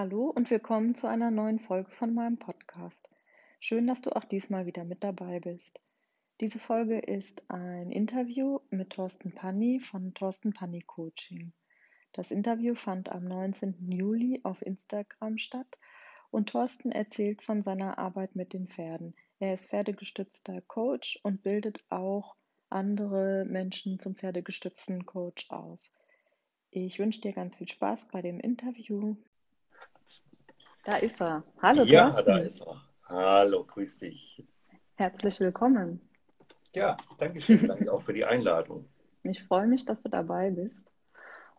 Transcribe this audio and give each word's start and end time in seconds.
Hallo 0.00 0.30
und 0.32 0.48
willkommen 0.48 0.94
zu 0.94 1.08
einer 1.08 1.32
neuen 1.32 1.58
Folge 1.58 1.90
von 1.90 2.14
meinem 2.14 2.38
Podcast. 2.38 3.10
Schön, 3.58 3.88
dass 3.88 4.00
du 4.00 4.14
auch 4.14 4.22
diesmal 4.22 4.64
wieder 4.64 4.84
mit 4.84 5.02
dabei 5.02 5.40
bist. 5.40 5.80
Diese 6.40 6.60
Folge 6.60 7.00
ist 7.00 7.42
ein 7.50 7.90
Interview 7.90 8.60
mit 8.70 8.90
Thorsten 8.90 9.32
Panny 9.32 9.80
von 9.80 10.14
Thorsten 10.14 10.52
Panny 10.52 10.82
Coaching. 10.82 11.52
Das 12.12 12.30
Interview 12.30 12.76
fand 12.76 13.10
am 13.10 13.24
19. 13.24 13.90
Juli 13.90 14.40
auf 14.44 14.62
Instagram 14.62 15.36
statt 15.36 15.80
und 16.30 16.50
Thorsten 16.50 16.92
erzählt 16.92 17.42
von 17.42 17.60
seiner 17.60 17.98
Arbeit 17.98 18.36
mit 18.36 18.52
den 18.52 18.68
Pferden. 18.68 19.16
Er 19.40 19.52
ist 19.52 19.66
pferdegestützter 19.66 20.60
Coach 20.60 21.18
und 21.24 21.42
bildet 21.42 21.82
auch 21.90 22.36
andere 22.70 23.44
Menschen 23.46 23.98
zum 23.98 24.14
pferdegestützten 24.14 25.06
Coach 25.06 25.50
aus. 25.50 25.92
Ich 26.70 27.00
wünsche 27.00 27.20
dir 27.20 27.32
ganz 27.32 27.56
viel 27.56 27.68
Spaß 27.68 28.06
bei 28.12 28.22
dem 28.22 28.38
Interview. 28.38 29.16
Da 30.88 30.96
ist 30.96 31.20
er. 31.20 31.44
Hallo, 31.60 31.82
Ja, 31.82 32.06
Thorsten. 32.08 32.26
da 32.30 32.38
ist 32.38 32.62
er. 32.62 32.82
Hallo, 33.10 33.62
grüß 33.62 33.98
dich. 33.98 34.42
Herzlich 34.94 35.38
willkommen. 35.38 36.00
Ja, 36.74 36.96
danke 37.18 37.42
schön. 37.42 37.68
Danke 37.68 37.92
auch 37.92 38.00
für 38.00 38.14
die 38.14 38.24
Einladung. 38.24 38.88
Ich 39.22 39.44
freue 39.44 39.66
mich, 39.66 39.84
dass 39.84 40.00
du 40.00 40.08
dabei 40.08 40.48
bist 40.50 40.90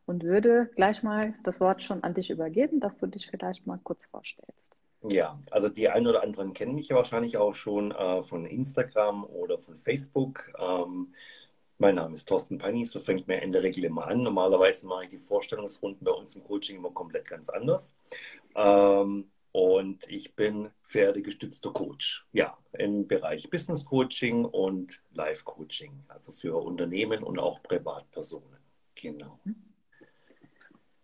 und 0.08 0.24
würde 0.24 0.72
gleich 0.76 1.04
mal 1.04 1.36
das 1.44 1.60
Wort 1.60 1.84
schon 1.84 2.04
an 2.04 2.16
dich 2.16 2.32
übergeben, 2.32 2.80
dass 2.80 2.98
du 2.98 3.06
dich 3.06 3.28
vielleicht 3.30 3.68
mal 3.68 3.78
kurz 3.84 4.04
vorstellst. 4.06 4.76
Ja, 5.04 5.38
also 5.52 5.70
die 5.70 5.90
einen 5.90 6.08
oder 6.08 6.24
anderen 6.24 6.54
kennen 6.54 6.74
mich 6.74 6.88
ja 6.88 6.96
wahrscheinlich 6.96 7.38
auch 7.38 7.54
schon 7.54 7.92
äh, 7.92 8.24
von 8.24 8.48
Instagram 8.48 9.26
oder 9.26 9.60
von 9.60 9.76
Facebook. 9.76 10.52
Ähm, 10.58 11.14
mein 11.80 11.96
Name 11.96 12.16
ist 12.16 12.28
Thorsten 12.28 12.58
Panny, 12.58 12.86
so 12.86 13.00
fängt 13.00 13.28
mir 13.28 13.42
in 13.42 13.52
der 13.52 13.64
Regel 13.64 13.86
immer 13.86 14.08
an. 14.08 14.22
Normalerweise 14.22 14.88
mache 14.88 15.06
ich 15.06 15.10
die 15.10 15.18
Vorstellungsrunden 15.18 16.06
bei 16.06 16.12
uns 16.12 16.36
im 16.36 16.44
Coaching 16.44 16.78
immer 16.78 16.92
komplett 16.92 17.28
ganz 17.28 17.50
anders. 17.50 17.94
Ähm, 18.56 19.32
und 19.52 20.08
ich 20.08 20.36
bin 20.36 20.70
pferdegestützter 20.84 21.72
Coach, 21.72 22.28
ja, 22.34 22.56
im 22.74 23.08
Bereich 23.08 23.50
Business 23.50 23.84
Coaching 23.84 24.46
und 24.46 25.02
Life 25.14 25.44
Coaching, 25.44 26.04
also 26.08 26.32
für 26.32 26.56
Unternehmen 26.56 27.24
und 27.24 27.40
auch 27.40 27.64
Privatpersonen. 27.64 28.60
Genau. 28.96 29.40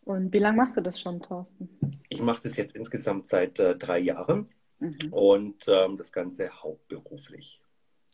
Und 0.03 0.31
wie 0.31 0.39
lange 0.39 0.57
machst 0.57 0.78
du 0.78 0.81
das 0.81 1.00
schon, 1.00 1.19
Thorsten? 1.19 1.69
Ich 2.09 2.22
mache 2.22 2.44
das 2.44 2.57
jetzt 2.57 2.75
insgesamt 2.75 3.28
seit 3.28 3.57
äh, 3.57 3.75
drei 3.75 4.00
Jahren 4.00 4.50
Mhm. 4.80 5.13
und 5.13 5.66
ähm, 5.67 5.97
das 5.97 6.11
Ganze 6.11 6.50
hauptberuflich. 6.50 7.61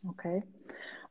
Okay. 0.08 0.44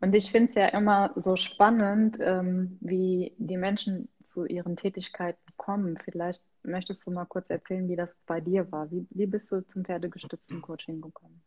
Und 0.01 0.15
ich 0.15 0.31
finde 0.31 0.48
es 0.48 0.55
ja 0.55 0.69
immer 0.69 1.12
so 1.17 1.37
spannend, 1.37 2.19
ähm, 2.20 2.79
wie 2.81 3.34
die 3.37 3.59
Menschen 3.59 4.09
zu 4.23 4.47
ihren 4.47 4.77
Tätigkeiten 4.77 5.43
kommen. 5.56 5.98
Vielleicht 6.03 6.43
möchtest 6.62 7.06
du 7.06 7.11
mal 7.11 7.27
kurz 7.27 7.51
erzählen, 7.51 7.89
wie 7.89 7.97
das 7.97 8.17
bei 8.27 8.41
dir 8.41 8.71
war. 8.73 8.91
Wie, 8.91 9.06
wie 9.11 9.27
bist 9.27 9.53
du 9.53 9.61
zum 9.67 9.84
pferdegestützten 9.84 10.62
Coaching 10.62 11.03
gekommen? 11.03 11.43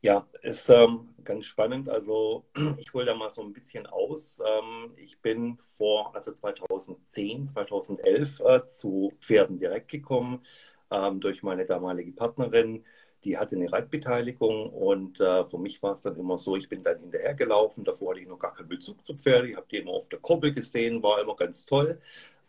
Ja, 0.00 0.26
ist 0.42 0.70
ähm, 0.70 1.14
ganz 1.22 1.46
spannend. 1.46 1.88
Also 1.90 2.46
ich 2.78 2.92
hole 2.94 3.04
da 3.04 3.14
mal 3.14 3.30
so 3.30 3.42
ein 3.42 3.52
bisschen 3.52 3.86
aus. 3.86 4.38
Ähm, 4.44 4.92
ich 4.96 5.20
bin 5.20 5.58
vor, 5.60 6.14
also 6.14 6.32
2010, 6.32 7.46
2011 7.46 8.40
äh, 8.40 8.66
zu 8.66 9.12
Pferden 9.20 9.58
direkt 9.58 9.88
gekommen 9.90 10.44
ähm, 10.90 11.20
durch 11.20 11.42
meine 11.42 11.66
damalige 11.66 12.12
Partnerin. 12.12 12.84
Die 13.24 13.36
hatte 13.38 13.56
eine 13.56 13.70
Reitbeteiligung 13.72 14.70
und 14.70 15.20
äh, 15.20 15.44
für 15.46 15.58
mich 15.58 15.82
war 15.82 15.92
es 15.92 16.02
dann 16.02 16.16
immer 16.16 16.38
so, 16.38 16.56
ich 16.56 16.68
bin 16.68 16.82
dann 16.84 17.00
hinterhergelaufen. 17.00 17.84
Davor 17.84 18.10
hatte 18.10 18.20
ich 18.20 18.28
noch 18.28 18.38
gar 18.38 18.54
keinen 18.54 18.68
Bezug 18.68 19.04
zu 19.04 19.14
Pferden. 19.16 19.50
Ich 19.50 19.56
habe 19.56 19.66
die 19.70 19.78
immer 19.78 19.92
auf 19.92 20.08
der 20.08 20.20
Kurbel 20.20 20.52
gesehen, 20.54 21.02
war 21.02 21.20
immer 21.20 21.34
ganz 21.34 21.66
toll. 21.66 22.00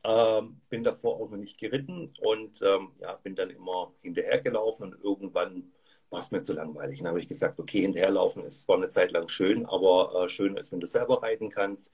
Ähm, 0.04 0.62
bin 0.70 0.84
davor 0.84 1.16
auch 1.20 1.30
noch 1.30 1.38
nicht 1.38 1.58
geritten 1.58 2.10
und 2.22 2.62
ähm, 2.62 2.92
ja, 3.02 3.16
bin 3.16 3.36
dann 3.36 3.50
immer 3.50 3.92
hinterhergelaufen 4.02 4.94
und 4.94 5.04
irgendwann 5.04 5.72
war 6.10 6.22
es 6.22 6.32
mir 6.32 6.42
zu 6.42 6.54
langweilig. 6.54 7.00
Dann 7.00 7.10
habe 7.10 7.20
ich 7.20 7.28
gesagt, 7.28 7.60
okay, 7.60 7.82
hinterherlaufen 7.82 8.46
ist 8.46 8.64
zwar 8.64 8.78
eine 8.78 8.90
Zeit 8.90 9.12
lang 9.12 9.28
schön, 9.30 9.66
aber 9.66 10.26
äh, 10.26 10.30
schön 10.30 10.56
ist, 10.58 10.72
wenn 10.72 10.80
du 10.80 10.88
selber 10.88 11.22
reiten 11.24 11.50
kannst. 11.50 11.94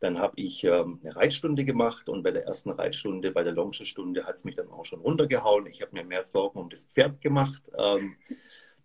Dann 0.00 0.18
habe 0.18 0.32
ich 0.36 0.64
ähm, 0.64 0.98
eine 1.02 1.14
Reitstunde 1.14 1.64
gemacht 1.64 2.08
und 2.08 2.22
bei 2.22 2.30
der 2.30 2.46
ersten 2.46 2.70
Reitstunde, 2.70 3.30
bei 3.32 3.44
der 3.44 3.52
Longenstunde, 3.52 4.26
hat 4.26 4.36
es 4.36 4.44
mich 4.44 4.56
dann 4.56 4.68
auch 4.68 4.84
schon 4.84 5.00
runtergehauen. 5.00 5.66
Ich 5.66 5.82
habe 5.82 5.92
mir 5.92 6.04
mehr 6.04 6.22
Sorgen 6.22 6.58
um 6.58 6.70
das 6.70 6.84
Pferd 6.84 7.20
gemacht. 7.20 7.70
Ähm, 7.78 8.16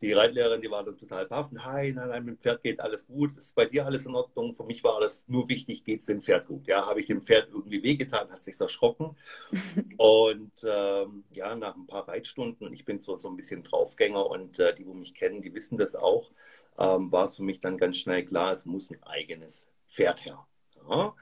die 0.02 0.12
Reitlehrerin, 0.12 0.62
die 0.62 0.70
war 0.70 0.84
dann 0.84 0.98
total 0.98 1.26
baff. 1.26 1.52
Nein, 1.52 1.96
nein, 1.96 2.09
nein, 2.09 2.26
mit 2.26 2.36
dem 2.36 2.40
Pferd 2.40 2.62
geht 2.62 2.80
alles 2.80 3.08
gut. 3.08 3.38
Ist 3.38 3.56
bei 3.56 3.66
dir 3.66 3.86
alles 3.86 4.06
in 4.06 4.14
Ordnung? 4.14 4.53
Für 4.53 4.66
mich 4.66 4.84
war 4.84 5.00
das 5.00 5.28
nur 5.28 5.48
wichtig, 5.48 5.84
geht 5.84 6.02
es 6.02 6.06
dem 6.06 6.22
Pferd 6.22 6.48
gut? 6.48 6.68
Ja, 6.68 6.86
habe 6.86 7.00
ich 7.00 7.08
dem 7.08 7.22
Pferd 7.22 7.50
irgendwie 7.52 7.82
wehgetan, 7.82 8.30
hat 8.30 8.44
sich 8.44 8.59
erschrocken. 8.59 9.16
Und 9.97 10.52
ähm, 10.64 11.24
ja, 11.32 11.56
nach 11.56 11.76
ein 11.76 11.88
paar 11.88 12.08
Reitstunden, 12.08 12.68
und 12.68 12.74
ich 12.74 12.86
bin 12.86 13.00
so, 13.00 13.18
so 13.18 13.30
ein 13.30 13.38
bisschen 13.38 13.64
Draufgänger 13.64 14.30
und 14.30 14.59
äh, 14.59 14.76
die, 14.76 14.86
wo 14.86 14.94
mich 14.94 15.14
kennen, 15.14 15.42
die 15.42 15.53
wissen 15.53 15.78
das 15.78 15.96
auch, 15.96 16.32
ähm, 16.78 17.12
war 17.12 17.26
es 17.26 17.38
für 17.38 17.44
mich 17.44 17.62
dann 17.62 17.78
ganz 17.78 17.97
schnell 17.97 18.26
klar, 18.26 18.52
es 18.52 18.66
muss 18.66 18.92
ein 18.92 19.02
eigenes 19.03 19.70
Pferd 19.88 20.26
her. 20.26 20.46
Ja. 20.90 21.13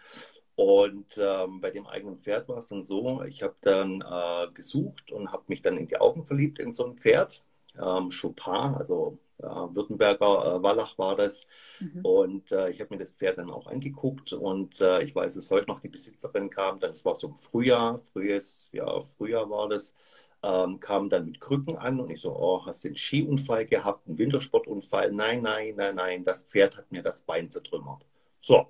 Und 0.56 1.18
ähm, 1.18 1.62
bei 1.62 1.72
dem 1.72 1.88
eigenen 1.88 2.19
Pferd 2.19 2.47
war 2.47 2.57
es 2.57 2.68
dann 2.68 2.84
so, 2.84 3.24
ich 3.24 3.41
habe 3.41 3.56
dann 3.62 4.01
äh, 4.01 4.51
gesucht 4.53 5.12
und 5.12 5.31
habe 5.31 5.44
mich 5.47 5.62
dann 5.62 5.78
in 5.78 5.88
die 5.88 5.97
Augen 5.97 6.25
verliebt 6.25 6.59
in 6.59 6.74
so 6.74 6.85
ein 6.85 6.97
Pferd. 6.97 7.41
Ähm, 7.75 8.12
Chopin, 8.12 8.75
also 8.75 9.18
äh, 9.40 9.46
Württemberger 9.46 10.56
äh, 10.56 10.63
Wallach 10.63 10.97
war 10.97 11.16
das. 11.16 11.46
Mhm. 11.79 12.06
Und 12.06 12.51
äh, 12.51 12.69
ich 12.69 12.79
habe 12.81 12.94
mir 12.94 13.00
das 13.00 13.12
Pferd 13.12 13.38
dann 13.38 13.50
auch 13.50 13.68
angeguckt 13.68 14.34
und 14.34 14.79
äh, 14.79 15.03
ich 15.03 15.16
weiß 15.16 15.35
es 15.35 15.51
heute 15.51 15.68
noch, 15.68 15.80
die 15.80 15.90
Besitzerin 15.90 16.50
kam 16.50 16.80
dann, 16.80 16.91
es 16.91 17.03
war 17.03 17.16
so 17.16 17.28
im 17.28 17.35
Frühjahr, 17.35 18.00
frühes, 18.00 18.69
ja, 18.72 19.01
Frühjahr 19.01 19.50
war 19.50 19.69
das, 19.69 19.95
ähm, 20.44 20.80
kam 20.80 21.09
dann 21.09 21.25
mit 21.25 21.41
Krücken 21.41 21.78
an 21.78 22.00
und 22.00 22.09
ich 22.09 22.22
so, 22.22 22.35
oh, 22.35 22.66
hast 22.66 22.84
du 22.84 22.90
einen 22.90 22.97
Skiunfall 22.97 23.66
gehabt, 23.66 24.07
einen 24.07 24.18
Wintersportunfall? 24.18 25.12
Nein, 25.12 25.41
nein, 25.41 25.74
nein, 25.75 25.95
nein, 25.95 26.24
das 26.24 26.44
Pferd 26.44 26.78
hat 26.78 26.91
mir 26.91 27.01
das 27.01 27.22
Bein 27.22 27.50
zertrümmert. 27.50 28.06
So, 28.40 28.68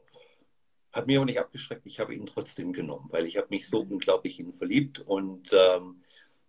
hat 0.94 1.08
mir 1.08 1.20
aber 1.20 1.26
nicht 1.26 1.40
abgeschreckt, 1.40 1.86
ich 1.86 2.00
habe 2.00 2.14
ihn 2.14 2.28
trotzdem 2.28 2.72
genommen, 2.72 3.08
weil 3.10 3.26
ich 3.26 3.38
habe 3.38 3.48
mich 3.50 3.68
so 3.68 3.82
unglaublich 3.82 4.40
in 4.40 4.48
ihn 4.48 4.52
verliebt. 4.54 5.00
Und 5.00 5.52
ähm, 5.52 6.04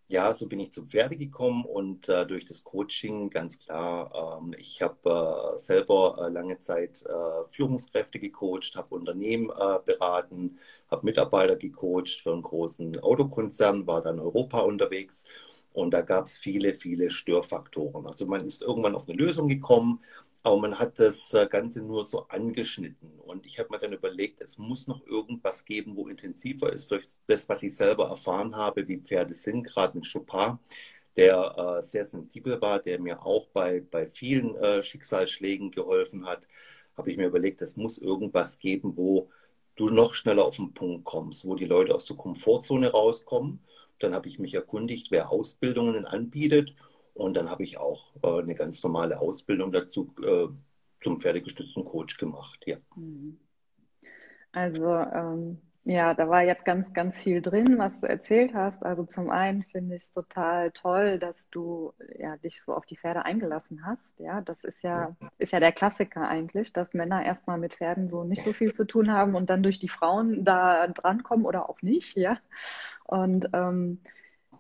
ja, 0.06 0.34
so 0.34 0.46
bin 0.46 0.60
ich 0.60 0.70
zum 0.70 0.88
Pferde 0.88 1.16
gekommen 1.16 1.64
und 1.64 2.08
äh, 2.10 2.26
durch 2.26 2.44
das 2.44 2.62
Coaching 2.62 3.30
ganz 3.30 3.58
klar, 3.58 4.38
ähm, 4.38 4.54
ich 4.58 4.82
habe 4.82 5.54
äh, 5.54 5.58
selber 5.58 6.18
äh, 6.20 6.28
lange 6.30 6.58
Zeit 6.58 7.02
äh, 7.06 7.48
Führungskräfte 7.48 8.18
gecoacht, 8.18 8.76
habe 8.76 8.94
Unternehmen 8.94 9.48
äh, 9.48 9.78
beraten, 9.84 10.58
habe 10.90 11.06
Mitarbeiter 11.06 11.56
gecoacht 11.56 12.20
für 12.22 12.32
einen 12.32 12.42
großen 12.42 13.00
Autokonzern, 13.00 13.86
war 13.86 14.02
dann 14.02 14.20
Europa 14.20 14.60
unterwegs. 14.60 15.24
Und 15.72 15.90
da 15.92 16.02
gab 16.02 16.26
es 16.26 16.38
viele, 16.38 16.74
viele 16.74 17.10
Störfaktoren. 17.10 18.06
Also 18.06 18.26
man 18.26 18.46
ist 18.46 18.62
irgendwann 18.62 18.94
auf 18.94 19.08
eine 19.08 19.18
Lösung 19.18 19.48
gekommen, 19.48 20.00
aber 20.44 20.58
man 20.58 20.78
hat 20.78 20.98
das 21.00 21.32
äh, 21.32 21.46
Ganze 21.48 21.82
nur 21.82 22.04
so 22.04 22.28
angeschnitten. 22.28 23.18
Und 23.20 23.46
ich 23.46 23.58
habe 23.58 23.70
mir 23.70 23.78
dann 23.78 23.94
überlegt, 23.94 24.42
es 24.42 24.58
muss 24.58 24.86
noch 24.86 25.06
irgendwas 25.06 25.64
geben, 25.64 25.96
wo 25.96 26.06
intensiver 26.08 26.70
ist 26.72 26.90
durch 26.90 27.06
das, 27.26 27.48
was 27.48 27.62
ich 27.62 27.74
selber 27.74 28.08
erfahren 28.10 28.54
habe, 28.54 28.86
wie 28.86 28.98
Pferde 28.98 29.34
sind, 29.34 29.64
gerade 29.64 29.96
mit 29.98 30.12
Chopin, 30.12 30.58
der 31.16 31.78
äh, 31.80 31.82
sehr 31.82 32.04
sensibel 32.04 32.60
war, 32.60 32.78
der 32.80 33.00
mir 33.00 33.24
auch 33.24 33.46
bei, 33.48 33.80
bei 33.90 34.06
vielen 34.06 34.54
äh, 34.56 34.82
Schicksalsschlägen 34.82 35.70
geholfen 35.70 36.26
hat, 36.26 36.46
habe 36.96 37.10
ich 37.10 37.16
mir 37.16 37.26
überlegt, 37.28 37.62
es 37.62 37.76
muss 37.78 37.96
irgendwas 37.96 38.58
geben, 38.58 38.96
wo 38.96 39.30
du 39.76 39.88
noch 39.88 40.14
schneller 40.14 40.44
auf 40.44 40.56
den 40.56 40.74
Punkt 40.74 41.04
kommst, 41.04 41.46
wo 41.46 41.54
die 41.54 41.64
Leute 41.64 41.94
aus 41.94 42.04
der 42.04 42.16
Komfortzone 42.16 42.90
rauskommen. 42.90 43.60
Dann 43.98 44.14
habe 44.14 44.28
ich 44.28 44.38
mich 44.38 44.54
erkundigt, 44.54 45.10
wer 45.10 45.30
Ausbildungen 45.30 46.04
anbietet. 46.04 46.74
Und 47.14 47.34
dann 47.34 47.48
habe 47.48 47.62
ich 47.62 47.78
auch 47.78 48.14
äh, 48.22 48.40
eine 48.42 48.54
ganz 48.54 48.82
normale 48.82 49.20
Ausbildung 49.20 49.72
dazu 49.72 50.12
äh, 50.22 50.48
zum 51.00 51.20
pferdegestützten 51.20 51.84
Coach 51.84 52.18
gemacht. 52.18 52.60
Ja. 52.66 52.76
Mhm. 52.96 53.38
Also 54.52 54.86
ähm, 54.86 55.58
ja, 55.86 56.14
da 56.14 56.30
war 56.30 56.42
jetzt 56.42 56.64
ganz, 56.64 56.94
ganz 56.94 57.18
viel 57.18 57.42
drin, 57.42 57.76
was 57.76 58.00
du 58.00 58.06
erzählt 58.08 58.54
hast. 58.54 58.82
Also 58.82 59.04
zum 59.04 59.28
einen 59.28 59.62
finde 59.62 59.96
ich 59.96 60.04
es 60.04 60.12
total 60.12 60.70
toll, 60.70 61.18
dass 61.18 61.50
du 61.50 61.92
ja 62.18 62.38
dich 62.38 62.62
so 62.62 62.74
auf 62.74 62.86
die 62.86 62.96
Pferde 62.96 63.26
eingelassen 63.26 63.84
hast. 63.84 64.18
Ja, 64.18 64.40
das 64.40 64.64
ist 64.64 64.82
ja, 64.82 65.14
ist 65.36 65.52
ja 65.52 65.60
der 65.60 65.72
Klassiker 65.72 66.26
eigentlich, 66.26 66.72
dass 66.72 66.94
Männer 66.94 67.22
erstmal 67.22 67.58
mit 67.58 67.74
Pferden 67.74 68.08
so 68.08 68.24
nicht 68.24 68.42
so 68.42 68.52
viel 68.52 68.72
zu 68.72 68.86
tun 68.86 69.12
haben 69.12 69.34
und 69.34 69.50
dann 69.50 69.62
durch 69.62 69.78
die 69.78 69.90
Frauen 69.90 70.42
da 70.42 70.86
drankommen 70.86 71.44
oder 71.44 71.68
auch 71.68 71.82
nicht, 71.82 72.16
ja. 72.16 72.38
Und 73.04 73.50
ähm, 73.52 74.00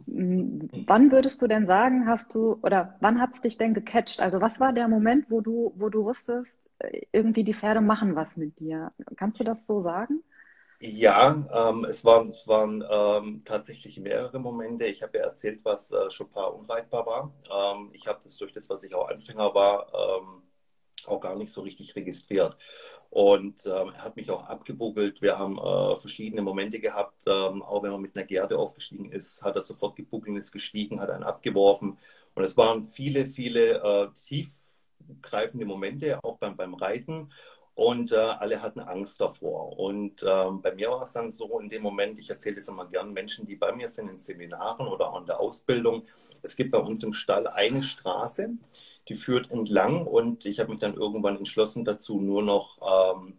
wann 0.06 1.10
würdest 1.12 1.42
du 1.42 1.46
denn 1.46 1.66
sagen, 1.66 2.06
hast 2.08 2.34
du, 2.34 2.58
oder 2.62 2.96
wann 3.00 3.20
hat 3.20 3.34
es 3.34 3.40
dich 3.40 3.58
denn 3.58 3.74
gecatcht? 3.74 4.20
Also 4.20 4.40
was 4.40 4.60
war 4.60 4.72
der 4.72 4.88
Moment, 4.88 5.30
wo 5.30 5.40
du, 5.40 5.72
wo 5.76 5.88
du 5.88 6.04
wusstest, 6.04 6.58
äh, 6.78 7.02
irgendwie 7.12 7.44
die 7.44 7.54
Pferde 7.54 7.80
machen 7.80 8.14
was 8.16 8.36
mit 8.36 8.58
dir? 8.60 8.92
Kannst 9.16 9.40
du 9.40 9.44
das 9.44 9.66
so 9.66 9.80
sagen? 9.82 10.22
Ja, 10.80 11.34
ähm, 11.70 11.84
es 11.86 12.04
waren, 12.04 12.28
es 12.28 12.46
waren 12.46 12.84
ähm, 12.90 13.42
tatsächlich 13.44 13.98
mehrere 13.98 14.38
Momente. 14.38 14.84
Ich 14.86 15.02
habe 15.02 15.16
ja 15.18 15.24
erzählt, 15.24 15.64
was 15.64 15.90
äh, 15.92 16.08
Chopin 16.16 16.42
unreitbar 16.44 17.06
war. 17.06 17.32
Ähm, 17.76 17.90
ich 17.94 18.06
habe 18.06 18.20
das 18.24 18.36
durch 18.36 18.52
das, 18.52 18.68
was 18.68 18.82
ich 18.82 18.94
auch 18.94 19.08
Anfänger 19.08 19.54
war, 19.54 19.86
ähm, 19.94 20.42
auch 21.08 21.20
gar 21.20 21.36
nicht 21.36 21.52
so 21.52 21.62
richtig 21.62 21.94
registriert. 21.96 22.56
Und 23.10 23.66
ähm, 23.66 23.92
er 23.94 24.04
hat 24.04 24.16
mich 24.16 24.30
auch 24.30 24.44
abgebuckelt. 24.44 25.22
Wir 25.22 25.38
haben 25.38 25.58
äh, 25.58 25.96
verschiedene 25.96 26.42
Momente 26.42 26.80
gehabt. 26.80 27.22
Ähm, 27.26 27.62
auch 27.62 27.82
wenn 27.82 27.92
man 27.92 28.02
mit 28.02 28.16
einer 28.16 28.26
Gerde 28.26 28.58
aufgestiegen 28.58 29.12
ist, 29.12 29.42
hat 29.42 29.56
er 29.56 29.62
sofort 29.62 29.96
gebuckelt, 29.96 30.36
ist 30.36 30.52
gestiegen, 30.52 31.00
hat 31.00 31.10
einen 31.10 31.24
abgeworfen. 31.24 31.98
Und 32.34 32.42
es 32.42 32.56
waren 32.56 32.84
viele, 32.84 33.26
viele 33.26 33.78
äh, 33.82 34.08
tiefgreifende 34.26 35.66
Momente, 35.66 36.18
auch 36.22 36.38
beim, 36.38 36.56
beim 36.56 36.74
Reiten. 36.74 37.30
Und 37.74 38.12
äh, 38.12 38.16
alle 38.16 38.62
hatten 38.62 38.78
Angst 38.80 39.20
davor. 39.20 39.76
Und 39.78 40.24
ähm, 40.26 40.62
bei 40.62 40.72
mir 40.74 40.90
war 40.90 41.02
es 41.02 41.12
dann 41.12 41.32
so 41.32 41.58
in 41.58 41.68
dem 41.68 41.82
Moment, 41.82 42.18
ich 42.20 42.30
erzähle 42.30 42.56
das 42.56 42.68
immer 42.68 42.86
gern 42.86 43.12
Menschen, 43.12 43.46
die 43.46 43.56
bei 43.56 43.72
mir 43.72 43.88
sind 43.88 44.08
in 44.08 44.18
Seminaren 44.18 44.86
oder 44.86 45.12
auch 45.12 45.20
in 45.20 45.26
der 45.26 45.40
Ausbildung. 45.40 46.04
Es 46.42 46.54
gibt 46.54 46.70
bei 46.70 46.78
uns 46.78 47.02
im 47.02 47.12
Stall 47.12 47.48
eine 47.48 47.82
Straße, 47.82 48.50
die 49.08 49.14
führt 49.14 49.50
entlang 49.50 50.06
und 50.06 50.46
ich 50.46 50.60
habe 50.60 50.70
mich 50.70 50.80
dann 50.80 50.94
irgendwann 50.94 51.36
entschlossen 51.36 51.84
dazu, 51.84 52.20
nur 52.20 52.42
noch 52.42 52.78
ähm, 53.18 53.38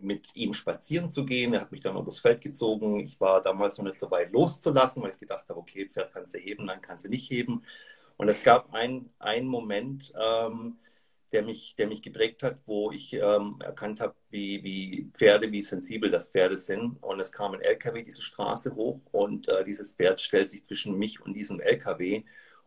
mit 0.00 0.34
ihm 0.34 0.54
spazieren 0.54 1.10
zu 1.10 1.24
gehen. 1.24 1.54
Er 1.54 1.60
hat 1.62 1.72
mich 1.72 1.80
dann 1.80 1.96
übers 1.96 2.18
Feld 2.20 2.40
gezogen. 2.40 3.00
Ich 3.00 3.20
war 3.20 3.40
damals 3.40 3.78
noch 3.78 3.84
nicht 3.84 3.98
so 3.98 4.10
weit 4.10 4.32
loszulassen, 4.32 5.02
weil 5.02 5.12
ich 5.12 5.20
gedacht 5.20 5.48
habe, 5.48 5.58
okay, 5.58 5.88
Pferd 5.88 6.12
kannst 6.12 6.34
du 6.34 6.38
heben, 6.38 6.66
dann 6.66 6.82
kannst 6.82 7.04
du 7.04 7.08
nicht 7.08 7.30
heben. 7.30 7.62
Und 8.16 8.28
es 8.28 8.42
gab 8.42 8.72
einen 8.72 9.10
Moment, 9.46 10.12
ähm, 10.20 10.78
der, 11.32 11.42
mich, 11.42 11.74
der 11.76 11.86
mich 11.86 12.02
geprägt 12.02 12.42
hat, 12.42 12.58
wo 12.66 12.90
ich 12.90 13.12
ähm, 13.12 13.58
erkannt 13.60 14.00
habe, 14.00 14.14
wie, 14.30 14.62
wie 14.62 15.10
Pferde, 15.12 15.50
wie 15.52 15.62
sensibel 15.62 16.10
das 16.10 16.30
Pferde 16.30 16.58
sind. 16.58 17.02
Und 17.02 17.20
es 17.20 17.32
kam 17.32 17.52
ein 17.52 17.60
LKW 17.60 18.02
diese 18.02 18.22
Straße 18.22 18.74
hoch 18.74 19.00
und 19.12 19.48
äh, 19.48 19.64
dieses 19.64 19.92
Pferd 19.92 20.20
stellt 20.20 20.50
sich 20.50 20.64
zwischen 20.64 20.96
mich 20.98 21.20
und 21.20 21.34
diesem 21.34 21.60
LKW 21.60 22.24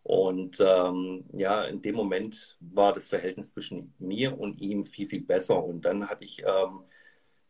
und 0.10 0.60
ähm, 0.60 1.24
ja, 1.34 1.66
in 1.66 1.84
dem 1.84 1.96
Moment 1.96 2.58
war 2.62 2.94
das 2.94 3.10
Verhältnis 3.10 3.52
zwischen 3.52 3.94
mir 4.00 4.40
und 4.40 4.60
ihm 4.60 4.84
viel, 4.84 5.06
viel 5.08 5.22
besser. 5.22 5.64
Und 5.64 5.86
dann 5.86 6.10
hatte 6.10 6.24
ich 6.26 6.40
ähm, 6.40 6.82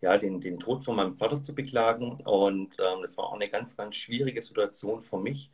ja 0.01 0.17
den, 0.17 0.41
den 0.41 0.59
Tod 0.59 0.83
von 0.83 0.97
meinem 0.97 1.13
Vater 1.15 1.41
zu 1.41 1.56
beklagen. 1.56 2.19
Und 2.25 2.75
ähm, 2.79 3.01
das 3.01 3.17
war 3.17 3.27
auch 3.27 3.33
eine 3.35 3.47
ganz, 3.50 3.77
ganz 3.77 3.95
schwierige 3.95 4.41
Situation 4.41 5.01
für 5.01 5.19
mich. 5.19 5.51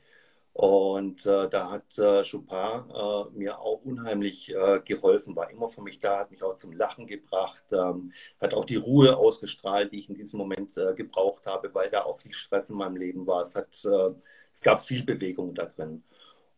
Und 0.53 1.27
äh, 1.27 1.47
da 1.47 1.69
hat 1.69 1.95
äh, 1.99 2.23
Chopin 2.23 2.89
äh, 2.89 3.37
mir 3.37 3.59
auch 3.59 3.81
unheimlich 3.83 4.49
äh, 4.55 4.79
geholfen, 4.83 5.35
war 5.35 5.51
immer 5.51 5.67
für 5.67 5.83
mich 5.83 5.99
da, 5.99 6.19
hat 6.19 6.31
mich 6.31 6.41
auch 6.41 6.55
zum 6.55 6.71
Lachen 6.73 7.05
gebracht, 7.05 7.65
ähm, 7.71 8.13
hat 8.41 8.55
auch 8.55 8.65
die 8.65 8.77
Ruhe 8.77 9.15
ausgestrahlt, 9.17 9.91
die 9.91 9.99
ich 9.99 10.09
in 10.09 10.15
diesem 10.15 10.39
Moment 10.39 10.75
äh, 10.77 10.95
gebraucht 10.95 11.45
habe, 11.45 11.71
weil 11.75 11.91
da 11.91 12.03
auch 12.05 12.19
viel 12.19 12.33
Stress 12.33 12.71
in 12.71 12.77
meinem 12.77 12.95
Leben 12.95 13.27
war. 13.27 13.41
Es, 13.41 13.55
hat, 13.55 13.85
äh, 13.85 14.15
es 14.53 14.61
gab 14.63 14.81
viel 14.81 15.03
Bewegung 15.03 15.53
da 15.53 15.65
drin. 15.65 16.03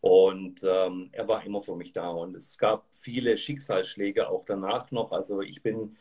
Und 0.08 0.64
ähm, 0.64 1.10
er 1.12 1.28
war 1.28 1.44
immer 1.44 1.62
für 1.62 1.76
mich 1.76 1.92
da. 1.92 2.10
Und 2.10 2.34
es 2.34 2.58
gab 2.58 2.88
viele 2.92 3.36
Schicksalsschläge 3.36 4.30
auch 4.30 4.46
danach 4.46 4.90
noch. 4.92 5.12
Also 5.12 5.42
ich 5.42 5.62
bin 5.62 5.98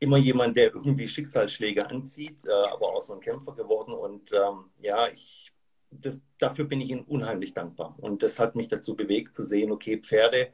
immer 0.00 0.16
jemand, 0.16 0.56
der 0.56 0.74
irgendwie 0.74 1.06
Schicksalsschläge 1.06 1.88
anzieht, 1.88 2.44
äh, 2.46 2.50
aber 2.50 2.92
auch 2.94 3.02
so 3.02 3.12
ein 3.14 3.20
Kämpfer 3.20 3.54
geworden. 3.54 3.94
Und 3.94 4.32
ähm, 4.32 4.70
ja, 4.80 5.06
ich, 5.06 5.52
das, 5.92 6.20
dafür 6.38 6.64
bin 6.64 6.80
ich 6.80 6.90
ihm 6.90 7.02
unheimlich 7.02 7.54
dankbar. 7.54 7.94
Und 7.98 8.24
das 8.24 8.40
hat 8.40 8.56
mich 8.56 8.66
dazu 8.66 8.96
bewegt 8.96 9.36
zu 9.36 9.44
sehen, 9.46 9.70
okay, 9.70 9.98
Pferde, 9.98 10.48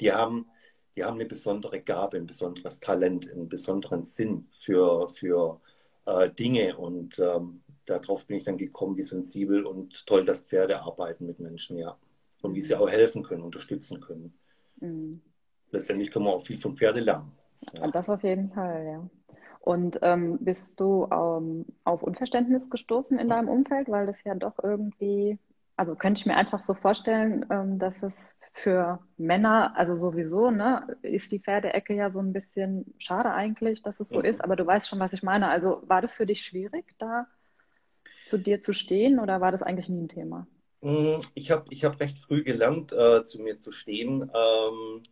die 0.00 0.10
haben, 0.10 0.46
die 0.96 1.04
haben 1.04 1.16
eine 1.16 1.26
besondere 1.26 1.82
Gabe, 1.82 2.16
ein 2.16 2.26
besonderes 2.26 2.80
Talent, 2.80 3.30
einen 3.30 3.50
besonderen 3.50 4.02
Sinn 4.04 4.48
für, 4.52 5.10
für 5.10 5.60
äh, 6.06 6.30
Dinge. 6.30 6.78
Und 6.78 7.18
ähm, 7.18 7.64
darauf 7.84 8.26
bin 8.26 8.38
ich 8.38 8.44
dann 8.44 8.56
gekommen, 8.56 8.96
wie 8.96 9.02
sensibel 9.02 9.66
und 9.66 10.06
toll, 10.06 10.24
dass 10.24 10.40
Pferde 10.40 10.80
arbeiten 10.80 11.26
mit 11.26 11.38
Menschen, 11.38 11.76
ja 11.76 11.98
und 12.44 12.54
wie 12.54 12.62
sie 12.62 12.76
auch 12.76 12.90
helfen 12.90 13.22
können, 13.22 13.42
unterstützen 13.42 14.00
können. 14.00 14.38
Mhm. 14.80 15.22
Letztendlich 15.70 16.10
können 16.10 16.24
wir 16.24 16.32
auch 16.32 16.44
viel 16.44 16.58
vom 16.58 16.76
Pferde 16.76 17.00
lernen. 17.00 17.32
Ja. 17.74 17.88
Das 17.88 18.08
auf 18.08 18.22
jeden 18.22 18.50
Fall, 18.50 18.84
ja. 18.84 19.10
Und 19.60 19.98
ähm, 20.02 20.38
bist 20.40 20.80
du 20.80 21.06
ähm, 21.12 21.66
auf 21.84 22.02
Unverständnis 22.02 22.70
gestoßen 22.70 23.18
in 23.18 23.28
deinem 23.28 23.48
Umfeld, 23.48 23.90
weil 23.90 24.06
das 24.06 24.24
ja 24.24 24.34
doch 24.34 24.54
irgendwie, 24.62 25.38
also 25.76 25.94
könnte 25.94 26.20
ich 26.20 26.26
mir 26.26 26.36
einfach 26.36 26.62
so 26.62 26.72
vorstellen, 26.74 27.44
ähm, 27.50 27.78
dass 27.78 28.02
es 28.02 28.38
für 28.52 29.00
Männer, 29.18 29.76
also 29.76 29.94
sowieso, 29.94 30.50
ne, 30.50 30.96
ist 31.02 31.30
die 31.30 31.40
Pferdeecke 31.40 31.94
ja 31.94 32.10
so 32.10 32.20
ein 32.20 32.32
bisschen 32.32 32.94
schade 32.98 33.32
eigentlich, 33.32 33.82
dass 33.82 34.00
es 34.00 34.08
so 34.08 34.18
mhm. 34.18 34.24
ist, 34.24 34.42
aber 34.42 34.56
du 34.56 34.66
weißt 34.66 34.88
schon, 34.88 34.98
was 34.98 35.12
ich 35.12 35.22
meine. 35.22 35.48
Also 35.48 35.82
war 35.86 36.00
das 36.00 36.14
für 36.14 36.26
dich 36.26 36.42
schwierig, 36.42 36.94
da 36.98 37.26
zu 38.26 38.38
dir 38.38 38.60
zu 38.60 38.72
stehen 38.72 39.18
oder 39.18 39.40
war 39.40 39.52
das 39.52 39.62
eigentlich 39.62 39.88
nie 39.88 40.02
ein 40.02 40.08
Thema? 40.08 40.46
Hm, 40.82 41.20
ich 41.34 41.50
habe 41.50 41.64
ich 41.70 41.84
hab 41.84 42.00
recht 42.00 42.18
früh 42.18 42.42
gelernt, 42.42 42.92
äh, 42.92 43.24
zu 43.24 43.40
mir 43.40 43.58
zu 43.58 43.72
stehen. 43.72 44.30
Ähm, 44.34 45.02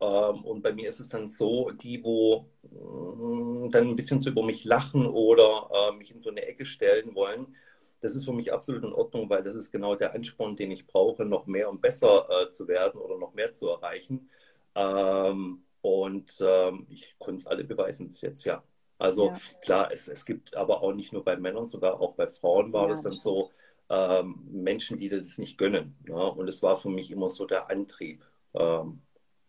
ähm, 0.00 0.44
und 0.44 0.62
bei 0.62 0.72
mir 0.72 0.88
ist 0.88 1.00
es 1.00 1.08
dann 1.08 1.30
so, 1.30 1.70
die, 1.70 2.02
wo 2.02 2.46
mh, 2.62 3.64
hm, 3.64 3.70
dann 3.70 3.88
ein 3.88 3.96
bisschen 3.96 4.20
so 4.20 4.30
über 4.30 4.42
mich 4.42 4.64
lachen 4.64 5.06
oder 5.06 5.70
äh, 5.72 5.96
mich 5.96 6.10
in 6.10 6.20
so 6.20 6.30
eine 6.30 6.42
Ecke 6.46 6.66
stellen 6.66 7.14
wollen, 7.14 7.54
das 8.00 8.16
ist 8.16 8.24
für 8.24 8.32
mich 8.32 8.52
absolut 8.52 8.82
in 8.84 8.92
Ordnung, 8.92 9.28
weil 9.28 9.42
das 9.42 9.54
ist 9.54 9.70
genau 9.70 9.94
der 9.94 10.14
Ansporn, 10.14 10.56
den 10.56 10.70
ich 10.70 10.86
brauche, 10.86 11.24
noch 11.24 11.46
mehr 11.46 11.68
und 11.68 11.82
besser 11.82 12.26
äh, 12.30 12.50
zu 12.50 12.66
werden 12.66 13.00
oder 13.00 13.18
noch 13.18 13.34
mehr 13.34 13.52
zu 13.52 13.68
erreichen. 13.68 14.30
Ähm, 14.74 15.62
und 15.82 16.32
ähm, 16.40 16.86
ich 16.88 17.14
konnte 17.18 17.40
es 17.40 17.46
alle 17.46 17.64
beweisen 17.64 18.08
bis 18.08 18.22
jetzt, 18.22 18.44
ja. 18.44 18.62
Also 18.98 19.28
ja. 19.28 19.40
klar, 19.62 19.92
es, 19.92 20.08
es 20.08 20.24
gibt 20.24 20.54
aber 20.56 20.82
auch 20.82 20.92
nicht 20.92 21.12
nur 21.12 21.24
bei 21.24 21.36
Männern, 21.36 21.66
sogar 21.66 22.00
auch 22.00 22.14
bei 22.14 22.26
Frauen 22.26 22.72
war 22.72 22.84
ja, 22.84 22.90
das 22.90 23.02
dann 23.02 23.18
so, 23.18 23.50
ähm, 23.90 24.40
Menschen, 24.50 24.98
die 24.98 25.08
das 25.08 25.36
nicht 25.36 25.58
gönnen. 25.58 25.96
Ja? 26.08 26.14
Und 26.14 26.48
es 26.48 26.62
war 26.62 26.76
für 26.76 26.88
mich 26.88 27.10
immer 27.10 27.28
so 27.28 27.44
der 27.44 27.68
Antrieb, 27.68 28.24
ähm, 28.54 29.02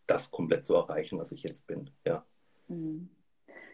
das 0.08 0.32
komplett 0.32 0.66
zu 0.66 0.76
erreichen, 0.76 1.20
was 1.20 1.32
ich 1.32 1.44
jetzt 1.44 1.68
bin. 1.68 1.90
Ja. 2.06 2.26
Mhm. 2.68 3.10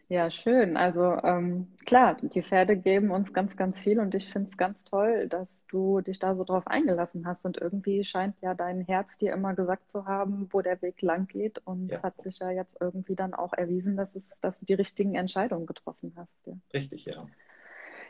Ja, 0.09 0.31
schön. 0.31 0.77
Also 0.77 1.03
ähm, 1.21 1.67
klar, 1.85 2.15
die 2.21 2.41
Pferde 2.41 2.77
geben 2.77 3.11
uns 3.11 3.33
ganz, 3.33 3.57
ganz 3.57 3.77
viel 3.77 3.99
und 3.99 4.15
ich 4.15 4.31
finde 4.31 4.49
es 4.49 4.57
ganz 4.57 4.85
toll, 4.85 5.27
dass 5.27 5.65
du 5.67 5.99
dich 5.99 6.17
da 6.17 6.33
so 6.33 6.45
drauf 6.45 6.65
eingelassen 6.65 7.27
hast. 7.27 7.43
Und 7.43 7.57
irgendwie 7.57 8.05
scheint 8.05 8.35
ja 8.41 8.53
dein 8.53 8.79
Herz 8.81 9.17
dir 9.17 9.33
immer 9.33 9.53
gesagt 9.53 9.91
zu 9.91 10.05
haben, 10.05 10.47
wo 10.51 10.61
der 10.61 10.81
Weg 10.81 11.01
lang 11.01 11.27
geht. 11.27 11.59
Und 11.65 11.89
ja. 11.89 12.01
hat 12.03 12.21
sich 12.21 12.39
ja 12.39 12.51
jetzt 12.51 12.77
irgendwie 12.79 13.15
dann 13.15 13.33
auch 13.33 13.51
erwiesen, 13.51 13.97
dass, 13.97 14.15
es, 14.15 14.39
dass 14.39 14.59
du 14.59 14.65
die 14.65 14.75
richtigen 14.75 15.15
Entscheidungen 15.15 15.65
getroffen 15.65 16.13
hast. 16.15 16.31
Ja. 16.45 16.53
Richtig, 16.73 17.03
ja. 17.03 17.25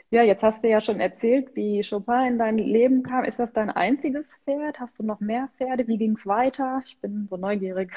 Ja, 0.10 0.24
jetzt 0.24 0.42
hast 0.42 0.64
du 0.64 0.70
ja 0.70 0.80
schon 0.80 1.02
erzählt, 1.02 1.54
wie 1.56 1.84
Chopin 1.84 2.28
in 2.28 2.40
dein 2.40 2.58
Leben 2.58 3.04
kam. 3.04 3.26
Ist 3.26 3.40
das 3.40 3.52
dein 3.52 3.70
einziges 3.70 4.40
Pferd? 4.46 4.80
Hast 4.80 5.00
du 5.00 5.04
noch 5.04 5.20
mehr 5.20 5.50
Pferde? 5.58 5.86
Wie 5.88 5.98
ging 5.98 6.14
es 6.14 6.26
weiter? 6.26 6.82
Ich 6.86 6.98
bin 7.02 7.28
so 7.28 7.36
neugierig. 7.36 7.92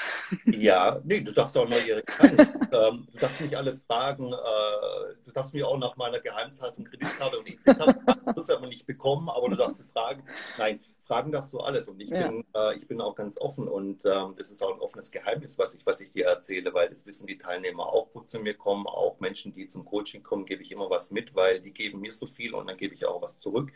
Ja, 0.46 1.00
nee, 1.04 1.20
du 1.20 1.32
darfst 1.32 1.56
auch 1.56 1.68
neugierig 1.68 2.10
sein. 2.18 2.36
ähm, 2.72 3.06
du 3.12 3.18
darfst 3.18 3.40
mich 3.40 3.56
alles 3.56 3.82
fragen. 3.82 4.32
Äh, 4.32 5.14
du 5.24 5.31
darfst 5.31 5.55
mich 5.55 5.62
auch 5.62 5.79
nach 5.79 5.96
meiner 5.96 6.19
Geheimzahl 6.19 6.72
von 6.72 6.84
Kreditkarte 6.84 7.38
und 7.38 7.48
EC-Karte, 7.48 8.00
das 8.34 8.48
haben 8.48 8.62
wir 8.62 8.69
nicht 8.69 8.86
bekommen, 8.86 9.29
aber 9.29 9.48
du 9.48 9.56
darfst 9.56 9.88
fragen. 9.93 10.24
Nein, 10.58 10.81
fragen 11.10 11.32
darfst 11.32 11.52
du 11.52 11.58
alles. 11.58 11.88
Und 11.88 12.00
ich, 12.00 12.08
ja. 12.08 12.29
bin, 12.29 12.44
äh, 12.55 12.76
ich 12.76 12.86
bin 12.86 13.00
auch 13.00 13.17
ganz 13.17 13.36
offen 13.36 13.67
und 13.67 14.05
ähm, 14.05 14.34
das 14.38 14.52
ist 14.52 14.62
auch 14.62 14.72
ein 14.72 14.81
offenes 14.81 15.10
Geheimnis, 15.10 15.58
was 15.58 15.74
ich, 15.74 15.84
was 15.84 16.00
ich 16.00 16.12
dir 16.12 16.26
erzähle, 16.26 16.72
weil 16.72 16.88
das 16.88 17.05
wissen 17.05 17.26
die 17.26 17.36
Teilnehmer 17.36 17.86
auch, 17.86 18.10
wo 18.14 18.20
zu 18.20 18.38
mir 18.38 18.55
kommen. 18.55 18.86
Auch 18.86 19.19
Menschen, 19.19 19.52
die 19.52 19.67
zum 19.67 19.84
Coaching 19.84 20.22
kommen, 20.22 20.46
gebe 20.46 20.62
ich 20.62 20.70
immer 20.70 20.88
was 20.88 21.10
mit, 21.10 21.34
weil 21.34 21.60
die 21.60 21.72
geben 21.72 22.00
mir 22.00 22.12
so 22.12 22.26
viel 22.26 22.55
und 22.55 22.69
dann 22.69 22.76
gebe 22.76 22.94
ich 22.94 23.05
auch 23.06 23.20
was 23.20 23.40
zurück. 23.40 23.72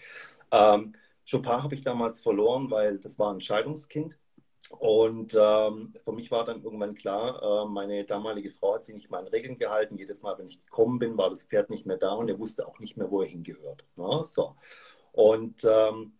Ähm, 0.52 0.94
Chopin 1.28 1.62
habe 1.64 1.74
ich 1.74 1.82
damals 1.82 2.20
verloren, 2.20 2.70
weil 2.70 2.98
das 2.98 3.18
war 3.18 3.34
ein 3.34 3.40
Scheidungskind. 3.40 4.14
Und 4.70 5.34
ähm, 5.34 5.92
für 6.04 6.12
mich 6.12 6.30
war 6.30 6.44
dann 6.44 6.62
irgendwann 6.62 6.94
klar, 6.94 7.42
äh, 7.42 7.68
meine 7.68 8.04
damalige 8.04 8.50
Frau 8.50 8.74
hat 8.74 8.84
sich 8.84 8.94
nicht 8.94 9.10
mal 9.10 9.18
an 9.18 9.26
Regeln 9.26 9.58
gehalten. 9.58 9.98
Jedes 9.98 10.22
Mal, 10.22 10.38
wenn 10.38 10.46
ich 10.46 10.62
gekommen 10.62 11.00
bin, 11.00 11.18
war 11.18 11.30
das 11.30 11.44
Pferd 11.44 11.68
nicht 11.68 11.84
mehr 11.84 11.96
da 11.96 12.12
und 12.12 12.28
er 12.28 12.38
wusste 12.38 12.66
auch 12.66 12.78
nicht 12.78 12.96
mehr, 12.96 13.10
wo 13.10 13.22
er 13.22 13.28
hingehört. 13.28 13.84
Na, 13.96 14.18
ne? 14.18 14.24
so. 14.24 14.54
Und 15.12 15.64
ähm, 15.64 16.14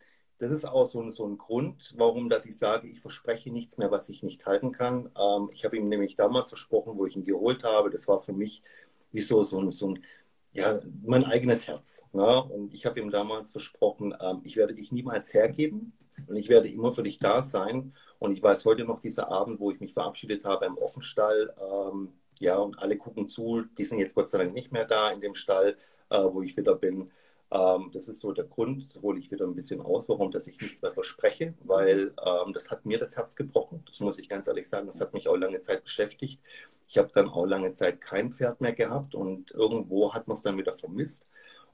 das 0.44 0.52
ist 0.52 0.66
auch 0.66 0.84
so 0.84 1.00
ein, 1.00 1.10
so 1.10 1.26
ein 1.26 1.38
Grund, 1.38 1.94
warum 1.96 2.28
dass 2.28 2.44
ich 2.44 2.58
sage, 2.58 2.86
ich 2.86 3.00
verspreche 3.00 3.50
nichts 3.50 3.78
mehr, 3.78 3.90
was 3.90 4.10
ich 4.10 4.22
nicht 4.22 4.44
halten 4.44 4.72
kann. 4.72 5.10
Ähm, 5.18 5.48
ich 5.54 5.64
habe 5.64 5.78
ihm 5.78 5.88
nämlich 5.88 6.16
damals 6.16 6.50
versprochen, 6.50 6.98
wo 6.98 7.06
ich 7.06 7.16
ihn 7.16 7.24
geholt 7.24 7.64
habe, 7.64 7.88
das 7.88 8.06
war 8.08 8.20
für 8.20 8.34
mich 8.34 8.62
wie 9.10 9.22
so, 9.22 9.42
so, 9.42 9.58
ein, 9.58 9.72
so 9.72 9.88
ein, 9.94 10.04
ja, 10.52 10.80
mein 11.02 11.24
eigenes 11.24 11.66
Herz. 11.66 12.04
Ne? 12.12 12.44
Und 12.44 12.74
ich 12.74 12.84
habe 12.84 13.00
ihm 13.00 13.10
damals 13.10 13.52
versprochen, 13.52 14.14
ähm, 14.20 14.42
ich 14.44 14.56
werde 14.56 14.74
dich 14.74 14.92
niemals 14.92 15.32
hergeben 15.32 15.94
und 16.26 16.36
ich 16.36 16.50
werde 16.50 16.68
immer 16.68 16.92
für 16.92 17.04
dich 17.04 17.18
da 17.18 17.42
sein. 17.42 17.94
Und 18.18 18.32
ich 18.32 18.42
weiß 18.42 18.66
heute 18.66 18.84
noch 18.84 19.00
dieser 19.00 19.30
Abend, 19.30 19.60
wo 19.60 19.70
ich 19.70 19.80
mich 19.80 19.94
verabschiedet 19.94 20.44
habe 20.44 20.66
im 20.66 20.76
Offenstall. 20.76 21.54
Ähm, 21.58 22.12
ja, 22.38 22.58
und 22.58 22.78
alle 22.78 22.98
gucken 22.98 23.30
zu. 23.30 23.62
Die 23.78 23.84
sind 23.84 23.98
jetzt 23.98 24.14
Gott 24.14 24.28
sei 24.28 24.36
Dank 24.36 24.52
nicht 24.52 24.72
mehr 24.72 24.84
da 24.84 25.10
in 25.10 25.22
dem 25.22 25.36
Stall, 25.36 25.78
äh, 26.10 26.18
wo 26.22 26.42
ich 26.42 26.54
wieder 26.54 26.74
bin. 26.74 27.10
Ähm, 27.54 27.90
das 27.92 28.08
ist 28.08 28.20
so 28.20 28.32
der 28.32 28.44
Grund, 28.44 28.98
hole 29.00 29.18
ich 29.20 29.30
wieder 29.30 29.46
ein 29.46 29.54
bisschen 29.54 29.80
aus, 29.80 30.08
warum 30.08 30.32
dass 30.32 30.48
ich 30.48 30.60
nichts 30.60 30.82
mehr 30.82 30.92
verspreche, 30.92 31.54
weil 31.64 32.12
ähm, 32.26 32.52
das 32.52 32.70
hat 32.70 32.84
mir 32.84 32.98
das 32.98 33.16
Herz 33.16 33.36
gebrochen. 33.36 33.82
Das 33.86 34.00
muss 34.00 34.18
ich 34.18 34.28
ganz 34.28 34.48
ehrlich 34.48 34.68
sagen. 34.68 34.86
Das 34.86 35.00
hat 35.00 35.14
mich 35.14 35.28
auch 35.28 35.36
lange 35.36 35.60
Zeit 35.60 35.84
beschäftigt. 35.84 36.40
Ich 36.88 36.98
habe 36.98 37.10
dann 37.14 37.28
auch 37.28 37.46
lange 37.46 37.72
Zeit 37.72 38.00
kein 38.00 38.32
Pferd 38.32 38.60
mehr 38.60 38.72
gehabt 38.72 39.14
und 39.14 39.52
irgendwo 39.52 40.12
hat 40.12 40.26
man 40.28 40.36
es 40.36 40.42
dann 40.42 40.58
wieder 40.58 40.72
vermisst. 40.74 41.26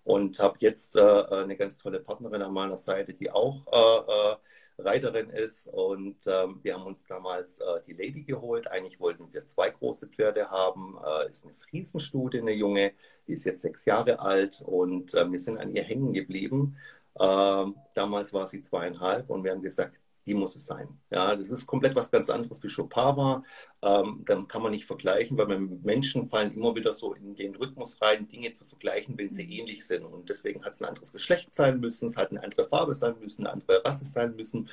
Und 0.05 0.39
habe 0.39 0.57
jetzt 0.61 0.97
äh, 0.97 1.01
eine 1.01 1.57
ganz 1.57 1.79
tolle 1.79 2.01
Partnerin 2.01 2.43
an 2.43 2.53
meiner 2.53 2.77
Seite, 2.77 3.15
die 3.15 3.31
auch 3.31 3.67
äh, 3.73 4.33
äh 4.33 4.37
Reiterin 4.83 5.31
ist. 5.31 5.69
Und 5.69 6.27
ähm, 6.27 6.61
wir 6.63 6.75
haben 6.75 6.85
uns 6.87 7.07
damals 7.07 7.59
äh, 7.59 7.65
die 7.87 7.93
Lady 7.93 8.23
geholt. 8.23 8.67
Eigentlich 8.69 9.01
wollten 9.01 9.33
wir 9.33 9.47
zwei 9.47 9.71
große 9.71 10.09
Pferde 10.09 10.51
haben. 10.51 10.99
Äh, 11.05 11.29
ist 11.29 11.45
eine 11.45 11.55
Friesenstute, 11.55 12.39
eine 12.39 12.53
Junge, 12.53 12.93
die 13.27 13.35
ist 13.35 13.45
jetzt 13.45 13.63
sechs 13.63 13.85
Jahre 13.85 14.21
alt 14.21 14.63
und 14.65 15.15
äh, 15.15 15.31
wir 15.31 15.39
sind 15.39 15.59
an 15.59 15.75
ihr 15.75 15.83
hängen 15.83 16.13
geblieben. 16.13 16.77
Ähm, 17.19 17.77
damals 17.95 18.33
war 18.33 18.47
sie 18.47 18.61
zweieinhalb 18.63 19.31
und 19.31 19.45
wir 19.45 19.53
haben 19.53 19.63
gesagt, 19.63 19.97
die 20.31 20.35
muss 20.35 20.55
es 20.55 20.67
sein. 20.67 20.89
Ja, 21.11 21.35
das 21.35 21.51
ist 21.51 21.67
komplett 21.67 21.97
was 21.97 22.13
ganz 22.13 22.31
anderes 22.31 22.63
wie 22.63 22.73
Chopin 22.73 23.17
war. 23.17 23.43
Ähm, 23.83 24.23
dann 24.25 24.47
kann 24.47 24.63
man 24.63 24.71
nicht 24.71 24.85
vergleichen, 24.85 25.37
weil 25.37 25.59
Menschen 25.59 26.29
fallen 26.29 26.55
immer 26.55 26.73
wieder 26.77 26.95
so 26.95 27.15
in 27.15 27.35
den 27.35 27.57
Rhythmus 27.57 28.01
rein, 28.01 28.29
Dinge 28.29 28.53
zu 28.53 28.65
vergleichen, 28.65 29.19
wenn 29.19 29.33
sie 29.33 29.45
mhm. 29.45 29.51
ähnlich 29.51 29.85
sind. 29.85 30.05
Und 30.05 30.29
deswegen 30.29 30.65
hat 30.65 30.75
es 30.75 30.83
ein 30.83 30.89
anderes 30.89 31.13
Geschlecht 31.13 31.53
sein 31.53 31.81
müssen, 31.81 32.07
es 32.07 32.17
hat 32.17 32.31
eine 32.31 32.45
andere 32.45 32.65
Farbe 32.65 32.95
sein 32.95 33.17
müssen, 33.21 33.45
eine 33.45 33.55
andere 33.55 33.85
Rasse 33.85 34.07
sein 34.07 34.37
müssen. 34.37 34.71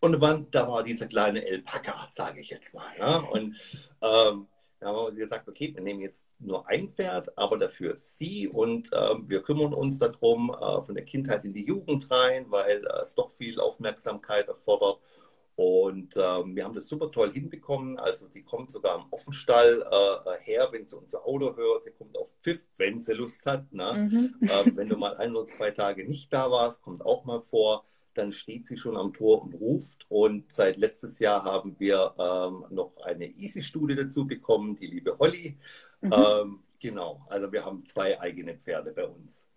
Und 0.00 0.20
da 0.50 0.68
war 0.68 0.82
dieser 0.82 1.06
kleine 1.06 1.42
Alpaka, 1.42 2.08
sage 2.10 2.40
ich 2.40 2.50
jetzt 2.50 2.74
mal. 2.74 2.86
Ja? 2.98 3.16
Und 3.16 3.56
ähm, 4.02 4.48
da 4.80 4.88
haben 4.88 5.14
wir 5.14 5.22
gesagt, 5.22 5.46
okay, 5.46 5.72
wir 5.74 5.82
nehmen 5.82 6.00
jetzt 6.00 6.34
nur 6.40 6.66
ein 6.66 6.88
Pferd, 6.88 7.36
aber 7.36 7.58
dafür 7.58 7.96
sie 7.96 8.48
und 8.48 8.90
äh, 8.92 9.14
wir 9.26 9.42
kümmern 9.42 9.74
uns 9.74 9.98
darum 9.98 10.50
äh, 10.50 10.82
von 10.82 10.94
der 10.94 11.04
Kindheit 11.04 11.44
in 11.44 11.52
die 11.52 11.66
Jugend 11.66 12.10
rein, 12.10 12.46
weil 12.48 12.84
äh, 12.84 13.02
es 13.02 13.14
doch 13.14 13.30
viel 13.30 13.60
Aufmerksamkeit 13.60 14.48
erfordert. 14.48 14.98
Und 15.56 16.16
ähm, 16.16 16.56
wir 16.56 16.64
haben 16.64 16.74
das 16.74 16.88
super 16.88 17.10
toll 17.10 17.34
hinbekommen. 17.34 17.98
Also 17.98 18.28
die 18.28 18.42
kommt 18.42 18.72
sogar 18.72 18.94
am 18.94 19.08
Offenstall 19.10 19.82
äh, 19.82 20.40
her, 20.40 20.68
wenn 20.70 20.86
sie 20.86 20.96
unser 20.96 21.26
Auto 21.26 21.54
hört. 21.54 21.84
Sie 21.84 21.90
kommt 21.90 22.16
auf 22.16 22.34
Pfiff, 22.40 22.66
wenn 22.78 22.98
sie 22.98 23.12
Lust 23.12 23.44
hat. 23.44 23.70
Ne? 23.70 24.08
Mhm. 24.10 24.34
Ähm, 24.40 24.76
wenn 24.76 24.88
du 24.88 24.96
mal 24.96 25.18
ein 25.18 25.36
oder 25.36 25.46
zwei 25.46 25.70
Tage 25.70 26.06
nicht 26.06 26.32
da 26.32 26.50
warst, 26.50 26.82
kommt 26.82 27.04
auch 27.04 27.26
mal 27.26 27.42
vor 27.42 27.84
dann 28.14 28.32
steht 28.32 28.66
sie 28.66 28.76
schon 28.76 28.96
am 28.96 29.12
Tor 29.12 29.42
und 29.42 29.54
ruft. 29.54 30.06
Und 30.08 30.52
seit 30.52 30.76
letztes 30.76 31.18
Jahr 31.18 31.44
haben 31.44 31.76
wir 31.78 32.14
ähm, 32.18 32.64
noch 32.70 32.96
eine 33.04 33.26
Easy-Studie 33.26 33.94
dazu 33.94 34.26
bekommen, 34.26 34.74
die 34.74 34.86
liebe 34.86 35.18
Holly. 35.18 35.56
Mhm. 36.00 36.12
Ähm, 36.12 36.58
genau, 36.80 37.24
also 37.28 37.52
wir 37.52 37.64
haben 37.64 37.84
zwei 37.86 38.20
eigene 38.20 38.56
Pferde 38.56 38.92
bei 38.92 39.06
uns. 39.06 39.48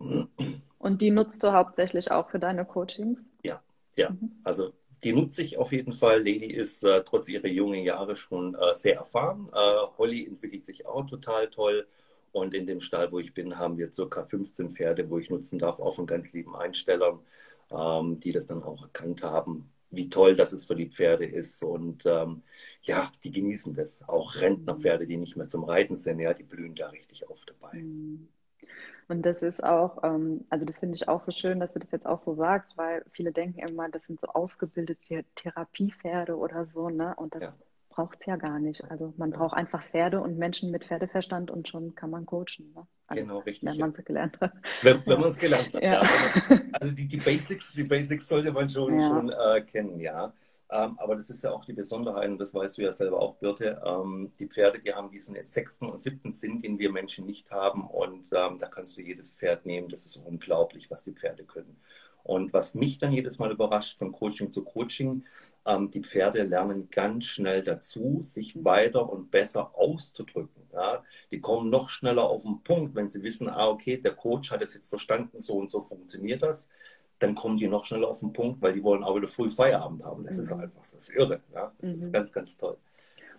Und 0.77 1.01
die 1.01 1.12
nutzt 1.12 1.43
du 1.43 1.53
hauptsächlich 1.53 2.12
auch 2.12 2.29
für 2.29 2.39
deine 2.39 2.65
Coachings? 2.65 3.29
Ja, 3.43 3.62
ja. 3.95 4.12
Mhm. 4.12 4.31
Also 4.43 4.74
die 5.03 5.13
nutze 5.13 5.41
ich 5.41 5.57
auf 5.57 5.72
jeden 5.72 5.93
Fall. 5.93 6.19
Lady 6.19 6.51
ist 6.53 6.83
äh, 6.83 7.03
trotz 7.03 7.27
ihrer 7.27 7.48
jungen 7.48 7.83
Jahre 7.83 8.15
schon 8.15 8.55
äh, 8.55 8.74
sehr 8.74 8.95
erfahren. 8.95 9.50
Äh, 9.53 9.98
Holly 9.98 10.25
entwickelt 10.25 10.63
sich 10.63 10.86
auch 10.86 11.05
total 11.05 11.50
toll. 11.50 11.88
Und 12.31 12.55
in 12.55 12.65
dem 12.65 12.81
Stall, 12.81 13.12
wo 13.12 13.19
ich 13.19 13.33
bin, 13.33 13.60
haben 13.60 13.77
wir 13.77 13.89
ca. 13.91 14.25
15 14.25 14.72
Pferde, 14.72 15.10
wo 15.10 15.19
ich 15.19 15.29
nutzen 15.29 15.60
darf, 15.60 15.79
auch 15.79 15.93
von 15.93 16.07
ganz 16.07 16.33
lieben 16.33 16.55
Einstellern 16.55 17.19
ähm, 17.72 18.20
die 18.20 18.32
das 18.32 18.48
dann 18.48 18.63
auch 18.63 18.84
erkannt 18.84 19.24
haben, 19.24 19.70
wie 19.89 20.10
toll 20.10 20.36
das 20.36 20.53
es 20.53 20.65
für 20.65 20.75
die 20.75 20.89
Pferde 20.89 21.25
ist. 21.25 21.63
Und 21.63 22.05
ähm, 22.05 22.43
ja, 22.82 23.12
die 23.24 23.32
genießen 23.32 23.74
das. 23.75 24.08
Auch 24.08 24.36
Rentnerpferde, 24.36 25.08
die 25.08 25.17
nicht 25.17 25.36
mehr 25.36 25.48
zum 25.48 25.63
Reiten 25.63 25.98
sind, 25.98 26.20
ja, 26.20 26.34
die 26.34 26.43
blühen 26.43 26.75
da 26.75 26.88
richtig 26.88 27.27
auf 27.29 27.46
dabei. 27.46 27.79
Mhm. 27.79 28.27
Und 29.10 29.24
das 29.24 29.43
ist 29.43 29.63
auch, 29.63 30.01
ähm, 30.03 30.46
also 30.50 30.65
das 30.65 30.79
finde 30.79 30.96
ich 30.96 31.10
auch 31.10 31.20
so 31.20 31.32
schön, 31.32 31.60
dass 31.60 31.74
du 31.74 31.79
das 31.79 31.91
jetzt 31.91 32.05
auch 32.05 32.17
so 32.17 32.36
sagst, 32.36 32.77
weil 32.77 33.03
viele 33.12 33.32
denken 33.32 33.60
immer, 33.60 33.89
das 33.89 34.05
sind 34.05 34.20
so 34.20 34.27
ausgebildete 34.27 35.25
Therapiepferde 35.36 36.38
oder 36.38 36.65
so, 36.65 36.89
ne? 36.89 37.13
Und 37.17 37.36
das 37.36 37.43
ja 37.43 37.53
braucht 37.93 38.17
es 38.20 38.25
ja 38.25 38.36
gar 38.36 38.60
nicht. 38.60 38.84
Also 38.89 39.13
man 39.17 39.32
braucht 39.32 39.55
einfach 39.55 39.84
Pferde 39.84 40.20
und 40.20 40.38
Menschen 40.38 40.72
mit 40.72 40.86
Pferdeverstand 40.86 41.51
und 41.51 41.67
schon 41.67 41.96
kann 41.96 42.10
man 42.10 42.25
coachen. 42.25 42.74
Ne? 42.74 42.88
Genau, 43.15 43.39
richtig. 43.39 43.70
Wenn 43.70 43.77
man 43.79 43.93
es 43.98 44.05
gelernt 44.05 44.39
hat. 44.41 44.53
Wenn, 44.82 45.05
wenn 45.05 45.20
man 45.20 45.29
es 45.29 45.38
gelernt 45.38 45.74
hat, 45.74 45.84
ja. 45.84 46.01
also 46.74 46.93
die, 46.93 47.08
die, 47.08 47.17
Basics, 47.17 47.74
die 47.74 47.84
Basics 47.84 48.27
sollte 48.27 48.51
man 48.51 48.67
schon, 48.70 49.00
schon 49.00 49.29
äh, 49.29 49.62
kennen, 49.62 50.00
ja. 50.00 50.34
Ähm, 50.74 50.98
aber 50.98 51.15
das 51.15 51.29
ist 51.29 51.43
ja 51.43 51.51
auch 51.51 51.65
die 51.65 51.74
Besonderheit, 51.74 52.29
und 52.29 52.39
das 52.39 52.53
weißt 52.53 52.77
du 52.77 52.82
ja 52.82 52.91
selber 52.91 53.22
auch, 53.22 53.36
Birte. 53.36 53.79
Ähm, 53.86 54.32
die 54.39 54.48
Pferde, 54.48 54.79
die 54.79 54.93
haben 54.93 55.12
diesen 55.12 55.36
sechsten 55.46 55.86
und 55.86 56.01
siebten 56.01 56.34
Sinn, 56.34 56.62
den 56.62 56.79
wir 56.79 56.91
Menschen 56.91 57.25
nicht 57.27 57.51
haben. 57.51 57.88
Und 57.88 58.32
ähm, 58.34 58.58
da 58.58 58.67
kannst 58.67 58.98
du 58.98 59.01
jedes 59.01 59.32
Pferd 59.32 59.67
nehmen. 59.67 59.89
Das 59.89 60.08
ist 60.08 60.17
unglaublich, 60.17 60.89
was 60.89 61.03
die 61.03 61.12
Pferde 61.12 61.43
können. 61.43 61.79
Und 62.24 62.53
was 62.53 62.74
mich 62.74 62.98
dann 62.98 63.12
jedes 63.12 63.38
Mal 63.38 63.51
überrascht, 63.51 64.00
von 64.00 64.13
Coaching 64.13 64.51
zu 64.51 64.63
Coaching, 64.63 65.25
ähm, 65.65 65.91
die 65.91 66.01
Pferde 66.01 66.43
lernen 66.43 66.89
ganz 66.89 67.25
schnell 67.25 67.63
dazu, 67.63 68.20
sich 68.22 68.63
weiter 68.63 69.10
und 69.10 69.32
besser 69.32 69.75
auszudrücken. 69.75 70.63
Ja? 70.74 71.03
Die 71.32 71.39
kommen 71.39 71.70
noch 71.70 71.89
schneller 71.89 72.24
auf 72.24 72.43
den 72.43 72.62
Punkt, 72.63 72.96
wenn 72.96 73.10
sie 73.10 73.24
wissen, 73.24 73.48
ah, 73.50 73.70
okay, 73.70 73.98
der 73.98 74.13
Coach 74.13 74.51
hat 74.51 74.63
es 74.63 74.74
jetzt 74.74 74.89
verstanden, 74.89 75.39
so 75.41 75.53
und 75.53 75.72
so 75.72 75.82
funktioniert 75.82 76.43
das. 76.43 76.70
Dann 77.20 77.36
kommen 77.36 77.58
die 77.58 77.67
noch 77.67 77.86
schneller 77.86 78.10
auf 78.10 78.20
den 78.20 78.34
Punkt, 78.34 78.62
weil 78.62 78.74
die 78.74 78.84
wollen 78.84 79.03
auch 79.03 79.15
wieder 79.15 79.27
früh 79.27 79.50
Feierabend 79.50 80.03
haben. 80.03 80.25
Das 80.25 80.38
mhm. 80.38 80.43
ist 80.43 80.51
einfach 80.51 80.84
so, 80.84 80.96
das 80.96 81.10
ist 81.10 81.15
irre. 81.15 81.41
Ja? 81.53 81.72
Das 81.79 81.96
mhm. 81.96 82.01
ist 82.01 82.13
ganz, 82.13 82.32
ganz 82.32 82.58
toll. 82.58 82.77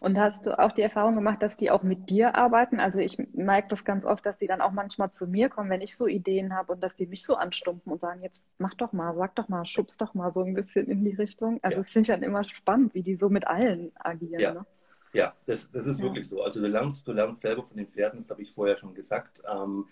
Und 0.01 0.19
hast 0.19 0.47
du 0.47 0.59
auch 0.59 0.73
die 0.73 0.83
Erfahrung 0.83 1.15
gemacht, 1.15 1.43
dass 1.43 1.57
die 1.57 1.71
auch 1.71 1.83
mit 1.83 2.11
dir 2.11 2.35
arbeiten? 2.35 2.81
Also 2.81 2.99
ich 3.01 3.19
merke 3.33 3.69
das 3.69 3.85
ganz 3.85 4.05
oft, 4.05 4.25
dass 4.27 4.39
die 4.39 4.47
dann 4.47 4.61
auch 4.61 4.73
manchmal 4.73 5.11
zu 5.11 5.27
mir 5.27 5.49
kommen, 5.49 5.71
wenn 5.71 5.81
ich 5.81 5.97
so 5.97 6.07
Ideen 6.07 6.55
habe 6.55 6.73
und 6.73 6.83
dass 6.83 6.97
die 6.97 7.07
mich 7.07 7.25
so 7.25 7.37
anstumpen 7.37 7.93
und 7.93 8.01
sagen, 8.01 8.23
jetzt 8.23 8.43
mach 8.59 8.75
doch 8.75 8.93
mal, 8.93 9.15
sag 9.17 9.35
doch 9.37 9.49
mal, 9.49 9.65
schubst 9.65 10.01
doch 10.01 10.15
mal 10.15 10.33
so 10.33 10.43
ein 10.43 10.55
bisschen 10.55 10.87
in 10.89 11.05
die 11.05 11.15
Richtung. 11.15 11.59
Also 11.63 11.77
ja. 11.77 11.83
das 11.83 11.91
finde 11.91 12.03
ich 12.03 12.15
dann 12.15 12.23
immer 12.23 12.45
spannend, 12.45 12.95
wie 12.95 13.03
die 13.03 13.15
so 13.15 13.29
mit 13.29 13.47
allen 13.47 13.93
agieren. 13.97 14.41
Ja. 14.41 14.55
Ne? 14.55 14.67
Ja, 15.14 15.33
das, 15.47 15.71
das 15.71 15.87
ist 15.87 15.99
ja. 15.99 16.04
wirklich 16.04 16.28
so. 16.28 16.42
Also 16.42 16.61
du 16.61 16.66
lernst, 16.66 17.06
du 17.06 17.12
lernst 17.12 17.40
selber 17.40 17.62
von 17.64 17.76
den 17.76 17.87
Pferden, 17.87 18.18
das 18.18 18.30
habe 18.30 18.42
ich 18.42 18.52
vorher 18.52 18.76
schon 18.76 18.94
gesagt. 18.94 19.42
Ähm, 19.50 19.87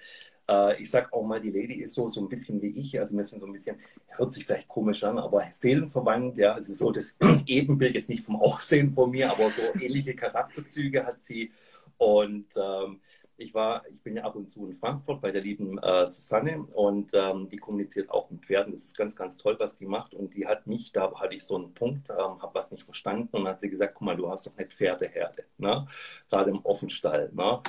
äh, 0.48 0.82
ich 0.82 0.90
sage 0.90 1.12
auch 1.12 1.24
mal, 1.24 1.40
die 1.40 1.52
Lady 1.52 1.80
ist 1.80 1.94
so, 1.94 2.10
so 2.10 2.20
ein 2.20 2.28
bisschen 2.28 2.60
wie 2.60 2.78
ich. 2.78 2.98
Also 2.98 3.16
wir 3.16 3.24
sind 3.24 3.40
so 3.40 3.46
ein 3.46 3.52
bisschen, 3.52 3.76
hört 4.08 4.32
sich 4.32 4.44
vielleicht 4.44 4.66
komisch 4.66 5.04
an, 5.04 5.18
aber 5.18 5.44
seelenverwandt, 5.52 6.38
ja. 6.38 6.54
Also 6.54 6.74
so 6.74 6.90
das 6.90 7.16
Ebenbild 7.46 7.94
jetzt 7.94 8.08
nicht 8.08 8.24
vom 8.24 8.36
Aussehen 8.36 8.92
von 8.92 9.10
mir, 9.10 9.30
aber 9.30 9.50
so 9.50 9.62
ähnliche 9.80 10.14
Charakterzüge 10.16 11.06
hat 11.06 11.22
sie. 11.22 11.52
Und 11.98 12.46
ähm, 12.56 13.00
ich 13.42 13.54
war, 13.54 13.84
ich 13.90 14.00
bin 14.02 14.16
ja 14.16 14.24
ab 14.24 14.36
und 14.36 14.48
zu 14.48 14.66
in 14.66 14.74
Frankfurt 14.74 15.20
bei 15.20 15.30
der 15.30 15.42
lieben 15.42 15.78
äh, 15.78 16.06
Susanne 16.06 16.62
und 16.62 17.12
ähm, 17.14 17.48
die 17.48 17.56
kommuniziert 17.56 18.10
auch 18.10 18.30
mit 18.30 18.44
Pferden. 18.44 18.72
Das 18.72 18.84
ist 18.84 18.96
ganz, 18.96 19.16
ganz 19.16 19.38
toll, 19.38 19.56
was 19.58 19.78
die 19.78 19.86
macht. 19.86 20.14
Und 20.14 20.34
die 20.34 20.46
hat 20.46 20.66
mich, 20.66 20.92
da 20.92 21.12
hatte 21.14 21.34
ich 21.34 21.44
so 21.44 21.56
einen 21.56 21.74
Punkt, 21.74 22.08
ähm, 22.10 22.40
habe 22.40 22.54
was 22.54 22.72
nicht 22.72 22.84
verstanden 22.84 23.36
und 23.36 23.48
hat 23.48 23.60
sie 23.60 23.70
gesagt, 23.70 23.94
guck 23.94 24.06
mal, 24.06 24.16
du 24.16 24.28
hast 24.30 24.46
doch 24.46 24.56
nicht 24.56 24.72
Pferdeherde, 24.72 25.44
ne? 25.58 25.86
gerade 26.28 26.50
im 26.50 26.64
Offenstall. 26.64 27.30
Ne? 27.34 27.60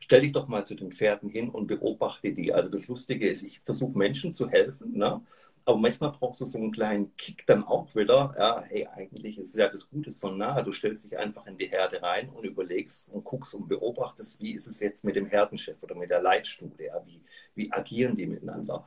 Stell 0.00 0.20
dich 0.20 0.32
doch 0.32 0.48
mal 0.48 0.66
zu 0.66 0.74
den 0.74 0.92
Pferden 0.92 1.28
hin 1.30 1.48
und 1.48 1.66
beobachte 1.66 2.32
die. 2.32 2.52
Also 2.52 2.68
das 2.68 2.88
Lustige 2.88 3.28
ist, 3.28 3.42
ich 3.42 3.60
versuche 3.60 3.96
Menschen 3.96 4.34
zu 4.34 4.48
helfen. 4.48 4.96
Ne? 4.96 5.22
Aber 5.66 5.78
manchmal 5.78 6.12
brauchst 6.12 6.42
du 6.42 6.46
so 6.46 6.58
einen 6.58 6.72
kleinen 6.72 7.16
Kick 7.16 7.46
dann 7.46 7.64
auch 7.64 7.94
wieder. 7.94 8.34
Ja, 8.38 8.62
hey, 8.62 8.86
eigentlich 8.86 9.38
ist 9.38 9.54
ja 9.54 9.68
das 9.68 9.88
Gute 9.88 10.12
so 10.12 10.30
nah. 10.30 10.60
Du 10.62 10.72
stellst 10.72 11.04
dich 11.06 11.18
einfach 11.18 11.46
in 11.46 11.56
die 11.56 11.66
Herde 11.66 12.02
rein 12.02 12.28
und 12.28 12.44
überlegst 12.44 13.08
und 13.10 13.24
guckst 13.24 13.54
und 13.54 13.68
beobachtest, 13.68 14.40
wie 14.40 14.52
ist 14.52 14.66
es 14.66 14.80
jetzt 14.80 15.04
mit 15.04 15.16
dem 15.16 15.26
Herdenchef 15.26 15.82
oder 15.82 15.94
mit 15.94 16.10
der 16.10 16.20
Leitstute? 16.20 16.84
Ja, 16.84 17.02
wie, 17.06 17.22
wie 17.54 17.72
agieren 17.72 18.16
die 18.16 18.26
miteinander? 18.26 18.84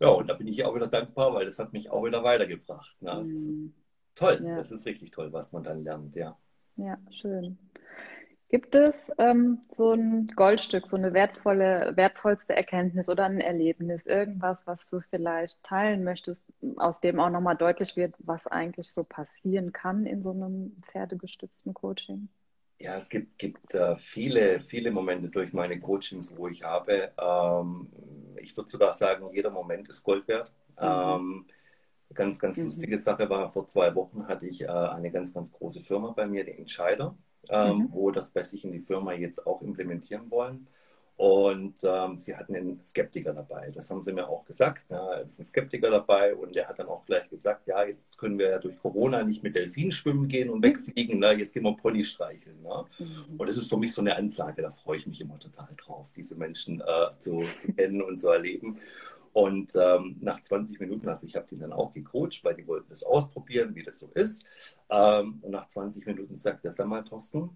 Ja, 0.00 0.08
und 0.08 0.26
da 0.26 0.34
bin 0.34 0.48
ich 0.48 0.64
auch 0.64 0.74
wieder 0.74 0.88
dankbar, 0.88 1.32
weil 1.32 1.46
das 1.46 1.58
hat 1.58 1.72
mich 1.72 1.90
auch 1.90 2.04
wieder 2.04 2.22
weitergebracht. 2.24 3.00
Ne? 3.00 3.14
Mhm. 3.14 3.74
Toll, 4.14 4.42
ja. 4.44 4.56
das 4.56 4.72
ist 4.72 4.84
richtig 4.84 5.12
toll, 5.12 5.32
was 5.32 5.52
man 5.52 5.62
dann 5.62 5.84
lernt, 5.84 6.16
ja. 6.16 6.36
Ja, 6.76 6.98
schön. 7.10 7.56
Gibt 8.48 8.76
es 8.76 9.10
ähm, 9.18 9.58
so 9.72 9.92
ein 9.92 10.26
Goldstück, 10.36 10.86
so 10.86 10.96
eine 10.96 11.12
wertvolle, 11.12 11.92
wertvollste 11.96 12.54
Erkenntnis 12.54 13.08
oder 13.08 13.24
ein 13.24 13.40
Erlebnis, 13.40 14.06
irgendwas, 14.06 14.68
was 14.68 14.88
du 14.88 15.00
vielleicht 15.00 15.64
teilen 15.64 16.04
möchtest, 16.04 16.46
aus 16.76 17.00
dem 17.00 17.18
auch 17.18 17.30
nochmal 17.30 17.56
deutlich 17.56 17.96
wird, 17.96 18.14
was 18.18 18.46
eigentlich 18.46 18.92
so 18.92 19.02
passieren 19.02 19.72
kann 19.72 20.06
in 20.06 20.22
so 20.22 20.30
einem 20.30 20.76
pferdegestützten 20.92 21.74
Coaching? 21.74 22.28
Ja, 22.78 22.94
es 22.96 23.08
gibt, 23.08 23.36
gibt 23.38 23.74
äh, 23.74 23.96
viele, 23.96 24.60
viele 24.60 24.92
Momente 24.92 25.28
durch 25.28 25.52
meine 25.52 25.80
Coachings, 25.80 26.36
wo 26.36 26.46
ich 26.46 26.62
habe. 26.62 27.10
Ähm, 27.18 27.88
ich 28.36 28.56
würde 28.56 28.70
sogar 28.70 28.92
sagen, 28.92 29.28
jeder 29.32 29.50
Moment 29.50 29.88
ist 29.88 30.04
Gold 30.04 30.28
wert. 30.28 30.52
Mhm. 30.80 30.86
Ähm, 30.86 31.46
ganz, 32.14 32.38
ganz 32.38 32.58
mhm. 32.58 32.64
lustige 32.66 32.98
Sache 32.98 33.28
war, 33.28 33.50
vor 33.50 33.66
zwei 33.66 33.92
Wochen 33.96 34.28
hatte 34.28 34.46
ich 34.46 34.62
äh, 34.62 34.68
eine 34.68 35.10
ganz, 35.10 35.34
ganz 35.34 35.50
große 35.50 35.80
Firma 35.80 36.12
bei 36.12 36.26
mir, 36.26 36.44
die 36.44 36.52
Entscheider 36.52 37.16
ähm, 37.50 37.78
mhm. 37.78 37.88
wo 37.92 38.10
das 38.10 38.30
bei 38.30 38.42
sich 38.42 38.64
in 38.64 38.72
die 38.72 38.80
Firma 38.80 39.12
jetzt 39.12 39.46
auch 39.46 39.62
implementieren 39.62 40.30
wollen. 40.30 40.66
Und 41.16 41.76
ähm, 41.82 42.18
sie 42.18 42.36
hatten 42.36 42.54
einen 42.54 42.82
Skeptiker 42.82 43.32
dabei. 43.32 43.70
Das 43.74 43.90
haben 43.90 44.02
sie 44.02 44.12
mir 44.12 44.28
auch 44.28 44.44
gesagt. 44.44 44.84
Ja, 44.90 45.20
es 45.20 45.32
ist 45.32 45.40
ein 45.40 45.44
Skeptiker 45.44 45.90
dabei 45.90 46.34
und 46.34 46.54
der 46.54 46.68
hat 46.68 46.78
dann 46.78 46.88
auch 46.88 47.06
gleich 47.06 47.26
gesagt, 47.30 47.66
ja, 47.66 47.84
jetzt 47.84 48.18
können 48.18 48.38
wir 48.38 48.50
ja 48.50 48.58
durch 48.58 48.78
Corona 48.78 49.24
nicht 49.24 49.42
mit 49.42 49.56
Delfinen 49.56 49.92
schwimmen 49.92 50.28
gehen 50.28 50.50
und 50.50 50.62
wegfliegen. 50.62 51.20
Ne? 51.20 51.32
Jetzt 51.32 51.54
gehen 51.54 51.62
wir 51.62 51.74
Pony 51.74 52.04
streicheln. 52.04 52.60
Ne? 52.62 52.84
Mhm. 52.98 53.38
Und 53.38 53.48
das 53.48 53.56
ist 53.56 53.70
für 53.70 53.78
mich 53.78 53.94
so 53.94 54.02
eine 54.02 54.14
Ansage, 54.14 54.60
da 54.60 54.70
freue 54.70 54.98
ich 54.98 55.06
mich 55.06 55.22
immer 55.22 55.38
total 55.38 55.68
drauf, 55.78 56.12
diese 56.14 56.34
Menschen 56.34 56.82
äh, 56.82 57.18
zu, 57.18 57.42
zu 57.58 57.72
kennen 57.72 58.02
und 58.02 58.20
zu 58.20 58.28
erleben. 58.28 58.78
Und 59.36 59.76
ähm, 59.76 60.16
nach 60.22 60.40
20 60.40 60.80
Minuten, 60.80 61.10
also 61.10 61.26
ich 61.26 61.36
habe 61.36 61.46
die 61.50 61.58
dann 61.58 61.70
auch 61.74 61.92
gecoacht, 61.92 62.42
weil 62.42 62.54
die 62.54 62.66
wollten 62.66 62.88
das 62.88 63.02
ausprobieren, 63.02 63.74
wie 63.74 63.82
das 63.82 63.98
so 63.98 64.10
ist. 64.14 64.78
Ähm, 64.88 65.36
und 65.42 65.50
nach 65.50 65.66
20 65.66 66.06
Minuten 66.06 66.36
sagt 66.36 66.64
er, 66.64 66.72
sag 66.72 66.86
mal, 66.86 67.04
Thorsten, 67.04 67.50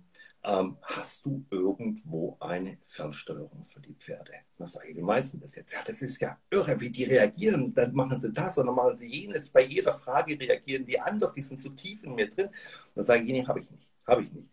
ähm, 0.45 0.77
hast 0.83 1.25
du 1.25 1.43
irgendwo 1.51 2.37
eine 2.39 2.77
Fernsteuerung 2.85 3.65
für 3.65 3.81
die 3.81 3.95
Pferde? 3.95 4.33
Na, 4.59 4.67
sage 4.67 4.91
ich, 4.91 4.97
wie 4.99 5.01
meinst 5.01 5.33
du 5.33 5.39
das 5.39 5.55
jetzt? 5.57 5.73
Ja, 5.73 5.79
das 5.87 6.03
ist 6.03 6.21
ja 6.21 6.39
irre, 6.51 6.79
wie 6.81 6.91
die 6.91 7.05
reagieren. 7.05 7.73
Dann 7.73 7.95
machen 7.95 8.21
sie 8.21 8.31
das 8.31 8.59
und 8.59 8.67
dann 8.67 8.75
machen 8.75 8.99
sie 8.99 9.09
jenes. 9.09 9.49
Bei 9.49 9.65
jeder 9.65 9.95
Frage 9.95 10.39
reagieren 10.39 10.85
die 10.85 11.01
anders, 11.01 11.33
die 11.33 11.41
sind 11.41 11.63
so 11.63 11.71
tief 11.71 12.05
in 12.05 12.15
mir 12.15 12.29
drin. 12.29 12.51
Dann 12.95 13.05
sage 13.05 13.23
ich, 13.23 13.33
nee, 13.33 13.47
habe 13.47 13.61
ich 13.61 13.71
nicht, 13.71 13.89
habe 14.07 14.23
ich 14.25 14.31
nicht. 14.35 14.51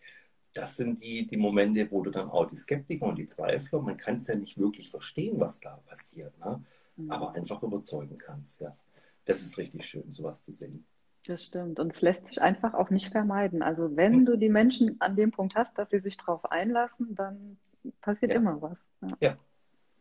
Das 0.54 0.78
sind 0.78 1.04
die, 1.04 1.28
die 1.28 1.36
Momente, 1.38 1.92
wo 1.92 2.02
du 2.04 2.10
dann 2.10 2.30
auch 2.30 2.46
die 2.46 2.56
Skeptiker 2.56 3.06
und 3.06 3.18
die 3.18 3.26
Zweifler, 3.26 3.82
man 3.82 3.98
kann 3.98 4.20
es 4.20 4.28
ja 4.28 4.36
nicht 4.36 4.58
wirklich 4.58 4.90
verstehen, 4.90 5.42
was 5.42 5.60
da 5.60 5.76
passiert, 5.88 6.40
ne? 6.40 6.64
Mhm. 6.98 7.12
aber 7.12 7.36
einfach 7.36 7.62
überzeugen 7.64 8.18
kannst. 8.18 8.62
Ja. 8.62 8.76
Das 9.26 9.42
ist 9.42 9.58
richtig 9.58 9.86
schön, 9.86 10.10
sowas 10.10 10.44
zu 10.44 10.54
sehen. 10.54 10.86
Das 11.28 11.46
stimmt. 11.46 11.80
Und 11.80 11.94
es 11.94 12.02
lässt 12.02 12.28
sich 12.28 12.42
einfach 12.42 12.74
auch 12.74 12.90
nicht 12.90 13.12
vermeiden. 13.12 13.62
Also 13.62 13.96
wenn 13.96 14.26
du 14.26 14.38
die 14.38 14.50
Menschen 14.50 14.96
an 15.00 15.16
dem 15.16 15.32
Punkt 15.32 15.56
hast, 15.56 15.78
dass 15.78 15.90
sie 15.90 16.00
sich 16.00 16.16
darauf 16.18 16.50
einlassen, 16.52 17.16
dann 17.16 17.58
passiert 18.02 18.32
ja. 18.32 18.38
immer 18.38 18.62
was. 18.62 18.86
Ja. 19.02 19.18
ja. 19.20 19.38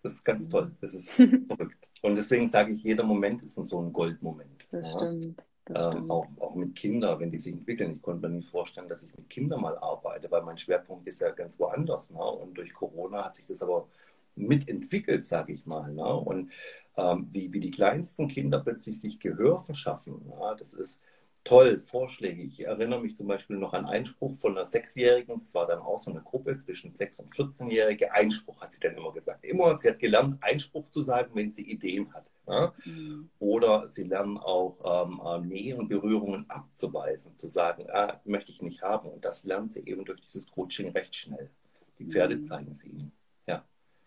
das 0.03 0.13
ist 0.13 0.25
ganz 0.25 0.49
toll. 0.49 0.71
Das 0.81 0.95
ist 0.95 1.11
verrückt. 1.49 1.91
Und 2.03 2.15
deswegen 2.15 2.47
sage 2.47 2.73
ich, 2.73 2.83
jeder 2.83 3.05
Moment 3.05 3.43
ist 3.43 3.57
so 3.57 3.83
ein 3.83 3.93
Goldmoment. 3.93 4.69
Das 4.71 4.87
ja. 4.87 4.99
stimmt. 4.99 5.43
ähm, 5.75 6.11
auch, 6.11 6.29
auch 6.39 6.55
mit 6.55 6.77
Kindern, 6.77 7.19
wenn 7.19 7.33
die 7.33 7.39
sich 7.39 7.55
entwickeln. 7.55 7.97
Ich 7.97 8.03
konnte 8.03 8.29
mir 8.29 8.37
nie 8.37 8.43
vorstellen, 8.43 8.89
dass 8.89 9.03
ich 9.03 9.17
mit 9.17 9.29
Kindern 9.29 9.61
mal 9.61 9.77
arbeite, 9.79 10.31
weil 10.31 10.43
mein 10.43 10.59
Schwerpunkt 10.59 11.09
ist 11.09 11.21
ja 11.21 11.31
ganz 11.31 11.59
woanders. 11.59 12.11
Ne? 12.11 12.23
Und 12.23 12.55
durch 12.55 12.73
Corona 12.73 13.25
hat 13.25 13.35
sich 13.35 13.47
das 13.47 13.63
aber 13.63 13.89
mitentwickelt, 14.37 15.25
sage 15.25 15.53
ich 15.53 15.67
mal. 15.67 15.93
Ne? 15.93 16.15
Und 16.15 16.53
ähm, 16.97 17.29
wie, 17.33 17.53
wie 17.53 17.61
die 17.61 17.71
kleinsten 17.71 18.29
Kinder 18.29 18.61
plötzlich 18.61 19.01
sich 19.01 19.21
Gehör 19.21 19.59
verschaffen, 19.59 20.21
ja? 20.31 20.55
das 20.55 20.75
ist 20.75 21.01
toll, 21.47 21.79
Vorschläge. 21.79 22.43
Ich 22.43 22.65
erinnere 22.67 23.01
mich 23.01 23.17
zum 23.17 23.29
Beispiel 23.29 23.57
noch 23.57 23.73
an 23.73 23.87
Einspruch 23.87 24.35
von 24.35 24.57
einer 24.57 24.67
Sechsjährigen, 24.67 25.41
das 25.43 25.55
war 25.55 25.67
dann 25.67 25.79
auch 25.79 25.99
so 25.99 26.11
eine 26.11 26.21
Gruppe 26.21 26.59
zwischen 26.59 26.91
sechs 26.91 27.21
und 27.21 27.33
14-Jährige. 27.33 28.13
Einspruch 28.13 28.61
hat 28.61 28.73
sie 28.73 28.81
dann 28.81 28.97
immer 28.97 29.13
gesagt. 29.13 29.45
Immer, 29.45 29.79
sie 29.79 29.89
hat 29.89 29.99
gelernt, 29.99 30.37
Einspruch 30.41 30.89
zu 30.89 31.03
sagen, 31.03 31.31
wenn 31.35 31.53
sie 31.53 31.71
Ideen 31.71 32.13
hat. 32.13 32.27
Ja? 32.49 32.73
Mhm. 32.85 33.31
Oder 33.39 33.89
sie 33.89 34.05
lernen 34.05 34.39
auch 34.39 35.07
ähm, 35.07 35.21
äh, 35.25 35.47
Nähe 35.47 35.77
und 35.77 35.89
Berührungen 35.89 36.47
abzuweisen, 36.49 37.37
zu 37.37 37.49
sagen, 37.49 37.87
ah, 37.91 38.21
möchte 38.25 38.51
ich 38.51 38.61
nicht 38.61 38.83
haben. 38.83 39.09
Und 39.09 39.25
das 39.25 39.45
lernen 39.45 39.69
sie 39.69 39.81
eben 39.87 40.05
durch 40.05 40.21
dieses 40.21 40.51
Coaching 40.51 40.91
recht 40.91 41.15
schnell. 41.15 41.51
Die 41.99 42.07
Pferde 42.07 42.37
mhm. 42.37 42.45
zeigen 42.45 42.73
es 42.73 42.85
ihnen. 42.85 43.13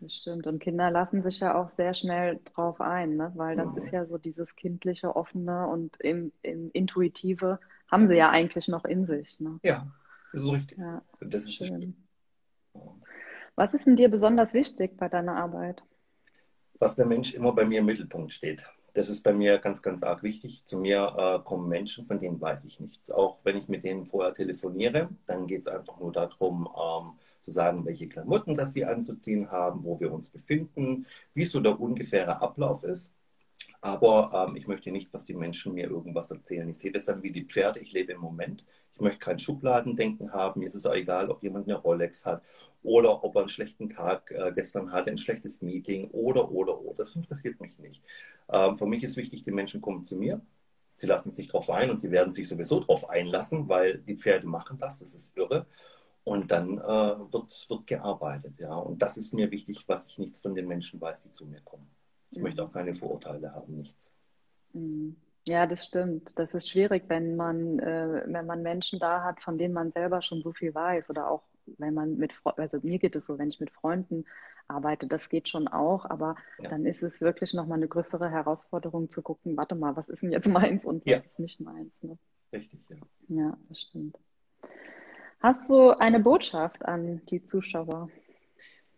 Das 0.01 0.13
stimmt. 0.13 0.47
Und 0.47 0.59
Kinder 0.59 0.89
lassen 0.91 1.21
sich 1.21 1.39
ja 1.39 1.55
auch 1.55 1.67
sehr 1.67 1.93
schnell 1.93 2.39
drauf 2.53 2.79
ein, 2.79 3.17
ne? 3.17 3.31
weil 3.35 3.55
das 3.55 3.71
mhm. 3.71 3.83
ist 3.83 3.91
ja 3.91 4.05
so 4.05 4.17
dieses 4.17 4.55
kindliche, 4.55 5.15
offene 5.15 5.67
und 5.67 5.99
im, 5.99 6.31
im 6.41 6.71
intuitive 6.71 7.59
haben 7.91 8.07
sie 8.07 8.15
ja 8.15 8.29
eigentlich 8.29 8.67
noch 8.67 8.85
in 8.85 9.05
sich. 9.05 9.39
Ne? 9.39 9.59
Ja, 9.63 9.87
das 10.31 10.43
ist 10.43 10.51
richtig. 10.51 10.77
Ja, 10.77 11.01
das 11.19 11.43
ist 11.43 11.53
schön. 11.55 11.95
Was 13.55 13.73
ist 13.73 13.85
denn 13.85 13.97
dir 13.97 14.09
besonders 14.09 14.53
wichtig 14.53 14.95
bei 14.95 15.09
deiner 15.09 15.35
Arbeit? 15.35 15.83
Dass 16.79 16.95
der 16.95 17.05
Mensch 17.05 17.33
immer 17.33 17.51
bei 17.51 17.65
mir 17.65 17.79
im 17.79 17.85
Mittelpunkt 17.85 18.31
steht. 18.31 18.65
Das 18.93 19.09
ist 19.09 19.21
bei 19.21 19.33
mir 19.33 19.59
ganz, 19.59 19.81
ganz 19.81 20.01
arg 20.01 20.23
wichtig. 20.23 20.65
Zu 20.65 20.77
mir 20.77 21.13
äh, 21.17 21.43
kommen 21.43 21.67
Menschen, 21.67 22.05
von 22.05 22.19
denen 22.19 22.39
weiß 22.39 22.63
ich 22.63 22.79
nichts. 22.79 23.11
Auch 23.11 23.39
wenn 23.43 23.57
ich 23.57 23.67
mit 23.67 23.83
denen 23.83 24.05
vorher 24.05 24.33
telefoniere, 24.33 25.09
dann 25.25 25.45
geht 25.45 25.61
es 25.61 25.67
einfach 25.67 25.99
nur 25.99 26.13
darum, 26.13 26.69
ähm, 26.73 27.19
zu 27.49 27.55
sagen, 27.55 27.85
welche 27.85 28.07
Klamotten 28.07 28.55
das 28.55 28.73
sie 28.73 28.85
anzuziehen 28.85 29.49
haben, 29.51 29.83
wo 29.83 29.99
wir 29.99 30.11
uns 30.11 30.29
befinden, 30.29 31.07
wie 31.33 31.45
so 31.45 31.59
der 31.59 31.79
ungefähre 31.79 32.41
Ablauf 32.41 32.83
ist. 32.83 33.11
Aber 33.81 34.47
ähm, 34.47 34.55
ich 34.55 34.67
möchte 34.67 34.91
nicht, 34.91 35.13
dass 35.13 35.25
die 35.25 35.33
Menschen 35.33 35.73
mir 35.73 35.89
irgendwas 35.89 36.31
erzählen. 36.31 36.69
Ich 36.69 36.79
sehe 36.79 36.91
das 36.91 37.05
dann 37.05 37.23
wie 37.23 37.31
die 37.31 37.45
Pferde. 37.45 37.79
Ich 37.79 37.91
lebe 37.91 38.13
im 38.13 38.21
Moment. 38.21 38.65
Ich 38.93 39.01
möchte 39.01 39.19
kein 39.19 39.39
Schubladendenken 39.39 40.31
haben. 40.33 40.59
Mir 40.59 40.67
ist 40.67 40.75
es 40.75 40.85
auch 40.85 40.93
egal, 40.93 41.29
ob 41.29 41.41
jemand 41.43 41.67
eine 41.67 41.77
Rolex 41.77 42.25
hat 42.25 42.43
oder 42.83 43.23
ob 43.23 43.35
er 43.35 43.41
einen 43.41 43.49
schlechten 43.49 43.89
Tag 43.89 44.31
äh, 44.31 44.51
gestern 44.53 44.91
hatte, 44.91 45.09
ein 45.09 45.17
schlechtes 45.17 45.61
Meeting 45.61 46.09
oder, 46.11 46.51
oder, 46.51 46.79
oder. 46.81 46.97
Das 46.97 47.15
interessiert 47.15 47.59
mich 47.61 47.79
nicht. 47.79 48.03
Ähm, 48.49 48.77
für 48.77 48.85
mich 48.85 49.03
ist 49.03 49.17
wichtig, 49.17 49.43
die 49.43 49.51
Menschen 49.51 49.81
kommen 49.81 50.03
zu 50.03 50.15
mir. 50.15 50.41
Sie 50.95 51.07
lassen 51.07 51.31
sich 51.31 51.47
darauf 51.47 51.69
ein 51.69 51.89
und 51.89 51.99
sie 51.99 52.11
werden 52.11 52.33
sich 52.33 52.47
sowieso 52.49 52.81
darauf 52.81 53.09
einlassen, 53.09 53.69
weil 53.69 53.99
die 53.99 54.17
Pferde 54.17 54.47
machen 54.47 54.77
das. 54.77 54.99
Das 54.99 55.13
ist 55.13 55.37
irre. 55.37 55.65
Und 56.29 56.51
dann 56.51 56.77
äh, 56.77 57.33
wird, 57.33 57.65
wird 57.69 57.87
gearbeitet, 57.87 58.59
ja. 58.59 58.75
Und 58.75 59.01
das 59.01 59.17
ist 59.17 59.33
mir 59.33 59.49
wichtig, 59.49 59.85
was 59.87 60.05
ich 60.05 60.19
nichts 60.19 60.39
von 60.39 60.53
den 60.53 60.67
Menschen 60.67 61.01
weiß, 61.01 61.23
die 61.23 61.31
zu 61.31 61.47
mir 61.47 61.59
kommen. 61.61 61.89
Ich 62.29 62.37
mhm. 62.37 62.43
möchte 62.43 62.63
auch 62.63 62.71
keine 62.71 62.93
Vorurteile 62.93 63.51
haben, 63.51 63.77
nichts. 63.77 64.13
Mhm. 64.73 65.15
Ja, 65.47 65.65
das 65.65 65.83
stimmt. 65.83 66.37
Das 66.37 66.53
ist 66.53 66.69
schwierig, 66.69 67.05
wenn 67.07 67.35
man, 67.35 67.79
äh, 67.79 68.25
wenn 68.27 68.45
man 68.45 68.61
Menschen 68.61 68.99
da 68.99 69.23
hat, 69.23 69.41
von 69.41 69.57
denen 69.57 69.73
man 69.73 69.89
selber 69.89 70.21
schon 70.21 70.43
so 70.43 70.53
viel 70.53 70.75
weiß. 70.75 71.09
Oder 71.09 71.31
auch, 71.31 71.41
wenn 71.79 71.95
man 71.95 72.17
mit, 72.17 72.31
also 72.43 72.77
mir 72.83 72.99
geht 72.99 73.15
es 73.15 73.25
so, 73.25 73.39
wenn 73.39 73.49
ich 73.49 73.59
mit 73.59 73.71
Freunden 73.71 74.25
arbeite, 74.67 75.07
das 75.07 75.29
geht 75.29 75.49
schon 75.49 75.67
auch, 75.67 76.05
aber 76.05 76.35
ja. 76.59 76.69
dann 76.69 76.85
ist 76.85 77.01
es 77.01 77.21
wirklich 77.21 77.55
nochmal 77.55 77.79
eine 77.79 77.87
größere 77.87 78.29
Herausforderung 78.29 79.09
zu 79.09 79.23
gucken, 79.23 79.57
warte 79.57 79.73
mal, 79.73 79.95
was 79.95 80.09
ist 80.09 80.21
denn 80.21 80.31
jetzt 80.31 80.47
meins 80.47 80.85
und 80.85 81.03
was 81.07 81.11
ja. 81.11 81.17
ist 81.17 81.39
nicht 81.39 81.59
meins. 81.59 81.91
Ne? 82.03 82.19
Richtig, 82.53 82.81
ja. 82.87 82.97
Ja, 83.29 83.57
das 83.67 83.81
stimmt. 83.81 84.15
Hast 85.41 85.69
du 85.69 85.91
eine 85.91 86.19
Botschaft 86.19 86.83
an 86.85 87.21
die 87.27 87.43
Zuschauer? 87.45 88.09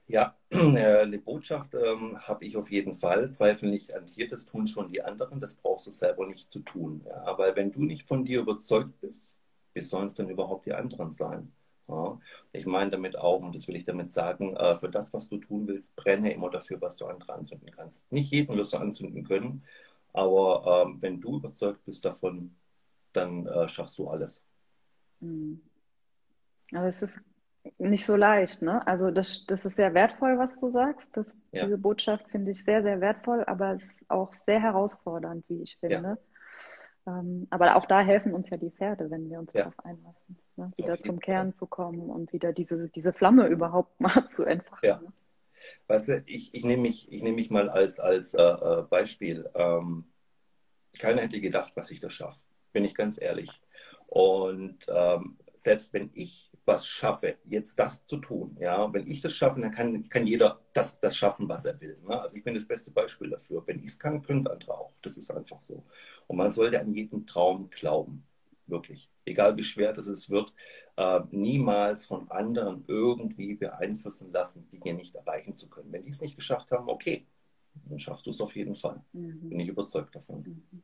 Ja, 0.07 0.35
eine 0.51 1.19
Botschaft 1.19 1.75
ähm, 1.75 2.17
habe 2.19 2.45
ich 2.45 2.57
auf 2.57 2.71
jeden 2.71 2.95
Fall. 2.95 3.31
Zweifel 3.31 3.69
nicht 3.69 3.93
an 3.93 4.07
dir, 4.07 4.27
das 4.27 4.45
tun 4.45 4.65
schon 4.65 4.91
die 4.91 5.03
anderen, 5.03 5.39
das 5.39 5.53
brauchst 5.53 5.85
du 5.85 5.91
selber 5.91 6.25
nicht 6.25 6.51
zu 6.51 6.59
tun. 6.61 7.05
Ja? 7.05 7.37
Weil 7.37 7.55
wenn 7.55 7.71
du 7.71 7.83
nicht 7.83 8.07
von 8.07 8.25
dir 8.25 8.39
überzeugt 8.39 8.99
bist, 9.01 9.37
wie 9.73 9.81
sollen 9.81 10.07
es 10.07 10.15
denn 10.15 10.29
überhaupt 10.29 10.65
die 10.65 10.73
anderen 10.73 11.13
sein? 11.13 11.53
Ja? 11.87 12.19
Ich 12.53 12.65
meine 12.65 12.89
damit 12.89 13.19
auch, 13.19 13.43
und 13.43 13.53
das 13.53 13.67
will 13.67 13.75
ich 13.75 13.85
damit 13.85 14.09
sagen, 14.09 14.55
äh, 14.55 14.75
für 14.77 14.89
das, 14.89 15.13
was 15.13 15.29
du 15.29 15.37
tun 15.37 15.67
willst, 15.67 15.95
brenne 15.95 16.33
immer 16.33 16.49
dafür, 16.49 16.81
was 16.81 16.97
du 16.97 17.05
andere 17.05 17.33
anzünden 17.33 17.69
kannst. 17.69 18.11
Nicht 18.11 18.31
jeden 18.31 18.57
wirst 18.57 18.73
du 18.73 18.77
anzünden 18.77 19.23
können, 19.23 19.63
aber 20.11 20.85
ähm, 20.87 20.97
wenn 21.01 21.21
du 21.21 21.37
überzeugt 21.37 21.85
bist 21.85 22.03
davon, 22.03 22.55
dann 23.13 23.45
äh, 23.45 23.67
schaffst 23.67 23.99
du 23.99 24.09
alles. 24.09 24.43
Mhm. 25.19 25.61
Aber 26.73 26.87
es 26.87 27.01
ist 27.01 27.19
nicht 27.77 28.05
so 28.05 28.15
leicht, 28.15 28.61
ne? 28.61 28.85
Also 28.87 29.11
das, 29.11 29.45
das 29.45 29.65
ist 29.65 29.75
sehr 29.75 29.93
wertvoll, 29.93 30.37
was 30.37 30.59
du 30.59 30.69
sagst. 30.69 31.15
Das, 31.15 31.41
ja. 31.51 31.65
Diese 31.65 31.77
Botschaft 31.77 32.27
finde 32.29 32.51
ich 32.51 32.63
sehr, 32.63 32.81
sehr 32.81 33.01
wertvoll, 33.01 33.43
aber 33.45 33.75
es 33.75 33.83
ist 33.83 34.09
auch 34.09 34.33
sehr 34.33 34.61
herausfordernd, 34.61 35.45
wie 35.47 35.61
ich 35.61 35.77
finde. 35.79 36.17
Ja. 37.05 37.19
Ähm, 37.19 37.47
aber 37.49 37.75
auch 37.75 37.85
da 37.85 38.01
helfen 38.01 38.33
uns 38.33 38.49
ja 38.49 38.57
die 38.57 38.71
Pferde, 38.71 39.09
wenn 39.09 39.29
wir 39.29 39.39
uns 39.39 39.53
ja. 39.53 39.63
darauf 39.63 39.85
einlassen, 39.85 40.37
ne? 40.55 40.71
wieder 40.75 40.99
zum 40.99 41.19
Kern 41.19 41.51
zu 41.53 41.65
kommen 41.65 42.09
und 42.09 42.31
wieder 42.31 42.53
diese, 42.53 42.89
diese 42.89 43.13
Flamme 43.13 43.47
überhaupt 43.47 43.99
mal 43.99 44.27
zu 44.29 44.43
entfachen. 44.43 44.87
Ja. 44.87 45.01
Ne? 45.01 45.11
Weißt 45.87 46.07
du, 46.07 46.23
ich, 46.25 46.53
ich 46.53 46.63
nehme 46.63 46.83
mich, 46.83 47.07
nehm 47.09 47.35
mich 47.35 47.49
mal 47.49 47.69
als, 47.69 47.99
als 47.99 48.33
äh, 48.33 48.41
äh, 48.41 48.83
Beispiel. 48.83 49.49
Ähm, 49.53 50.05
keiner 50.99 51.21
hätte 51.21 51.39
gedacht, 51.39 51.73
was 51.75 51.91
ich 51.91 51.99
das 51.99 52.13
schaffe, 52.13 52.47
bin 52.73 52.83
ich 52.83 52.95
ganz 52.95 53.21
ehrlich. 53.21 53.49
Und 54.07 54.85
ähm, 54.93 55.37
selbst 55.53 55.93
wenn 55.93 56.09
ich 56.13 56.50
was 56.65 56.85
schaffe, 56.85 57.37
jetzt 57.45 57.77
das 57.79 58.05
zu 58.05 58.17
tun. 58.17 58.55
Ja, 58.59 58.91
wenn 58.93 59.07
ich 59.07 59.21
das 59.21 59.33
schaffe, 59.33 59.59
dann 59.59 59.71
kann, 59.71 60.07
kann 60.09 60.27
jeder 60.27 60.61
das, 60.73 60.99
das 60.99 61.17
schaffen, 61.17 61.49
was 61.49 61.65
er 61.65 61.79
will. 61.81 61.97
Ne? 62.07 62.21
Also 62.21 62.37
ich 62.37 62.43
bin 62.43 62.53
das 62.53 62.67
beste 62.67 62.91
Beispiel 62.91 63.29
dafür. 63.29 63.63
Wenn 63.65 63.79
ich 63.79 63.87
es 63.87 63.99
kann, 63.99 64.21
können 64.21 64.41
es 64.41 64.47
andere 64.47 64.73
auch. 64.73 64.93
Das 65.01 65.17
ist 65.17 65.31
einfach 65.31 65.61
so. 65.61 65.83
Und 66.27 66.37
man 66.37 66.49
sollte 66.49 66.79
an 66.79 66.93
jeden 66.93 67.25
Traum 67.25 67.69
glauben. 67.69 68.23
Wirklich. 68.67 69.09
Egal 69.25 69.57
wie 69.57 69.63
schwer 69.63 69.91
das 69.91 70.07
es 70.07 70.29
wird, 70.29 70.53
äh, 70.95 71.19
niemals 71.31 72.05
von 72.05 72.29
anderen 72.31 72.85
irgendwie 72.87 73.55
beeinflussen 73.55 74.31
lassen, 74.31 74.69
Dinge 74.71 74.93
nicht 74.93 75.15
erreichen 75.15 75.55
zu 75.55 75.67
können. 75.69 75.91
Wenn 75.91 76.03
die 76.03 76.11
es 76.11 76.21
nicht 76.21 76.35
geschafft 76.35 76.71
haben, 76.71 76.87
okay, 76.87 77.25
dann 77.85 77.99
schaffst 77.99 78.25
du 78.25 78.29
es 78.29 78.39
auf 78.39 78.55
jeden 78.55 78.75
Fall. 78.75 79.03
Mhm. 79.13 79.49
Bin 79.49 79.59
ich 79.59 79.67
überzeugt 79.67 80.15
davon. 80.15 80.41
Mhm. 80.71 80.83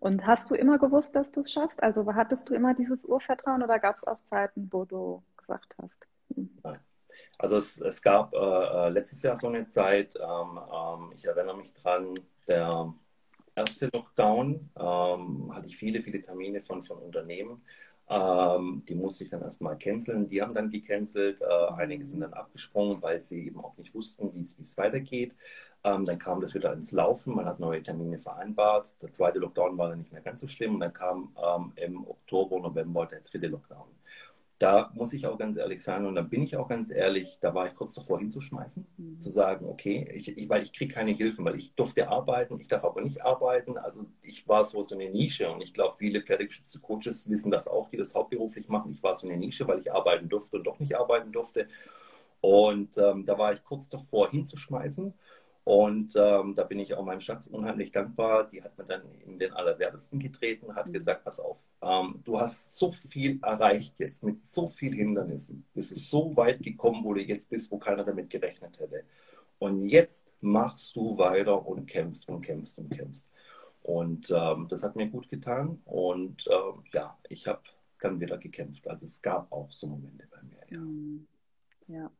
Und 0.00 0.26
hast 0.26 0.50
du 0.50 0.54
immer 0.54 0.78
gewusst, 0.78 1.14
dass 1.14 1.30
du 1.30 1.40
es 1.40 1.52
schaffst? 1.52 1.82
Also 1.82 2.14
hattest 2.14 2.48
du 2.48 2.54
immer 2.54 2.74
dieses 2.74 3.04
Urvertrauen 3.04 3.62
oder 3.62 3.78
gab 3.78 3.96
es 3.96 4.04
auch 4.04 4.18
Zeiten, 4.24 4.68
wo 4.72 4.84
du 4.86 5.22
gesagt 5.36 5.76
hast? 5.80 6.06
Hm. 6.34 6.50
Nein. 6.64 6.80
Also 7.38 7.56
es, 7.56 7.80
es 7.80 8.00
gab 8.00 8.32
äh, 8.32 8.36
äh, 8.38 8.88
letztes 8.88 9.22
Jahr 9.22 9.36
so 9.36 9.48
eine 9.48 9.68
Zeit, 9.68 10.14
ähm, 10.16 10.58
ähm, 10.72 11.12
ich 11.16 11.24
erinnere 11.26 11.56
mich 11.56 11.72
dran, 11.74 12.14
der 12.48 12.94
erste 13.54 13.90
Lockdown 13.92 14.70
ähm, 14.78 15.54
hatte 15.54 15.66
ich 15.66 15.76
viele, 15.76 16.00
viele 16.00 16.22
Termine 16.22 16.60
von, 16.60 16.82
von 16.82 16.98
Unternehmen 16.98 17.62
ähm, 18.10 18.82
die 18.88 18.96
musste 18.96 19.22
ich 19.24 19.30
dann 19.30 19.42
erstmal 19.42 19.78
canceln. 19.78 20.28
Die 20.28 20.42
haben 20.42 20.52
dann 20.52 20.70
gecancelt. 20.70 21.40
Äh, 21.40 21.72
einige 21.76 22.04
sind 22.04 22.20
dann 22.20 22.34
abgesprungen, 22.34 23.00
weil 23.00 23.22
sie 23.22 23.46
eben 23.46 23.60
auch 23.60 23.76
nicht 23.76 23.94
wussten, 23.94 24.32
wie 24.34 24.42
es 24.42 24.76
weitergeht. 24.76 25.32
Ähm, 25.84 26.04
dann 26.04 26.18
kam 26.18 26.40
das 26.40 26.54
wieder 26.54 26.72
ins 26.72 26.90
Laufen. 26.90 27.36
Man 27.36 27.46
hat 27.46 27.60
neue 27.60 27.82
Termine 27.82 28.18
vereinbart. 28.18 28.90
Der 29.00 29.12
zweite 29.12 29.38
Lockdown 29.38 29.78
war 29.78 29.90
dann 29.90 29.98
nicht 30.00 30.12
mehr 30.12 30.22
ganz 30.22 30.40
so 30.40 30.48
schlimm. 30.48 30.74
Und 30.74 30.80
dann 30.80 30.92
kam 30.92 31.34
ähm, 31.40 31.72
im 31.76 32.06
Oktober, 32.06 32.58
November 32.58 33.06
der 33.06 33.20
dritte 33.20 33.46
Lockdown. 33.46 33.86
Da 34.60 34.90
muss 34.94 35.14
ich 35.14 35.26
auch 35.26 35.38
ganz 35.38 35.56
ehrlich 35.56 35.82
sein 35.82 36.04
und 36.04 36.16
dann 36.16 36.28
bin 36.28 36.42
ich 36.42 36.54
auch 36.54 36.68
ganz 36.68 36.90
ehrlich, 36.90 37.38
da 37.40 37.54
war 37.54 37.66
ich 37.66 37.74
kurz 37.74 37.94
davor 37.94 38.18
hinzuschmeißen, 38.18 38.86
mhm. 38.98 39.18
zu 39.18 39.30
sagen, 39.30 39.66
okay, 39.66 40.06
ich, 40.14 40.36
ich 40.36 40.50
weil 40.50 40.62
ich 40.62 40.74
kriege 40.74 40.92
keine 40.92 41.12
Hilfen, 41.12 41.46
weil 41.46 41.58
ich 41.58 41.74
durfte 41.74 42.10
arbeiten, 42.10 42.60
ich 42.60 42.68
darf 42.68 42.84
aber 42.84 43.00
nicht 43.00 43.24
arbeiten. 43.24 43.78
Also 43.78 44.04
ich 44.20 44.46
war 44.46 44.66
so, 44.66 44.82
so 44.82 44.94
eine 44.94 45.08
Nische 45.08 45.50
und 45.50 45.62
ich 45.62 45.72
glaube, 45.72 45.96
viele 45.96 46.20
pferdegeschützte 46.20 46.78
Coaches 46.78 47.30
wissen 47.30 47.50
das 47.50 47.68
auch, 47.68 47.88
die 47.88 47.96
das 47.96 48.14
hauptberuflich 48.14 48.68
machen. 48.68 48.92
Ich 48.92 49.02
war 49.02 49.16
so 49.16 49.26
eine 49.26 49.38
Nische, 49.38 49.66
weil 49.66 49.80
ich 49.80 49.90
arbeiten 49.90 50.28
durfte 50.28 50.58
und 50.58 50.64
doch 50.64 50.78
nicht 50.78 50.94
arbeiten 50.94 51.32
durfte. 51.32 51.66
Und 52.42 52.98
ähm, 52.98 53.24
da 53.24 53.38
war 53.38 53.54
ich 53.54 53.64
kurz 53.64 53.88
davor 53.88 54.30
hinzuschmeißen. 54.30 55.14
Und 55.64 56.16
ähm, 56.16 56.54
da 56.54 56.64
bin 56.64 56.78
ich 56.78 56.94
auch 56.94 57.04
meinem 57.04 57.20
Schatz 57.20 57.46
unheimlich 57.46 57.92
dankbar. 57.92 58.48
Die 58.50 58.62
hat 58.62 58.76
mir 58.78 58.84
dann 58.84 59.02
in 59.26 59.38
den 59.38 59.52
Allerwertesten 59.52 60.18
getreten, 60.18 60.74
hat 60.74 60.88
mhm. 60.88 60.94
gesagt, 60.94 61.24
pass 61.24 61.38
auf, 61.38 61.58
ähm, 61.82 62.20
du 62.24 62.40
hast 62.40 62.70
so 62.70 62.90
viel 62.90 63.38
erreicht 63.42 63.98
jetzt 63.98 64.24
mit 64.24 64.40
so 64.40 64.68
vielen 64.68 64.94
Hindernissen. 64.94 65.64
Bist 65.74 65.90
du 65.90 65.96
so 65.96 66.36
weit 66.36 66.62
gekommen, 66.62 67.04
wo 67.04 67.14
du 67.14 67.20
jetzt 67.20 67.50
bist, 67.50 67.70
wo 67.70 67.78
keiner 67.78 68.04
damit 68.04 68.30
gerechnet 68.30 68.80
hätte. 68.80 69.04
Und 69.58 69.82
jetzt 69.86 70.30
machst 70.40 70.96
du 70.96 71.18
weiter 71.18 71.66
und 71.66 71.86
kämpfst 71.86 72.26
und 72.28 72.40
kämpfst 72.40 72.78
und 72.78 72.90
kämpfst. 72.90 73.28
Und 73.82 74.30
ähm, 74.30 74.66
das 74.68 74.82
hat 74.82 74.96
mir 74.96 75.08
gut 75.08 75.28
getan. 75.28 75.80
Und 75.84 76.48
ähm, 76.50 76.84
ja, 76.92 77.18
ich 77.28 77.46
habe 77.46 77.60
dann 78.00 78.20
wieder 78.20 78.38
gekämpft. 78.38 78.88
Also 78.88 79.04
es 79.04 79.20
gab 79.20 79.52
auch 79.52 79.70
so 79.70 79.86
Momente 79.86 80.26
bei 80.30 80.42
mir. 80.42 80.60
Ja. 80.70 80.78
Mhm. 80.78 81.26
ja. 81.88 82.10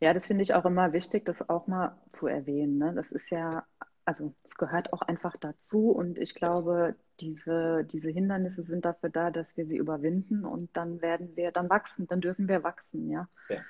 Ja, 0.00 0.14
das 0.14 0.26
finde 0.26 0.42
ich 0.42 0.54
auch 0.54 0.64
immer 0.64 0.92
wichtig, 0.92 1.24
das 1.24 1.48
auch 1.48 1.66
mal 1.66 1.96
zu 2.10 2.26
erwähnen. 2.26 2.78
Ne? 2.78 2.92
Das 2.94 3.10
ist 3.10 3.30
ja, 3.30 3.66
also 4.04 4.34
es 4.44 4.56
gehört 4.56 4.92
auch 4.92 5.02
einfach 5.02 5.36
dazu 5.36 5.90
und 5.90 6.18
ich 6.18 6.34
glaube, 6.34 6.96
diese, 7.20 7.84
diese 7.84 8.10
Hindernisse 8.10 8.64
sind 8.64 8.84
dafür 8.84 9.10
da, 9.10 9.30
dass 9.30 9.56
wir 9.56 9.66
sie 9.66 9.76
überwinden 9.76 10.44
und 10.44 10.76
dann 10.76 11.00
werden 11.00 11.36
wir, 11.36 11.52
dann 11.52 11.70
wachsen, 11.70 12.06
dann 12.06 12.20
dürfen 12.20 12.48
wir 12.48 12.62
wachsen, 12.62 13.10
ja. 13.10 13.28
ja. 13.48 13.60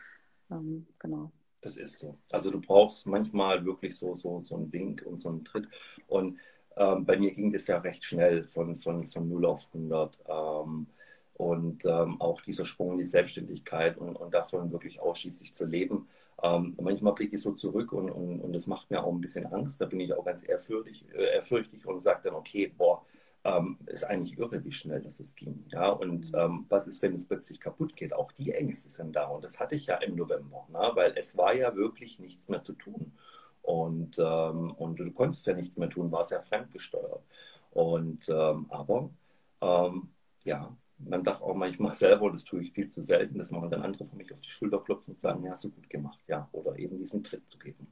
Ähm, 0.51 0.87
genau. 0.99 1.31
Das 1.61 1.77
ist 1.79 1.99
so. 1.99 2.19
Also 2.31 2.51
du 2.51 2.61
brauchst 2.61 3.07
manchmal 3.07 3.65
wirklich 3.65 3.97
so, 3.97 4.17
so, 4.17 4.43
so 4.43 4.57
einen 4.57 4.73
Wink 4.73 5.03
und 5.07 5.19
so 5.19 5.31
einen 5.31 5.45
Tritt. 5.45 5.67
Und 6.07 6.39
ähm, 6.77 7.07
bei 7.07 7.19
mir 7.19 7.35
ging 7.35 7.53
das 7.53 7.67
ja 7.67 7.79
recht 7.79 8.05
schnell 8.05 8.45
von, 8.45 8.77
von, 8.77 9.07
von 9.07 9.29
0 9.29 9.47
auf 9.47 9.69
100. 9.73 10.19
Ähm, 10.29 10.87
und 11.35 11.85
ähm, 11.85 12.21
auch 12.21 12.41
dieser 12.41 12.65
Sprung 12.65 12.93
in 12.93 12.99
die 12.99 13.05
Selbstständigkeit 13.05 13.99
und, 13.99 14.17
und 14.17 14.33
davon 14.33 14.73
wirklich 14.73 15.01
ausschließlich 15.01 15.53
zu 15.53 15.67
leben. 15.67 16.09
Ähm, 16.43 16.77
manchmal 16.81 17.15
blicke 17.15 17.37
ich 17.37 17.43
so 17.43 17.53
zurück 17.53 17.93
und, 17.93 18.11
und, 18.11 18.41
und 18.41 18.53
das 18.53 18.67
macht 18.67 18.91
mir 18.91 19.03
auch 19.03 19.13
ein 19.13 19.21
bisschen 19.21 19.47
Angst. 19.47 19.81
Da 19.81 19.87
bin 19.87 20.01
ich 20.01 20.13
auch 20.13 20.25
ganz 20.25 20.49
ehrfürchtig, 20.49 21.07
äh, 21.15 21.35
ehrfürchtig 21.35 21.87
und 21.87 22.01
sage 22.01 22.21
dann, 22.25 22.35
okay, 22.35 22.73
boah, 22.77 23.05
ähm, 23.45 23.79
ist 23.87 24.05
eigentlich 24.05 24.39
irre, 24.39 24.65
wie 24.65 24.73
schnell 24.73 25.03
das 25.03 25.21
es 25.21 25.35
ging. 25.35 25.65
Ja? 25.69 25.89
Und 25.91 26.33
mhm. 26.33 26.39
ähm, 26.39 26.67
was 26.69 26.87
ist, 26.87 27.03
wenn 27.03 27.15
es 27.17 27.27
plötzlich 27.27 27.61
kaputt 27.61 27.97
geht? 27.97 28.13
Auch 28.13 28.33
die 28.33 28.53
Ängste 28.53 28.91
sind 28.91 29.15
da. 29.17 29.27
Und 29.27 29.45
das 29.45 29.59
hatte 29.61 29.75
ich 29.75 29.87
ja 29.87 29.97
im 29.97 30.15
November, 30.17 30.67
ne? 30.73 30.91
weil 30.95 31.15
es 31.17 31.37
war 31.37 31.55
ja 31.55 31.75
wirklich 31.75 32.19
nichts 32.19 32.49
mehr 32.49 32.63
zu 32.63 32.73
tun. 32.75 33.13
Und, 33.63 34.19
ähm, 34.19 34.73
und 34.73 35.01
du 35.01 35.11
konntest 35.13 35.47
ja 35.47 35.55
nichts 35.55 35.77
mehr 35.77 35.89
tun, 35.89 36.13
warst 36.13 36.33
ja 36.33 36.41
fremdgesteuert. 36.41 37.23
Und 37.73 38.29
ähm, 38.29 38.67
aber 38.69 39.11
ja, 40.45 40.77
man 41.09 41.25
darf 41.25 41.43
auch 41.43 41.55
manchmal 41.55 41.95
selber, 41.95 42.23
und 42.23 42.35
das 42.35 42.45
tue 42.45 42.63
ich 42.63 42.73
viel 42.73 42.89
zu 42.89 43.03
selten, 43.03 43.39
dass 43.39 43.51
man 43.51 43.71
dann 43.71 43.83
andere 43.83 44.05
von 44.05 44.19
mich 44.19 44.33
auf 44.33 44.41
die 44.41 44.51
Schulter 44.51 44.79
klopfen 44.79 45.13
und 45.13 45.19
sagen, 45.19 45.45
ja, 45.45 45.53
hast 45.53 45.65
du 45.65 45.71
gut 45.71 45.89
gemacht, 45.91 46.21
ja, 46.27 46.49
oder 46.53 46.79
eben 46.79 46.99
diesen 46.99 47.23
Tritt 47.25 47.49
zu 47.51 47.59
geben. 47.59 47.87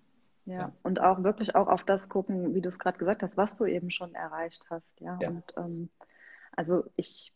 Ja, 0.45 0.55
ja. 0.55 0.73
und 0.83 1.01
auch 1.01 1.23
wirklich 1.23 1.55
auch 1.55 1.69
auf 1.69 1.85
das 1.85 2.09
gucken, 2.09 2.55
wie 2.55 2.61
du 2.61 2.69
es 2.69 2.79
gerade 2.79 2.99
gesagt 2.99 3.23
hast, 3.23 3.37
was 3.37 3.57
du 3.57 3.65
eben 3.65 3.91
schon 3.91 4.15
erreicht 4.15 4.65
hast, 4.71 5.01
ja. 5.01 5.19
ja. 5.21 5.29
Und 5.29 5.55
ähm, 5.57 5.89
also 6.51 6.85
ich, 6.97 7.33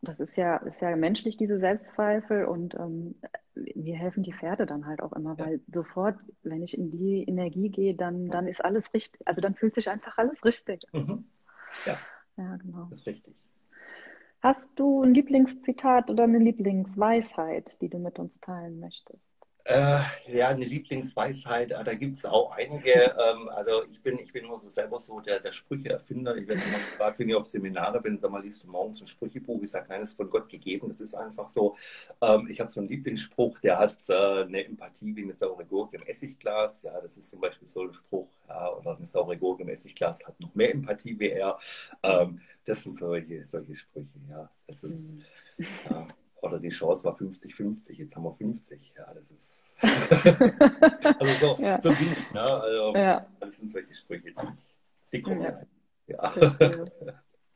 das 0.00 0.20
ist 0.20 0.36
ja, 0.36 0.56
ist 0.58 0.80
ja 0.80 0.94
menschlich, 0.94 1.36
diese 1.36 1.58
Selbstzweifel 1.58 2.44
und 2.44 2.74
ähm, 2.74 3.16
mir 3.54 3.96
helfen 3.96 4.22
die 4.22 4.32
Pferde 4.32 4.64
dann 4.64 4.86
halt 4.86 5.02
auch 5.02 5.12
immer, 5.12 5.34
ja. 5.38 5.46
weil 5.46 5.60
sofort, 5.72 6.16
wenn 6.42 6.62
ich 6.62 6.78
in 6.78 6.90
die 6.90 7.24
Energie 7.24 7.68
gehe, 7.68 7.94
dann, 7.94 8.28
dann 8.28 8.46
ist 8.46 8.64
alles 8.64 8.94
richtig, 8.94 9.26
also 9.26 9.40
dann 9.40 9.54
fühlt 9.54 9.74
sich 9.74 9.90
einfach 9.90 10.16
alles 10.18 10.44
richtig. 10.44 10.82
Mhm. 10.92 11.24
Ja. 11.84 11.96
ja, 12.36 12.56
genau. 12.56 12.86
Das 12.90 13.00
ist 13.00 13.06
richtig. 13.08 13.34
Hast 14.46 14.78
du 14.78 15.02
ein 15.02 15.12
Lieblingszitat 15.12 16.08
oder 16.08 16.22
eine 16.22 16.38
Lieblingsweisheit, 16.38 17.80
die 17.80 17.88
du 17.88 17.98
mit 17.98 18.20
uns 18.20 18.38
teilen 18.38 18.78
möchtest? 18.78 19.25
Äh, 19.68 19.98
ja, 20.28 20.50
eine 20.50 20.64
Lieblingsweisheit, 20.64 21.72
äh, 21.72 21.82
da 21.82 21.94
gibt 21.94 22.14
es 22.14 22.24
auch 22.24 22.52
einige. 22.52 22.92
Ähm, 22.92 23.48
also 23.48 23.82
ich 23.90 24.00
bin, 24.00 24.16
ich 24.20 24.32
bin 24.32 24.44
immer 24.44 24.60
so 24.60 24.68
selber 24.68 25.00
so 25.00 25.18
der, 25.18 25.40
der 25.40 25.50
Sprücheerfinder. 25.50 26.36
Ich 26.36 26.46
werde 26.46 26.62
immer 26.62 26.78
gefragt, 26.78 27.18
wenn 27.18 27.28
ich 27.28 27.34
auf 27.34 27.46
Seminare 27.46 28.00
bin, 28.00 28.16
sag 28.16 28.30
mal, 28.30 28.40
liest 28.42 28.62
du 28.62 28.68
morgens 28.68 29.00
ein 29.00 29.08
Sprüchebuch? 29.08 29.60
Ich 29.62 29.72
sage, 29.72 29.86
nein, 29.88 30.00
das 30.00 30.10
ist 30.10 30.18
von 30.18 30.30
Gott 30.30 30.48
gegeben. 30.48 30.86
Das 30.86 31.00
ist 31.00 31.14
einfach 31.14 31.48
so. 31.48 31.74
Ähm, 32.20 32.46
ich 32.48 32.60
habe 32.60 32.70
so 32.70 32.78
einen 32.78 32.88
Lieblingsspruch, 32.88 33.58
der 33.58 33.80
hat 33.80 33.96
äh, 34.08 34.42
eine 34.42 34.64
Empathie 34.64 35.16
wie 35.16 35.24
eine 35.24 35.34
saure 35.34 35.64
Gurke 35.64 35.96
im 35.96 36.04
Essigglas. 36.04 36.82
Ja, 36.82 37.00
das 37.00 37.16
ist 37.16 37.28
zum 37.30 37.40
Beispiel 37.40 37.66
so 37.66 37.82
ein 37.82 37.92
Spruch. 37.92 38.28
Ja, 38.48 38.72
oder 38.72 38.96
eine 38.96 39.06
saure 39.06 39.36
Gurke 39.36 39.64
im 39.64 39.68
Essigglas 39.68 40.24
hat 40.24 40.38
noch 40.38 40.54
mehr 40.54 40.70
Empathie 40.70 41.18
wie 41.18 41.30
er. 41.30 41.58
Ähm, 42.04 42.40
das 42.64 42.84
sind 42.84 42.96
solche, 42.96 43.44
solche 43.44 43.74
Sprüche, 43.74 44.20
ja. 44.30 44.48
Das 44.68 44.84
ist, 44.84 45.16
mhm. 45.58 45.66
ja 45.90 46.06
oder 46.42 46.58
die 46.58 46.68
Chance 46.68 47.04
war 47.04 47.16
50-50, 47.16 47.92
jetzt 47.94 48.16
haben 48.16 48.24
wir 48.24 48.32
50. 48.32 48.92
Ja, 48.96 49.14
das 49.14 49.30
ist. 49.30 49.76
also 49.82 51.32
so, 51.40 51.62
ja. 51.62 51.80
so 51.80 51.90
bin 51.90 52.12
ich. 52.12 52.32
Ne? 52.32 52.40
Also, 52.40 52.94
ja. 52.94 53.26
Das 53.40 53.56
sind 53.56 53.70
solche 53.70 53.94
Sprüche, 53.94 54.32
die, 54.32 54.48
die 55.12 55.22
kommen 55.22 55.42
ja. 55.42 55.50
rein. 55.50 55.66
Ja. 56.06 56.32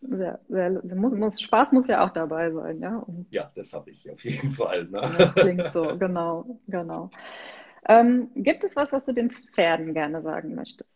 Sehr, 0.03 0.41
sehr, 0.49 0.71
muss, 0.97 1.13
muss, 1.13 1.41
Spaß 1.43 1.73
muss 1.73 1.87
ja 1.89 2.03
auch 2.03 2.11
dabei 2.11 2.51
sein, 2.51 2.81
ja. 2.81 2.97
Und 2.97 3.27
ja, 3.31 3.53
das 3.55 3.73
habe 3.75 3.91
ich 3.91 4.11
auf 4.11 4.25
jeden 4.25 4.51
Fall. 4.51 4.85
Ne? 4.85 5.01
Das 5.19 5.35
klingt 5.35 5.71
so, 5.75 5.99
genau, 5.99 6.59
genau. 6.67 7.11
Ähm, 7.87 8.31
gibt 8.35 8.65
es 8.65 8.77
was, 8.77 8.93
was 8.93 9.05
du 9.05 9.13
den 9.13 9.31
Pferden 9.31 9.93
gerne 9.93 10.23
sagen 10.23 10.55
möchtest? 10.55 10.89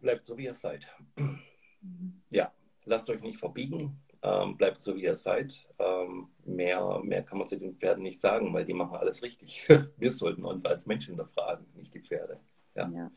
Bleibt 0.00 0.24
so, 0.24 0.36
wie 0.38 0.44
ihr 0.44 0.54
seid. 0.54 0.88
Mhm. 1.16 2.22
Ja, 2.30 2.52
lasst 2.86 3.10
euch 3.10 3.20
nicht 3.20 3.38
verbiegen, 3.38 4.00
ähm, 4.24 4.56
bleibt 4.56 4.80
so, 4.80 4.96
wie 4.96 5.04
ihr 5.04 5.16
seid. 5.16 5.54
Ähm, 5.78 6.28
mehr, 6.44 7.00
mehr 7.02 7.22
kann 7.22 7.38
man 7.38 7.46
zu 7.46 7.58
den 7.58 7.76
Pferden 7.76 8.02
nicht 8.02 8.20
sagen, 8.20 8.52
weil 8.54 8.64
die 8.64 8.72
machen 8.72 8.96
alles 8.96 9.22
richtig. 9.22 9.68
Wir 9.98 10.10
sollten 10.10 10.44
uns 10.44 10.64
als 10.64 10.86
Menschen 10.86 11.14
hinterfragen, 11.14 11.66
nicht 11.74 11.92
die 11.92 12.00
Pferde. 12.00 12.40
Ja. 12.74 12.88
ja. 12.88 13.10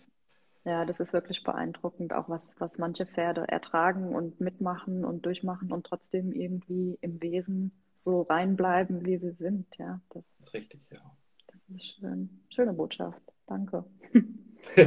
ja. 0.65 0.85
das 0.85 0.99
ist 0.99 1.13
wirklich 1.13 1.43
beeindruckend, 1.43 2.11
auch 2.11 2.27
was, 2.27 2.55
was 2.59 2.77
manche 2.77 3.05
Pferde 3.05 3.47
ertragen 3.47 4.13
und 4.13 4.41
mitmachen 4.41 5.05
und 5.05 5.25
durchmachen 5.25 5.71
und 5.71 5.85
trotzdem 5.85 6.33
irgendwie 6.33 6.97
im 6.99 7.21
Wesen 7.21 7.71
so 7.95 8.23
reinbleiben, 8.23 9.05
wie 9.05 9.17
sie 9.17 9.31
sind. 9.31 9.65
Ja, 9.77 10.01
das, 10.09 10.25
das 10.25 10.47
ist 10.47 10.53
richtig, 10.53 10.81
ja. 10.91 10.99
Das 11.47 11.69
ist 11.69 11.85
schön. 11.85 12.43
Schöne 12.53 12.73
Botschaft. 12.73 13.21
Danke. 13.47 13.85
ja. 14.75 14.85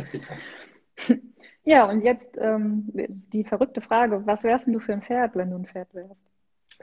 Ja, 1.65 1.89
und 1.89 2.03
jetzt 2.03 2.39
ähm, 2.39 2.89
die 2.95 3.45
verrückte 3.45 3.81
Frage, 3.81 4.27
was 4.27 4.45
wärst 4.45 4.69
du 4.69 4.81
für 4.81 4.93
ein 4.93 5.03
Pferd, 5.03 5.37
wenn 5.37 5.51
du 5.51 5.57
ein 5.57 5.67
Pferd 5.67 5.93
wärst? 5.95 6.21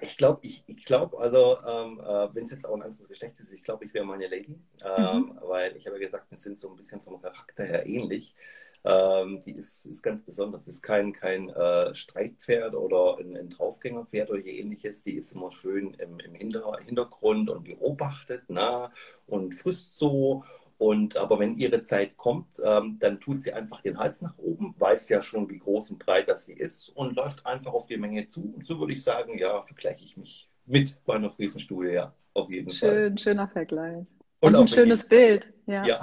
Ich 0.02 0.18
glaube, 0.18 0.40
ich, 0.44 0.64
ich 0.68 0.86
glaube, 0.86 1.18
also 1.18 1.58
ähm, 1.68 2.00
äh, 2.00 2.36
wenn 2.36 2.46
es 2.46 2.52
jetzt 2.52 2.66
auch 2.66 2.76
ein 2.76 2.84
anderes 2.84 3.08
Geschlecht 3.08 3.40
ist, 3.40 3.52
ich 3.52 3.64
glaube, 3.64 3.86
ich 3.86 3.94
wäre 3.94 4.06
meine 4.06 4.28
Lady, 4.28 4.60
ähm, 4.86 5.16
mhm. 5.16 5.40
weil 5.42 5.76
ich 5.76 5.88
habe 5.88 5.98
ja 5.98 6.06
gesagt, 6.06 6.30
wir 6.30 6.38
sind 6.38 6.60
so 6.60 6.70
ein 6.70 6.76
bisschen 6.76 7.02
vom 7.02 7.20
Charakter 7.22 7.64
her 7.64 7.86
ähnlich. 7.88 8.36
Ähm, 8.84 9.40
die 9.40 9.54
ist, 9.54 9.86
ist 9.86 10.04
ganz 10.04 10.22
besonders, 10.22 10.68
ist 10.68 10.84
kein, 10.84 11.14
kein 11.14 11.50
äh, 11.50 11.96
Streitpferd 11.96 12.76
oder 12.76 13.18
ein, 13.18 13.36
ein 13.36 13.50
Draufgängerpferd 13.50 14.30
oder 14.30 14.46
ähnliches. 14.46 15.04
Die 15.04 15.16
ist 15.16 15.32
immer 15.32 15.52
schön 15.52 15.96
im, 15.96 16.20
im 16.20 16.36
Hintergrund 16.36 17.50
und 17.50 17.64
beobachtet 17.64 18.44
na, 18.50 18.92
und 19.26 19.56
frisst 19.56 19.98
so 19.98 20.44
und 20.78 21.18
aber 21.18 21.40
wenn 21.40 21.56
ihre 21.56 21.82
Zeit 21.82 22.18
kommt, 22.18 22.48
ähm, 22.64 22.98
dann 23.00 23.20
tut 23.20 23.42
sie 23.42 23.54
einfach 23.54 23.82
den 23.82 23.98
Hals 23.98 24.22
nach 24.22 24.38
oben, 24.38 24.76
weiß 24.78 25.10
ja 25.10 25.22
schon, 25.22 25.50
wie 25.50 25.58
groß 25.58 25.90
und 25.92 26.06
breit 26.06 26.30
das 26.30 26.46
sie 26.46 26.54
ist 26.54 26.90
und 26.90 27.16
läuft 27.16 27.46
einfach 27.46 27.74
auf 27.74 27.88
die 27.88 27.98
Menge 27.98 28.28
zu. 28.28 28.54
Und 28.56 28.66
so 28.66 28.80
würde 28.80 28.94
ich 28.94 29.04
sagen, 29.04 29.38
ja, 29.40 29.62
vergleiche 29.64 30.04
ich 30.04 30.18
mich 30.18 30.50
mit 30.66 30.98
meiner 31.08 31.32
Friesenstudie, 31.32 31.94
ja, 31.94 32.14
auf 32.34 32.52
jeden 32.52 32.70
Schön, 32.70 32.90
Fall. 32.90 32.98
Schön, 32.98 33.18
schöner 33.18 33.48
Vergleich. 33.48 34.08
Und, 34.40 34.56
und 34.56 34.62
ein 34.62 34.68
schönes 34.68 35.08
Bild, 35.08 35.52
ja. 35.66 35.84
Ja. 35.84 36.00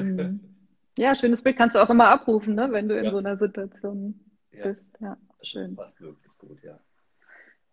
Mhm. 0.00 0.40
ja. 0.98 1.14
schönes 1.14 1.42
Bild 1.42 1.56
kannst 1.56 1.76
du 1.76 1.80
auch 1.80 1.90
immer 1.90 2.10
abrufen, 2.10 2.56
ne, 2.56 2.68
wenn 2.72 2.88
du 2.88 2.98
in 2.98 3.04
ja. 3.04 3.10
so 3.12 3.18
einer 3.18 3.36
Situation 3.36 4.20
bist. 4.50 4.88
Ja, 5.00 5.16
schön. 5.42 5.76
Das 5.76 5.76
passt 5.76 6.00
wirklich 6.00 6.36
gut, 6.38 6.62
ja. 6.64 6.80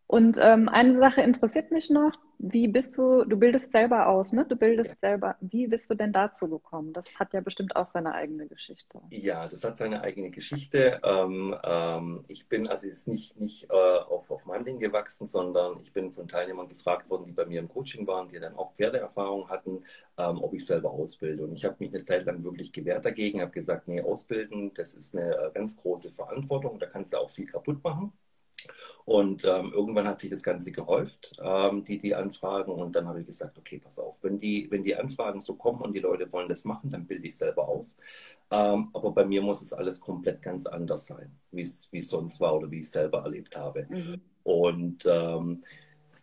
Und 0.05 0.37
ähm, 0.39 0.69
eine 0.69 0.95
Sache 0.95 1.21
interessiert 1.21 1.71
mich 1.71 1.89
noch. 1.89 2.11
Wie 2.38 2.67
bist 2.67 2.98
du, 2.98 3.24
du 3.26 3.38
bildest 3.38 3.72
selber 3.72 4.08
aus, 4.08 4.34
ne? 4.34 4.46
Du 4.46 4.56
bildest 4.56 5.00
selber. 5.02 5.38
Wie 5.41 5.67
bist 5.67 5.89
du 5.89 5.96
denn 5.96 6.13
dazu 6.13 6.50
gekommen? 6.50 6.93
Das 6.93 7.19
hat 7.19 7.34
ja 7.34 7.41
bestimmt 7.41 7.76
auch 7.76 7.88
seine 7.88 8.13
eigene 8.13 8.48
Geschichte. 8.48 9.02
Ja, 9.15 9.48
das 9.48 9.63
hat 9.63 9.78
seine 9.78 10.02
eigene 10.02 10.32
Geschichte. 10.32 11.00
Ähm, 11.04 11.56
ähm, 11.63 12.26
ich 12.28 12.50
bin, 12.50 12.67
also 12.67 12.88
es 12.88 12.93
ist 12.98 13.08
nicht, 13.08 13.39
nicht 13.39 13.69
äh, 13.69 13.74
auf, 13.76 14.32
auf 14.32 14.48
meinem 14.48 14.65
Ding 14.65 14.80
gewachsen, 14.80 15.28
sondern 15.28 15.80
ich 15.82 15.93
bin 15.93 16.12
von 16.12 16.28
Teilnehmern 16.28 16.67
gefragt 16.67 17.10
worden, 17.12 17.26
die 17.26 17.32
bei 17.32 17.46
mir 17.46 17.60
im 17.60 17.67
Coaching 17.69 18.08
waren, 18.08 18.28
die 18.30 18.39
dann 18.39 18.56
auch 18.56 18.74
Pferdeerfahrung 18.74 19.50
hatten, 19.50 19.84
ähm, 20.17 20.41
ob 20.41 20.54
ich 20.56 20.65
selber 20.65 20.89
ausbilde. 20.91 21.43
Und 21.43 21.54
ich 21.54 21.63
habe 21.63 21.76
mich 21.80 21.93
eine 21.93 22.04
Zeit 22.04 22.26
lang 22.26 22.43
wirklich 22.43 22.74
gewehrt 22.74 23.06
dagegen, 23.06 23.41
habe 23.41 23.52
gesagt, 23.52 23.88
nee, 23.88 24.02
ausbilden, 24.02 24.74
das 24.74 24.96
ist 24.96 25.15
eine 25.15 25.32
äh, 25.36 25.52
ganz 25.54 25.78
große 25.78 26.10
Verantwortung, 26.10 26.80
da 26.80 26.88
kannst 26.88 27.13
du 27.13 27.17
auch 27.17 27.30
viel 27.30 27.46
kaputt 27.46 27.84
machen. 27.84 28.13
Und 29.06 29.45
ähm, 29.45 29.71
irgendwann 29.73 30.08
hat 30.08 30.19
sich 30.19 30.30
das 30.30 30.43
Ganze 30.43 30.71
gehäuft, 30.71 31.34
ähm, 31.43 31.84
die, 31.84 31.99
die 31.99 32.15
Anfragen. 32.15 32.71
Und 32.71 32.95
dann 32.95 33.08
habe 33.08 33.21
ich 33.21 33.28
gesagt, 33.28 33.58
okay, 33.58 33.80
pass 33.84 33.99
auf, 33.99 34.23
wenn 34.23 34.39
die, 34.39 34.67
wenn 34.71 34.84
die 34.84 34.95
Anfragen 34.95 35.41
so 35.41 35.56
kommen 35.56 35.82
und 35.82 35.93
die 35.93 35.99
Leute 35.99 36.32
wollen 36.32 36.49
das 36.49 36.65
machen, 36.65 36.91
dann 36.91 37.06
bilde 37.06 37.28
ich 37.28 37.38
selber 37.38 37.67
aus. 37.67 37.97
Ähm, 38.52 38.89
aber 38.93 39.12
bei 39.12 39.26
mir 39.26 39.41
muss 39.41 39.62
es 39.62 39.73
alles 39.73 39.99
komplett 39.99 40.41
ganz 40.41 40.65
anders 40.65 41.08
sein, 41.08 41.32
wie 41.52 41.62
es 41.62 41.89
sonst 42.10 42.39
war 42.39 42.56
oder 42.56 42.71
wie 42.71 42.80
ich 42.80 42.89
selber 42.89 43.23
erlebt 43.23 43.56
habe. 43.56 43.88
Mhm. 43.89 44.21
Und 44.43 45.06
ähm, 45.06 45.63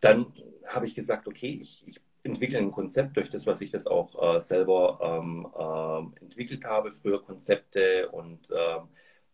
dann 0.00 0.26
habe 0.66 0.86
ich 0.86 0.94
gesagt, 0.94 1.28
okay, 1.28 1.58
ich, 1.60 1.86
ich 1.86 2.00
entwickle 2.22 2.58
ein 2.58 2.72
Konzept 2.72 3.16
durch 3.16 3.30
das, 3.30 3.46
was 3.46 3.60
ich 3.60 3.70
das 3.70 3.86
auch 3.86 4.36
äh, 4.36 4.40
selber 4.40 4.98
ähm, 5.02 5.46
äh, 5.56 6.22
entwickelt 6.22 6.64
habe, 6.64 6.92
früher 6.92 7.22
Konzepte 7.22 8.08
und 8.10 8.40
ähm, 8.50 8.88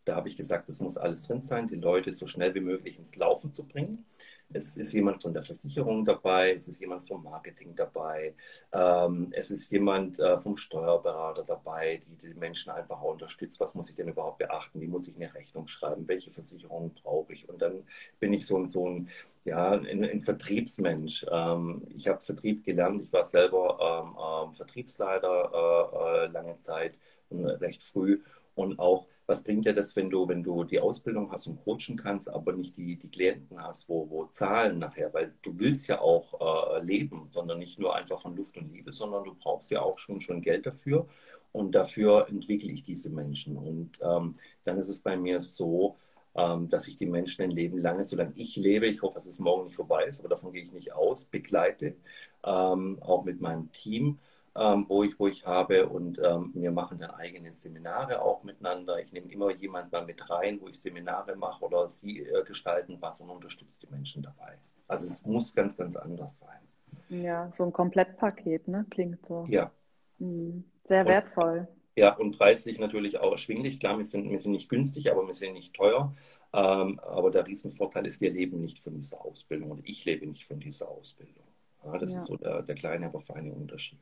da 0.07 0.14
habe 0.14 0.29
ich 0.29 0.37
gesagt, 0.37 0.69
es 0.69 0.81
muss 0.81 0.97
alles 0.97 1.25
drin 1.25 1.42
sein, 1.42 1.66
die 1.66 1.75
Leute 1.75 2.12
so 2.12 2.27
schnell 2.29 2.55
wie 2.55 2.61
möglich 2.61 2.99
ins 2.99 3.16
Laufen 3.16 3.53
zu 3.53 3.64
bringen. 3.64 4.07
Es 4.53 4.77
ist 4.77 4.92
jemand 4.92 5.21
von 5.21 5.33
der 5.35 5.42
Versicherung 5.42 6.05
dabei, 6.05 6.55
es 6.55 6.69
ist 6.69 6.81
jemand 6.81 7.09
vom 7.09 7.25
Marketing 7.25 7.75
dabei, 7.75 8.35
ähm, 8.73 9.29
es 9.33 9.51
ist 9.51 9.69
jemand 9.73 10.21
äh, 10.21 10.38
vom 10.38 10.57
Steuerberater 10.57 11.42
dabei, 11.42 12.01
die 12.07 12.29
die 12.29 12.35
Menschen 12.35 12.71
einfach 12.71 13.03
unterstützt. 13.03 13.59
Was 13.59 13.75
muss 13.75 13.90
ich 13.90 13.97
denn 13.97 14.09
überhaupt 14.09 14.38
beachten? 14.38 14.81
Wie 14.81 14.87
muss 14.87 15.09
ich 15.09 15.16
eine 15.16 15.35
Rechnung 15.35 15.66
schreiben? 15.66 16.07
Welche 16.07 16.31
Versicherungen 16.31 16.95
brauche 16.95 17.33
ich? 17.33 17.49
Und 17.49 17.61
dann 17.61 17.83
bin 18.21 18.33
ich 18.33 18.47
so, 18.47 18.64
so 18.66 18.88
ein, 18.88 19.09
ja, 19.45 19.73
ein, 19.73 20.05
ein 20.05 20.21
Vertriebsmensch. 20.21 21.27
Ähm, 21.29 21.83
ich 21.97 22.07
habe 22.07 22.21
Vertrieb 22.21 22.64
gelernt, 22.64 23.03
ich 23.03 23.12
war 23.12 23.25
selber 23.25 23.79
ähm, 23.81 24.16
ähm 24.49 24.55
Vertriebsleiter 24.55 25.51
äh, 25.53 26.27
äh, 26.27 26.27
lange 26.29 26.59
Zeit 26.61 26.95
recht 27.33 27.83
früh 27.83 28.23
und 28.55 28.79
auch 28.79 29.09
was 29.27 29.43
bringt 29.43 29.67
dir 29.67 29.75
das, 29.75 29.95
wenn 29.97 30.09
du, 30.09 30.29
wenn 30.29 30.43
du 30.43 30.65
die 30.65 30.79
Ausbildung 30.79 31.31
hast 31.33 31.49
und 31.49 31.62
coachen 31.65 31.97
kannst, 31.97 32.29
aber 32.29 32.53
nicht 32.53 32.77
die, 32.77 32.97
die 32.97 33.09
Klienten 33.11 33.61
hast, 33.61 33.89
wo, 33.89 34.09
wo 34.09 34.27
zahlen 34.27 34.79
nachher, 34.79 35.12
weil 35.12 35.35
du 35.43 35.59
willst 35.59 35.89
ja 35.89 36.01
auch 36.01 36.77
äh, 36.79 36.85
leben, 36.85 37.29
sondern 37.31 37.59
nicht 37.59 37.79
nur 37.79 37.95
einfach 37.95 38.21
von 38.21 38.37
Luft 38.37 38.57
und 38.57 38.73
Liebe, 38.73 38.93
sondern 38.93 39.25
du 39.25 39.35
brauchst 39.35 39.71
ja 39.71 39.83
auch 39.83 39.99
schon, 39.99 40.21
schon 40.21 40.43
Geld 40.43 40.67
dafür. 40.67 41.09
Und 41.53 41.73
dafür 41.73 42.29
entwickle 42.29 42.71
ich 42.71 42.83
diese 42.83 43.11
Menschen. 43.11 43.57
Und 43.57 43.99
ähm, 44.03 44.35
dann 44.65 44.79
ist 44.79 44.89
es 44.89 45.01
bei 45.01 45.17
mir 45.17 45.41
so, 45.41 45.97
ähm, 46.37 46.69
dass 46.69 46.87
ich 46.87 46.99
die 46.99 47.07
Menschen 47.07 47.43
ein 47.43 47.51
Leben 47.51 47.79
lang, 47.79 48.03
solange 48.05 48.33
ich 48.37 48.57
lebe, 48.57 48.87
ich 48.87 49.03
hoffe, 49.03 49.17
dass 49.17 49.27
es 49.27 49.39
morgen 49.39 49.65
nicht 49.65 49.77
vorbei 49.77 50.05
ist, 50.05 50.21
aber 50.21 50.29
davon 50.29 50.53
gehe 50.53 50.62
ich 50.62 50.73
nicht 50.73 50.93
aus, 50.93 51.25
begleite, 51.25 51.97
ähm, 52.45 52.99
auch 53.01 53.25
mit 53.25 53.41
meinem 53.41 53.73
Team 53.73 54.19
ähm, 54.59 54.87
wo, 54.88 55.03
ich, 55.03 55.19
wo 55.19 55.29
ich 55.29 55.47
habe. 55.47 55.88
Und 55.88 56.19
ähm, 56.19 56.53
wir 56.55 56.73
machen 56.73 56.99
dann 56.99 57.11
eigene 57.12 57.53
Seminare 57.53 58.23
auch 58.23 58.45
miteinander. 58.45 59.01
Ich 59.01 59.12
nehme 59.12 59.31
immer 59.31 59.51
jemanden 59.53 59.90
mal 59.90 60.05
mit 60.05 60.29
rein, 60.31 60.61
wo 60.61 60.69
ich 60.69 60.81
Seminare 60.81 61.37
mache 61.37 61.64
oder 61.64 61.88
sie 61.88 62.21
äh, 62.21 62.42
gestalten 62.45 62.97
was 63.01 63.21
und 63.21 63.31
unterstütze 63.31 63.79
die 63.81 63.88
Menschen 63.88 64.23
dabei. 64.23 64.59
Also 64.88 65.07
es 65.07 65.25
muss 65.25 65.55
ganz, 65.55 65.77
ganz 65.77 65.97
anders 65.97 66.38
sein. 66.38 66.61
Ja, 67.09 67.51
so 67.53 67.64
ein 67.64 67.73
Komplettpaket, 67.73 68.69
ne? 68.69 68.87
Klingt 68.90 69.25
so. 69.27 69.45
Ja. 69.49 69.71
Mhm. 70.19 70.64
Sehr 70.88 71.01
und, 71.01 71.09
wertvoll. 71.09 71.69
Ja, 71.97 72.14
und 72.14 72.37
preislich 72.37 72.79
natürlich 72.79 73.19
auch 73.19 73.33
erschwinglich. 73.33 73.81
Klar, 73.81 73.97
wir 73.99 74.05
sind, 74.05 74.31
wir 74.31 74.38
sind 74.38 74.53
nicht 74.53 74.69
günstig, 74.69 75.11
aber 75.11 75.27
wir 75.27 75.35
sind 75.35 75.55
nicht 75.55 75.75
teuer. 75.75 76.14
Ähm, 76.53 77.01
aber 77.01 77.31
der 77.31 77.47
Riesenvorteil 77.47 78.07
ist, 78.07 78.21
wir 78.21 78.31
leben 78.31 78.61
nicht 78.61 78.81
von 78.81 78.95
dieser 78.95 79.25
Ausbildung 79.25 79.71
und 79.71 79.88
ich 79.88 80.05
lebe 80.05 80.27
nicht 80.27 80.47
von 80.47 80.61
dieser 80.61 80.88
Ausbildung. 80.88 81.45
Ja, 81.85 81.99
das 81.99 82.12
ja. 82.12 82.19
ist 82.19 82.27
so 82.27 82.37
der, 82.37 82.62
der 82.62 82.75
kleine, 82.75 83.07
aber 83.07 83.21
feine 83.21 83.53
Unterschied. 83.53 84.01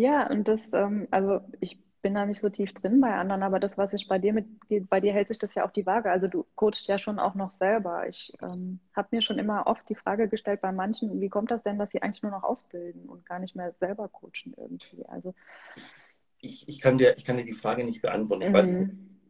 Ja, 0.00 0.30
und 0.30 0.48
das, 0.48 0.72
ähm, 0.72 1.08
also 1.10 1.40
ich 1.60 1.78
bin 2.00 2.14
da 2.14 2.24
nicht 2.24 2.40
so 2.40 2.48
tief 2.48 2.72
drin 2.72 3.02
bei 3.02 3.12
anderen, 3.12 3.42
aber 3.42 3.60
das, 3.60 3.76
was 3.76 3.92
ich 3.92 4.08
bei 4.08 4.18
dir 4.18 4.32
mitgeht, 4.32 4.88
bei 4.88 4.98
dir 4.98 5.12
hält 5.12 5.28
sich 5.28 5.38
das 5.38 5.54
ja 5.54 5.62
auf 5.62 5.72
die 5.72 5.84
Waage. 5.84 6.10
Also 6.10 6.26
du 6.26 6.46
coachst 6.54 6.86
ja 6.86 6.98
schon 6.98 7.18
auch 7.18 7.34
noch 7.34 7.50
selber. 7.50 8.08
Ich 8.08 8.32
ähm, 8.40 8.80
habe 8.96 9.08
mir 9.10 9.20
schon 9.20 9.38
immer 9.38 9.66
oft 9.66 9.86
die 9.90 9.94
Frage 9.94 10.26
gestellt 10.28 10.62
bei 10.62 10.72
manchen, 10.72 11.20
wie 11.20 11.28
kommt 11.28 11.50
das 11.50 11.62
denn, 11.64 11.78
dass 11.78 11.90
sie 11.90 12.00
eigentlich 12.00 12.22
nur 12.22 12.32
noch 12.32 12.44
ausbilden 12.44 13.10
und 13.10 13.26
gar 13.26 13.40
nicht 13.40 13.54
mehr 13.54 13.74
selber 13.78 14.08
coachen 14.08 14.54
irgendwie? 14.56 15.04
Also 15.04 15.34
ich, 16.40 16.66
ich, 16.66 16.80
kann, 16.80 16.96
dir, 16.96 17.18
ich 17.18 17.26
kann 17.26 17.36
dir 17.36 17.44
die 17.44 17.52
Frage 17.52 17.84
nicht 17.84 18.00
beantworten. 18.00 18.40
Ich 18.40 18.48
mhm. 18.48 18.54
weiß 18.54 18.86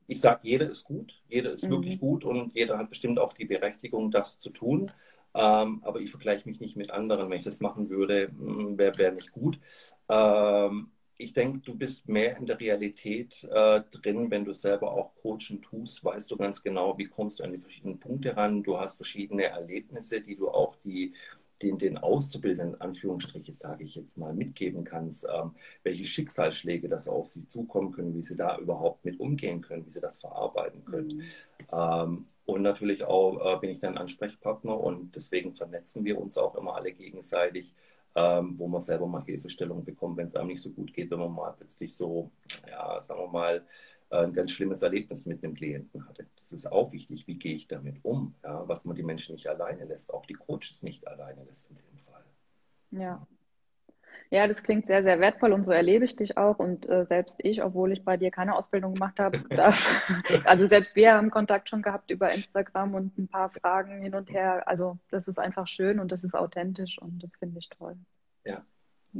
Ich 0.06 0.20
sage, 0.20 0.38
jeder 0.44 0.70
ist 0.70 0.84
gut, 0.84 1.20
jeder 1.26 1.50
ist 1.50 1.64
mhm. 1.64 1.70
wirklich 1.70 1.98
gut 1.98 2.24
und 2.24 2.54
jeder 2.54 2.78
hat 2.78 2.90
bestimmt 2.90 3.18
auch 3.18 3.32
die 3.32 3.46
Berechtigung, 3.46 4.12
das 4.12 4.38
zu 4.38 4.50
tun. 4.50 4.92
Ähm, 5.34 5.80
aber 5.84 6.00
ich 6.00 6.10
vergleiche 6.10 6.48
mich 6.48 6.60
nicht 6.60 6.76
mit 6.76 6.90
anderen. 6.90 7.30
Wenn 7.30 7.38
ich 7.38 7.44
das 7.44 7.60
machen 7.60 7.88
würde, 7.88 8.28
hm, 8.28 8.78
wäre 8.78 8.98
wär 8.98 9.12
nicht 9.12 9.32
gut. 9.32 9.58
Ähm, 10.08 10.90
ich 11.20 11.34
denke, 11.34 11.58
du 11.58 11.76
bist 11.76 12.08
mehr 12.08 12.38
in 12.38 12.46
der 12.46 12.58
Realität 12.58 13.44
äh, 13.44 13.82
drin, 13.90 14.30
wenn 14.30 14.44
du 14.44 14.54
selber 14.54 14.92
auch 14.92 15.14
Coachen 15.16 15.60
tust, 15.60 16.02
weißt 16.02 16.30
du 16.30 16.36
ganz 16.36 16.62
genau, 16.62 16.96
wie 16.96 17.04
kommst 17.04 17.38
du 17.38 17.44
an 17.44 17.52
die 17.52 17.60
verschiedenen 17.60 18.00
Punkte 18.00 18.36
ran. 18.36 18.62
Du 18.62 18.78
hast 18.78 18.96
verschiedene 18.96 19.44
Erlebnisse, 19.44 20.22
die 20.22 20.34
du 20.34 20.48
auch 20.48 20.76
die, 20.76 21.12
den, 21.60 21.76
den 21.78 21.98
Auszubildenden, 21.98 22.80
Anführungsstriche, 22.80 23.52
sage 23.52 23.84
ich 23.84 23.96
jetzt 23.96 24.16
mal, 24.16 24.32
mitgeben 24.32 24.84
kannst, 24.84 25.26
ähm, 25.30 25.54
welche 25.82 26.06
Schicksalsschläge 26.06 26.88
das 26.88 27.06
auf 27.06 27.28
sie 27.28 27.46
zukommen 27.46 27.92
können, 27.92 28.14
wie 28.14 28.22
sie 28.22 28.36
da 28.36 28.56
überhaupt 28.58 29.04
mit 29.04 29.20
umgehen 29.20 29.60
können, 29.60 29.84
wie 29.84 29.90
sie 29.90 30.00
das 30.00 30.20
verarbeiten 30.20 30.84
können. 30.86 31.18
Mhm. 31.18 31.22
Ähm, 31.70 32.26
und 32.50 32.62
natürlich 32.62 33.04
auch 33.04 33.56
äh, 33.56 33.58
bin 33.60 33.70
ich 33.70 33.80
dann 33.80 33.96
Ansprechpartner 33.96 34.78
und 34.78 35.14
deswegen 35.14 35.54
vernetzen 35.54 36.04
wir 36.04 36.20
uns 36.20 36.36
auch 36.36 36.56
immer 36.56 36.74
alle 36.74 36.90
gegenseitig, 36.90 37.74
ähm, 38.14 38.54
wo 38.58 38.66
man 38.66 38.80
selber 38.80 39.06
mal 39.06 39.22
Hilfestellung 39.22 39.84
bekommt, 39.84 40.16
wenn 40.16 40.26
es 40.26 40.34
einem 40.34 40.48
nicht 40.48 40.62
so 40.62 40.70
gut 40.70 40.92
geht, 40.92 41.10
wenn 41.10 41.20
man 41.20 41.32
mal 41.32 41.52
plötzlich 41.52 41.94
so, 41.94 42.30
ja, 42.68 43.00
sagen 43.00 43.20
wir 43.20 43.28
mal, 43.28 43.64
äh, 44.10 44.16
ein 44.16 44.32
ganz 44.32 44.50
schlimmes 44.50 44.82
Erlebnis 44.82 45.26
mit 45.26 45.44
einem 45.44 45.54
Klienten 45.54 46.06
hatte. 46.08 46.26
Das 46.36 46.52
ist 46.52 46.70
auch 46.70 46.92
wichtig, 46.92 47.26
wie 47.26 47.38
gehe 47.38 47.54
ich 47.54 47.68
damit 47.68 48.04
um, 48.04 48.34
ja, 48.42 48.66
was 48.68 48.84
man 48.84 48.96
die 48.96 49.04
Menschen 49.04 49.34
nicht 49.34 49.46
alleine 49.46 49.84
lässt, 49.84 50.12
auch 50.12 50.26
die 50.26 50.34
Coaches 50.34 50.82
nicht 50.82 51.06
alleine 51.06 51.44
lässt 51.44 51.70
in 51.70 51.76
dem 51.76 51.98
Fall. 51.98 52.24
Ja, 52.90 53.26
ja, 54.30 54.46
das 54.46 54.62
klingt 54.62 54.86
sehr, 54.86 55.02
sehr 55.02 55.18
wertvoll 55.18 55.52
und 55.52 55.64
so 55.64 55.72
erlebe 55.72 56.04
ich 56.04 56.14
dich 56.14 56.36
auch. 56.36 56.60
Und 56.60 56.88
äh, 56.88 57.04
selbst 57.06 57.36
ich, 57.42 57.62
obwohl 57.64 57.92
ich 57.92 58.04
bei 58.04 58.16
dir 58.16 58.30
keine 58.30 58.54
Ausbildung 58.54 58.94
gemacht 58.94 59.18
habe, 59.18 59.38
also 60.44 60.66
selbst 60.66 60.94
wir 60.94 61.14
haben 61.14 61.30
Kontakt 61.30 61.68
schon 61.68 61.82
gehabt 61.82 62.10
über 62.12 62.32
Instagram 62.32 62.94
und 62.94 63.18
ein 63.18 63.26
paar 63.26 63.50
Fragen 63.50 64.00
hin 64.02 64.14
und 64.14 64.30
her. 64.30 64.68
Also 64.68 64.98
das 65.10 65.26
ist 65.26 65.38
einfach 65.38 65.66
schön 65.66 65.98
und 65.98 66.12
das 66.12 66.22
ist 66.22 66.36
authentisch 66.36 67.00
und 67.02 67.22
das 67.22 67.34
finde 67.36 67.58
ich 67.58 67.68
toll. 67.70 67.96
Ja, 68.44 68.64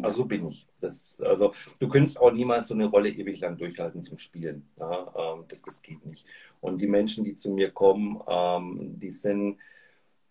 also 0.01 0.19
so 0.19 0.25
bin 0.27 0.47
ich. 0.47 0.69
Das 0.81 1.03
ist, 1.03 1.23
also 1.25 1.53
du 1.81 1.89
könntest 1.89 2.21
auch 2.21 2.31
niemals 2.31 2.69
so 2.69 2.75
eine 2.75 2.87
Rolle 2.87 3.09
ewig 3.09 3.41
lang 3.41 3.59
durchhalten 3.59 4.03
zum 4.03 4.19
Spielen. 4.19 4.71
Ja? 4.79 5.35
Ähm, 5.35 5.45
das, 5.49 5.63
das 5.63 5.83
geht 5.83 6.07
nicht. 6.07 6.25
Und 6.61 6.81
die 6.81 6.87
Menschen, 6.87 7.25
die 7.25 7.35
zu 7.35 7.51
mir 7.51 7.73
kommen, 7.73 8.23
ähm, 8.29 9.01
die 9.01 9.11
sind 9.11 9.59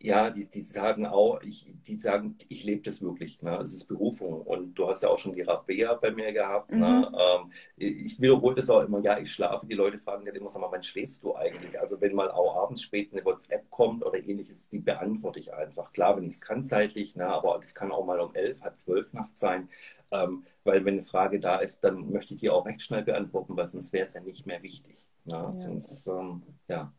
ja, 0.02 0.30
die, 0.30 0.50
die 0.50 0.62
sagen 0.62 1.06
auch, 1.06 1.42
ich, 1.42 1.66
die 1.86 1.98
sagen, 1.98 2.38
ich 2.48 2.64
lebe 2.64 2.84
das 2.84 3.02
wirklich. 3.02 3.42
Ne? 3.42 3.58
Es 3.58 3.74
ist 3.74 3.86
Berufung. 3.86 4.42
Und 4.42 4.74
du 4.76 4.88
hast 4.88 5.04
ja 5.04 5.10
auch 5.10 5.18
schon 5.18 5.34
die 5.34 5.42
Rabea 5.42 5.96
bei 5.96 6.12
mir 6.12 6.32
gehabt. 6.32 6.72
Ne? 6.72 6.78
Mhm. 6.78 6.84
Ne? 6.84 7.12
Ähm, 7.18 7.52
ich 7.76 8.20
wiederhole 8.22 8.56
das 8.56 8.70
auch 8.70 8.82
immer, 8.82 9.00
ja, 9.00 9.20
ich 9.20 9.32
schlafe. 9.32 9.68
Die 9.68 9.76
Leute 9.76 9.98
fragen 9.98 10.26
ja 10.26 10.32
immer, 10.32 10.50
sag 10.50 10.62
mal, 10.62 10.72
wann 10.72 10.84
schläfst 10.84 11.24
du 11.24 11.36
eigentlich? 11.36 11.78
Also 11.78 12.00
wenn 12.00 12.16
mal 12.16 12.32
auch 12.32 12.56
abends 12.56 12.82
spät 12.82 13.12
eine 13.12 13.26
WhatsApp 13.26 13.70
kommt 13.70 14.06
oder 14.06 14.18
ähnliches, 14.18 14.70
die 14.70 14.80
beantworte 14.80 15.40
ich 15.40 15.54
einfach. 15.54 15.92
Klar, 15.92 16.16
wenn 16.16 16.24
ich 16.24 16.36
es 16.36 16.42
kann 16.42 16.64
zeitlich, 16.64 17.16
ne? 17.18 17.28
aber 17.28 17.60
das 17.60 17.76
kann 17.76 17.92
auch 17.92 18.06
mal 18.06 18.22
um 18.22 18.34
elf, 18.36 18.62
halb 18.62 18.78
zwölf 18.78 19.12
nachts 19.12 19.42
sein. 19.42 19.68
Ähm, 20.12 20.46
weil 20.64 20.86
wenn 20.86 20.94
eine 20.94 21.04
Frage 21.04 21.42
da 21.42 21.58
ist, 21.58 21.84
dann 21.84 22.10
möchte 22.10 22.36
ich 22.36 22.40
die 22.40 22.50
auch 22.50 22.66
recht 22.66 22.82
schnell 22.82 23.04
beantworten, 23.04 23.58
weil 23.58 23.66
sonst 23.66 23.92
wäre 23.92 24.06
es 24.06 24.14
ja 24.14 24.22
nicht 24.22 24.46
mehr 24.46 24.64
wichtig. 24.64 25.06
Ne? 25.26 25.34
Ja. 25.34 25.54
Sonst, 25.54 26.08
ähm, 26.08 26.44
ja. 26.70 26.94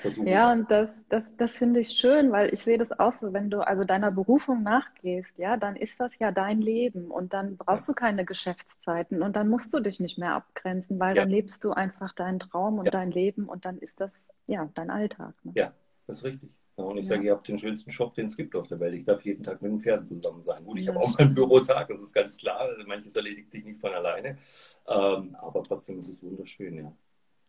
Versuchen. 0.00 0.26
Ja, 0.28 0.52
und 0.52 0.70
das, 0.70 1.04
das, 1.08 1.36
das 1.36 1.52
finde 1.52 1.80
ich 1.80 1.90
schön, 1.90 2.30
weil 2.30 2.52
ich 2.52 2.60
sehe 2.60 2.78
das 2.78 2.98
auch 2.98 3.12
so, 3.12 3.32
wenn 3.32 3.50
du 3.50 3.60
also 3.60 3.84
deiner 3.84 4.10
Berufung 4.10 4.62
nachgehst, 4.62 5.38
ja, 5.38 5.56
dann 5.56 5.76
ist 5.76 6.00
das 6.00 6.18
ja 6.18 6.32
dein 6.32 6.60
Leben 6.60 7.10
und 7.10 7.32
dann 7.32 7.56
brauchst 7.56 7.88
ja. 7.88 7.94
du 7.94 8.00
keine 8.00 8.24
Geschäftszeiten 8.24 9.22
und 9.22 9.36
dann 9.36 9.48
musst 9.48 9.72
du 9.72 9.80
dich 9.80 10.00
nicht 10.00 10.18
mehr 10.18 10.34
abgrenzen, 10.34 10.98
weil 10.98 11.16
ja. 11.16 11.22
dann 11.22 11.30
lebst 11.30 11.64
du 11.64 11.72
einfach 11.72 12.12
deinen 12.12 12.38
Traum 12.38 12.78
und 12.78 12.86
ja. 12.86 12.90
dein 12.90 13.10
Leben 13.10 13.48
und 13.48 13.64
dann 13.64 13.78
ist 13.78 14.00
das 14.00 14.10
ja 14.46 14.68
dein 14.74 14.90
Alltag. 14.90 15.34
Ne? 15.44 15.52
Ja, 15.54 15.72
das 16.06 16.18
ist 16.18 16.24
richtig. 16.24 16.50
und 16.76 16.98
ich 16.98 17.06
sage, 17.06 17.24
ihr 17.24 17.32
habt 17.32 17.48
den 17.48 17.58
schönsten 17.58 17.90
Job, 17.90 18.14
den 18.14 18.26
es 18.26 18.36
gibt 18.36 18.54
auf 18.54 18.68
der 18.68 18.78
Welt. 18.80 18.94
Ich 18.94 19.04
darf 19.04 19.24
jeden 19.24 19.42
Tag 19.42 19.62
mit 19.62 19.72
den 19.72 19.80
Pferden 19.80 20.06
zusammen 20.06 20.44
sein. 20.44 20.64
Gut, 20.64 20.78
ich 20.78 20.88
habe 20.88 21.00
auch 21.00 21.18
meinen 21.18 21.34
Bürotag, 21.34 21.88
das 21.88 22.00
ist 22.00 22.14
ganz 22.14 22.36
klar. 22.36 22.68
Manches 22.86 23.16
erledigt 23.16 23.50
sich 23.50 23.64
nicht 23.64 23.80
von 23.80 23.92
alleine. 23.92 24.38
Ähm, 24.86 25.36
aber 25.40 25.62
trotzdem 25.64 25.98
ist 26.00 26.08
es 26.08 26.22
wunderschön, 26.22 26.76
ja. 26.76 26.92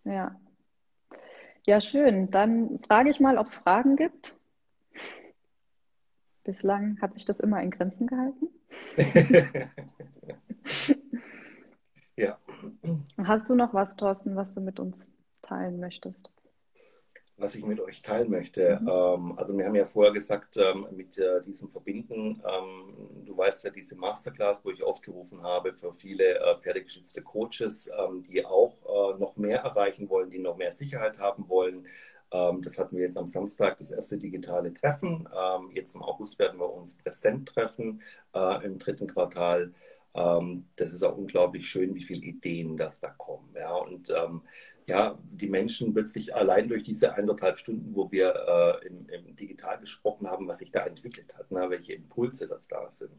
Ja, 0.06 0.40
ja, 1.68 1.82
schön. 1.82 2.28
Dann 2.28 2.80
frage 2.88 3.10
ich 3.10 3.20
mal, 3.20 3.38
ob 3.38 3.48
es 3.48 3.56
Fragen 3.56 3.98
gibt. 3.98 4.36
Bislang 6.44 7.00
hat 7.02 7.14
sich 7.14 7.26
das 7.26 7.42
immer 7.42 7.62
in 7.62 7.72
Grenzen 7.72 8.08
gehalten. 8.08 8.48
ja. 12.16 12.38
Hast 13.18 13.50
du 13.50 13.56
noch 13.56 13.74
was, 13.74 13.98
Thorsten, 13.98 14.38
was 14.38 14.56
du 14.56 14.62
mit 14.62 14.80
uns 14.80 15.12
teilen 15.42 15.80
möchtest? 15.80 16.32
Was 17.38 17.56
ich 17.56 17.64
mit 17.66 17.80
euch 17.80 18.02
teilen 18.02 18.32
möchte. 18.32 18.80
Mhm. 18.82 18.88
Ähm, 18.90 19.34
also 19.38 19.58
wir 19.58 19.66
haben 19.66 19.76
ja 19.76 19.86
vorher 19.86 20.14
gesagt, 20.14 20.58
ähm, 20.58 20.88
mit 20.92 21.18
äh, 21.18 21.42
diesem 21.42 21.70
Verbinden, 21.70 22.42
ähm, 22.46 23.26
du 23.26 23.38
weißt 23.38 23.64
ja, 23.66 23.70
diese 23.70 23.96
Masterclass, 23.96 24.60
wo 24.64 24.72
ich 24.72 24.84
aufgerufen 24.84 25.44
habe 25.44 25.74
für 25.74 25.94
viele 25.94 26.40
äh, 26.40 26.60
pferdegeschützte 26.62 27.22
Coaches, 27.22 27.90
ähm, 27.98 28.24
die 28.24 28.46
auch 28.46 28.78
äh, 28.86 29.20
noch 29.20 29.36
mehr 29.38 29.60
erreichen 29.62 30.10
wollen, 30.10 30.30
die 30.30 30.40
noch 30.40 30.58
mehr 30.58 30.72
Sicherheit 30.72 31.20
haben 31.20 31.48
wollen, 31.50 31.88
Ähm, 32.32 32.62
das 32.62 32.78
hatten 32.78 32.98
wir 32.98 33.06
jetzt 33.06 33.18
am 33.18 33.28
Samstag, 33.28 33.78
das 33.78 33.92
erste 33.92 34.18
digitale 34.18 34.74
Treffen. 34.74 35.28
Ähm, 35.34 35.72
jetzt 35.74 35.96
im 35.96 36.04
August 36.04 36.40
werden 36.40 36.60
wir 36.60 36.74
uns 36.74 36.98
präsent 36.98 37.48
treffen 37.48 38.02
äh, 38.34 38.66
im 38.66 38.78
dritten 38.80 39.08
Quartal. 39.08 39.74
Ähm, 40.18 40.66
das 40.76 40.94
ist 40.94 41.04
auch 41.04 41.16
unglaublich 41.16 41.70
schön, 41.70 41.94
wie 41.94 42.04
viele 42.04 42.26
Ideen 42.26 42.76
das 42.76 43.00
da 43.00 43.10
kommen. 43.10 43.54
Ja, 43.56 43.76
und 43.76 44.10
ähm, 44.10 44.42
ja, 44.88 45.18
die 45.24 45.48
Menschen 45.48 45.94
plötzlich 45.94 46.34
allein 46.34 46.68
durch 46.68 46.84
diese 46.84 47.14
eineinhalb 47.14 47.60
Stunden, 47.60 47.96
wo 47.96 48.12
wir 48.12 48.34
äh, 48.34 48.88
im, 48.88 49.08
im, 49.10 49.36
Digital 49.36 49.80
gesprochen 49.80 50.28
haben, 50.28 50.48
was 50.48 50.60
sich 50.60 50.72
da 50.72 50.86
entwickelt 50.86 51.38
hat, 51.38 51.52
ne, 51.52 51.70
welche 51.70 51.94
Impulse 51.94 52.48
das 52.48 52.68
da 52.68 52.90
sind. 52.90 53.12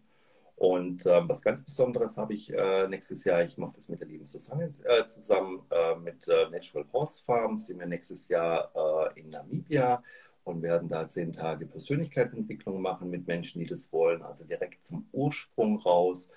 Und 0.57 1.07
äh, 1.07 1.29
was 1.29 1.43
ganz 1.43 1.63
Besonderes 1.63 2.17
habe 2.17 2.35
ich 2.35 2.53
äh, 2.53 2.89
nächstes 2.89 3.23
Jahr, 3.23 3.45
ich 3.45 3.57
mache 3.59 3.75
das 3.77 3.89
mit 3.89 4.01
der 4.01 4.09
lieben 4.09 4.25
Susanne 4.25 4.75
äh, 4.83 5.07
zusammen 5.07 5.63
äh, 5.71 5.95
mit 5.95 6.27
äh, 6.27 6.51
Natural 6.51 6.85
Horse 6.93 7.23
Farm, 7.23 7.61
sind 7.61 7.79
wir 7.79 7.87
nächstes 7.87 8.27
Jahr 8.27 8.73
äh, 9.15 9.21
in 9.21 9.31
Namibia 9.31 10.03
und 10.43 10.63
werden 10.63 10.89
da 10.89 11.07
zehn 11.07 11.33
Tage 11.33 11.67
Persönlichkeitsentwicklung 11.67 12.83
machen 12.83 13.09
mit 13.09 13.29
Menschen, 13.29 13.61
die 13.61 13.67
das 13.67 13.93
wollen, 13.93 14.23
also 14.23 14.45
direkt 14.45 14.85
zum 14.85 15.07
Ursprung 15.13 15.79
raus 15.79 16.29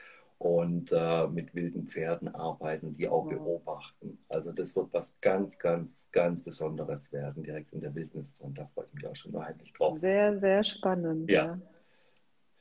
und 0.41 0.91
äh, 0.91 1.27
mit 1.27 1.53
wilden 1.53 1.87
Pferden 1.87 2.33
arbeiten, 2.33 2.95
die 2.95 3.07
auch 3.07 3.27
beobachten. 3.27 4.17
Also 4.27 4.51
das 4.51 4.75
wird 4.75 4.91
was 4.91 5.15
ganz, 5.21 5.59
ganz, 5.59 6.09
ganz 6.11 6.41
Besonderes 6.41 7.13
werden, 7.13 7.43
direkt 7.43 7.71
in 7.73 7.81
der 7.81 7.93
Wildnis 7.93 8.33
drin. 8.33 8.55
Da 8.55 8.65
freue 8.65 8.85
ich 8.87 8.93
mich 8.95 9.05
auch 9.05 9.15
schon 9.15 9.35
unheimlich 9.35 9.71
drauf. 9.73 9.99
Sehr, 9.99 10.39
sehr 10.39 10.63
spannend. 10.63 11.29
Ja, 11.29 11.59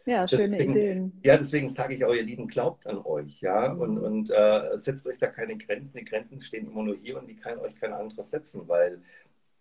ja. 0.05 0.13
ja 0.13 0.29
schöne 0.29 0.59
deswegen, 0.59 0.73
Ideen. 0.73 1.21
Ja, 1.25 1.39
deswegen 1.39 1.71
sage 1.71 1.95
ich 1.95 2.05
auch, 2.05 2.13
ihr 2.13 2.23
Lieben, 2.23 2.49
glaubt 2.49 2.87
an 2.87 2.99
euch, 2.99 3.41
ja, 3.41 3.73
mhm. 3.73 3.81
und, 3.81 3.99
und 3.99 4.31
äh, 4.31 4.77
setzt 4.77 5.07
euch 5.07 5.17
da 5.17 5.29
keine 5.29 5.57
Grenzen. 5.57 5.97
Die 5.97 6.05
Grenzen 6.05 6.43
stehen 6.43 6.71
immer 6.71 6.83
nur 6.83 6.97
hier 6.97 7.19
und 7.19 7.29
die 7.29 7.37
kann 7.37 7.59
euch 7.61 7.75
kein 7.77 7.95
anderes 7.95 8.29
setzen, 8.29 8.69
weil 8.69 9.01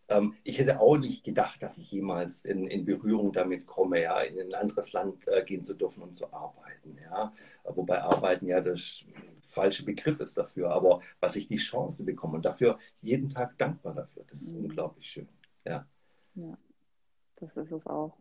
ähm, 0.10 0.36
ich 0.44 0.60
hätte 0.60 0.80
auch 0.80 0.98
nicht 0.98 1.24
gedacht, 1.24 1.62
dass 1.62 1.78
ich 1.78 1.92
jemals 1.92 2.44
in, 2.44 2.68
in 2.68 2.84
Berührung 2.84 3.32
damit 3.32 3.68
komme, 3.68 4.02
ja, 4.02 4.20
in 4.22 4.40
ein 4.40 4.54
anderes 4.54 4.92
Land 4.92 5.28
äh, 5.28 5.44
gehen 5.44 5.64
zu 5.64 5.76
dürfen 5.76 6.04
und 6.04 6.16
zu 6.16 6.32
arbeiten. 6.34 6.98
Ja. 7.02 7.32
Wobei 7.64 8.02
Arbeiten 8.02 8.48
ja 8.48 8.60
der 8.60 8.76
falsche 9.42 9.86
Begriff 9.86 10.20
ist 10.20 10.38
dafür. 10.38 10.72
Aber 10.72 11.02
was 11.20 11.36
ich 11.36 11.48
die 11.48 11.58
Chance 11.58 12.04
bekomme 12.04 12.36
und 12.36 12.46
dafür 12.46 12.80
jeden 13.02 13.30
Tag 13.30 13.58
dankbar 13.58 13.94
dafür, 13.94 14.26
das 14.30 14.42
ist 14.42 14.58
mhm. 14.58 14.66
unglaublich 14.66 15.08
schön. 15.08 15.30
Ja. 15.66 15.86
ja. 16.36 16.58
Das 17.40 17.56
ist 17.56 17.72
es 17.72 17.86
auch. 17.88 18.18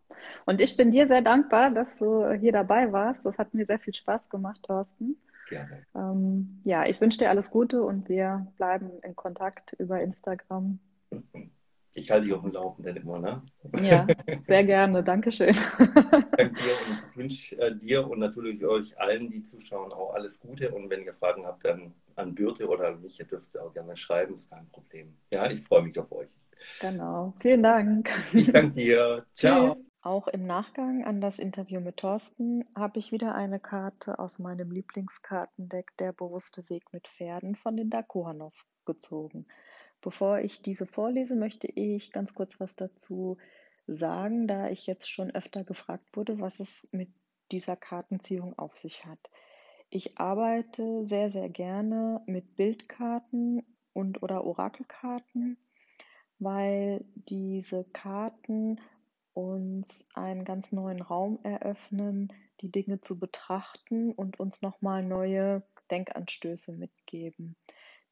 Und 0.47 0.61
ich 0.61 0.77
bin 0.77 0.93
dir 0.93 1.09
sehr 1.09 1.23
dankbar, 1.23 1.71
dass 1.71 1.99
du 1.99 2.31
hier 2.35 2.53
dabei 2.53 2.93
warst. 2.93 3.27
Das 3.27 3.39
hat 3.39 3.53
mir 3.53 3.65
sehr 3.65 3.81
viel 3.81 3.95
Spaß 3.95 4.29
gemacht, 4.29 4.63
Thorsten. 4.63 5.17
Gerne. 5.49 5.85
Ähm, 5.95 6.61
ja, 6.65 6.87
ich 6.87 7.01
wünsche 7.01 7.19
dir 7.19 7.31
alles 7.31 7.51
Gute 7.51 7.83
und 7.83 8.09
wir 8.09 8.47
bleiben 8.57 8.91
in 9.03 9.17
Kontakt 9.17 9.73
über 9.79 10.01
Instagram. 10.01 10.79
Ich 11.95 12.11
halte 12.11 12.27
dich 12.27 12.35
auf 12.35 12.43
dem 12.43 12.53
Laufenden 12.53 12.97
immer, 12.97 13.19
ne? 13.19 13.43
Ja, 13.81 14.07
sehr 14.47 14.65
gerne. 14.65 15.03
Dankeschön. 15.03 15.57
Danke 15.79 16.55
dir 16.55 16.75
und 16.87 16.99
ich 17.11 17.17
wünsche 17.17 17.59
äh, 17.59 17.75
dir 17.77 18.09
und 18.09 18.19
natürlich 18.21 18.65
euch 18.65 18.99
allen, 19.01 19.31
die 19.31 19.43
zuschauen, 19.43 19.93
auch 19.93 20.15
alles 20.15 20.39
Gute. 20.41 20.71
Und 20.71 20.91
wenn 20.91 21.05
ihr 21.05 21.15
Fragen 21.15 21.47
habt, 21.47 21.65
dann 21.65 21.95
an 22.17 22.35
Birte 22.35 22.69
oder 22.69 22.89
an 22.89 23.01
mich, 23.01 23.19
ihr 23.19 23.27
dürft 23.27 23.59
auch 23.59 23.73
gerne 23.73 23.97
schreiben, 23.97 24.35
ist 24.35 24.51
kein 24.51 24.69
Problem. 24.69 25.17
Ja, 25.33 25.51
ich 25.51 25.63
freue 25.63 25.83
mich 25.83 25.99
auf 25.99 26.13
euch. 26.13 26.29
Genau. 26.81 27.35
Vielen 27.41 27.63
Dank. 27.63 28.11
Ich 28.33 28.51
danke 28.51 28.73
dir. 28.73 29.25
Ciao. 29.33 29.75
Tschüss. 29.75 29.85
Auch 30.01 30.29
im 30.29 30.47
Nachgang 30.47 31.05
an 31.05 31.21
das 31.21 31.39
Interview 31.39 31.81
mit 31.81 31.99
Thorsten 31.99 32.65
habe 32.75 32.99
ich 32.99 33.11
wieder 33.13 33.35
eine 33.35 33.59
Karte 33.59 34.19
aus 34.19 34.39
meinem 34.39 34.71
Lieblingskartendeck 34.71 35.97
Der 35.99 36.13
bewusste 36.13 36.69
Weg 36.71 36.93
mit 36.93 37.09
Pferden 37.09 37.57
von 37.57 37.77
Linda 37.77 38.03
Kohanow 38.03 38.55
gezogen. 38.87 39.47
Bevor 40.01 40.41
ich 40.41 40.63
diese 40.63 40.87
vorlese, 40.87 41.37
möchte 41.37 41.67
ich 41.67 42.13
ganz 42.13 42.35
kurz 42.35 42.61
was 42.61 42.77
dazu 42.77 43.37
sagen, 43.87 44.47
da 44.47 44.69
ich 44.69 44.87
jetzt 44.87 45.11
schon 45.11 45.31
öfter 45.31 45.65
gefragt 45.65 46.17
wurde, 46.17 46.41
was 46.41 46.61
es 46.61 46.89
mit 46.93 47.09
dieser 47.51 47.77
Kartenziehung 47.77 48.59
auf 48.59 48.77
sich 48.77 49.05
hat. 49.07 49.19
Ich 49.91 50.19
arbeite 50.19 51.07
sehr, 51.07 51.31
sehr 51.31 51.49
gerne 51.49 52.21
mit 52.27 52.57
Bildkarten 52.57 53.65
und 53.95 54.23
oder 54.23 54.45
Orakelkarten, 54.45 55.57
weil 56.39 57.05
diese 57.15 57.85
Karten 57.85 58.81
uns 59.33 60.09
einen 60.15 60.45
ganz 60.45 60.73
neuen 60.73 61.01
Raum 61.01 61.39
eröffnen, 61.43 62.33
die 62.61 62.71
Dinge 62.71 63.01
zu 63.01 63.19
betrachten 63.19 64.13
und 64.13 64.39
uns 64.39 64.63
nochmal 64.63 65.03
neue 65.03 65.63
Denkanstöße 65.91 66.73
mitgeben. 66.73 67.57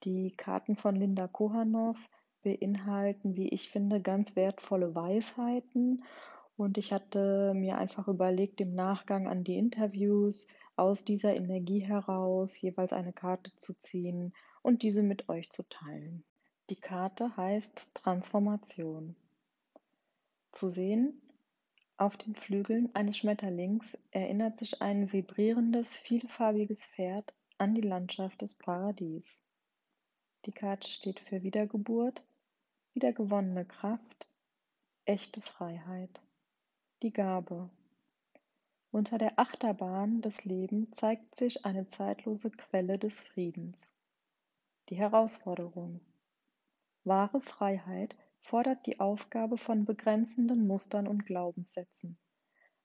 Die 0.05 0.33
Karten 0.37 0.77
von 0.77 0.97
Linda 0.97 1.27
Kohanow 1.27 1.97
beinhalten, 2.43 3.37
wie 3.37 3.49
ich 3.49 3.69
finde, 3.71 4.01
ganz 4.01 4.37
wertvolle 4.37 4.95
Weisheiten. 4.95 6.05
Und 6.57 6.79
ich 6.79 6.93
hatte 6.93 7.53
mir 7.55 7.77
einfach 7.77 8.09
überlegt, 8.09 8.61
im 8.61 8.75
Nachgang 8.75 9.27
an 9.27 9.45
die 9.45 9.57
Interviews 9.57 10.47
aus 10.77 11.05
dieser 11.05 11.35
Energie 11.35 11.81
heraus 11.81 12.61
jeweils 12.61 12.93
eine 12.93 13.13
Karte 13.13 13.55
zu 13.57 13.75
ziehen 13.75 14.33
und 14.63 14.83
diese 14.83 15.03
mit 15.03 15.29
euch 15.29 15.51
zu 15.51 15.69
teilen. 15.69 16.25
Die 16.71 16.77
Karte 16.77 17.37
heißt 17.37 17.95
Transformation. 17.95 19.17
Zu 20.53 20.69
sehen 20.69 21.21
auf 21.99 22.17
den 22.19 22.35
Flügeln 22.35 22.95
eines 22.95 23.17
Schmetterlings 23.17 23.97
erinnert 24.11 24.59
sich 24.59 24.83
ein 24.83 25.13
vibrierendes, 25.13 25.97
vielfarbiges 25.97 26.85
Pferd 26.85 27.35
an 27.57 27.75
die 27.75 27.81
Landschaft 27.81 28.43
des 28.43 28.53
Paradies. 28.53 29.41
Die 30.47 30.53
Karte 30.53 30.89
steht 30.89 31.19
für 31.19 31.43
Wiedergeburt, 31.43 32.25
wiedergewonnene 32.95 33.65
Kraft, 33.65 34.33
echte 35.05 35.41
Freiheit. 35.41 36.23
Die 37.03 37.13
Gabe. 37.13 37.69
Unter 38.93 39.19
der 39.19 39.41
Achterbahn 39.41 40.23
des 40.23 40.45
Lebens 40.45 40.93
zeigt 40.93 41.35
sich 41.35 41.65
eine 41.65 41.89
zeitlose 41.89 42.53
Quelle 42.53 42.97
des 42.97 43.21
Friedens. 43.21 43.93
Die 44.89 44.95
Herausforderung. 44.95 46.01
Wahre 47.03 47.41
Freiheit 47.41 48.17
fordert 48.39 48.87
die 48.87 49.01
Aufgabe 49.01 49.59
von 49.59 49.85
begrenzenden 49.85 50.69
Mustern 50.69 51.09
und 51.09 51.27
Glaubenssätzen. 51.27 52.19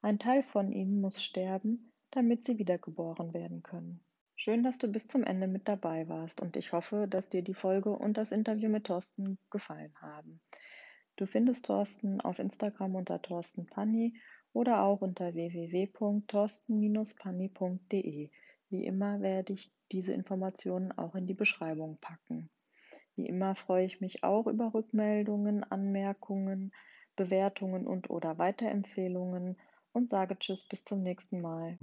Ein 0.02 0.18
Teil 0.18 0.42
von 0.42 0.72
ihnen 0.72 1.00
muss 1.00 1.24
sterben, 1.24 1.92
damit 2.10 2.44
sie 2.44 2.58
wiedergeboren 2.58 3.36
werden 3.36 3.62
können. 3.62 4.04
Schön, 4.44 4.64
dass 4.64 4.80
du 4.80 4.92
bis 4.92 5.06
zum 5.06 5.24
Ende 5.24 5.48
mit 5.48 5.70
dabei 5.70 6.10
warst 6.10 6.42
und 6.42 6.58
ich 6.58 6.74
hoffe, 6.74 7.06
dass 7.08 7.30
dir 7.30 7.44
die 7.44 7.54
Folge 7.54 7.92
und 7.92 8.18
das 8.18 8.32
Interview 8.32 8.70
mit 8.70 8.86
Thorsten 8.86 9.38
gefallen 9.52 9.94
haben. 10.02 10.42
Du 11.16 11.28
findest 11.28 11.68
Thorsten 11.68 12.22
auf 12.22 12.40
Instagram 12.40 12.96
unter 12.96 13.22
Thorsten 13.22 13.68
Panni 13.68 14.20
oder 14.52 14.82
auch 14.82 15.02
unter 15.02 15.36
www.thorsten-panni.de. 15.36 18.30
Wie 18.72 18.84
immer 18.84 19.22
werde 19.22 19.54
ich 19.54 19.72
diese 19.92 20.14
Informationen 20.14 20.92
auch 20.92 21.14
in 21.14 21.28
die 21.28 21.36
Beschreibung 21.36 22.00
packen. 22.02 22.50
Wie 23.16 23.28
immer 23.28 23.54
freue 23.54 23.86
ich 23.86 24.02
mich 24.02 24.24
auch 24.24 24.48
über 24.48 24.74
Rückmeldungen, 24.74 25.64
Anmerkungen, 25.66 26.74
Bewertungen 27.16 27.86
und 27.86 28.10
oder 28.10 28.40
Weiterempfehlungen 28.40 29.60
und 29.94 30.10
sage 30.10 30.36
Tschüss 30.40 30.68
bis 30.68 30.84
zum 30.84 31.04
nächsten 31.04 31.42
Mal. 31.42 31.78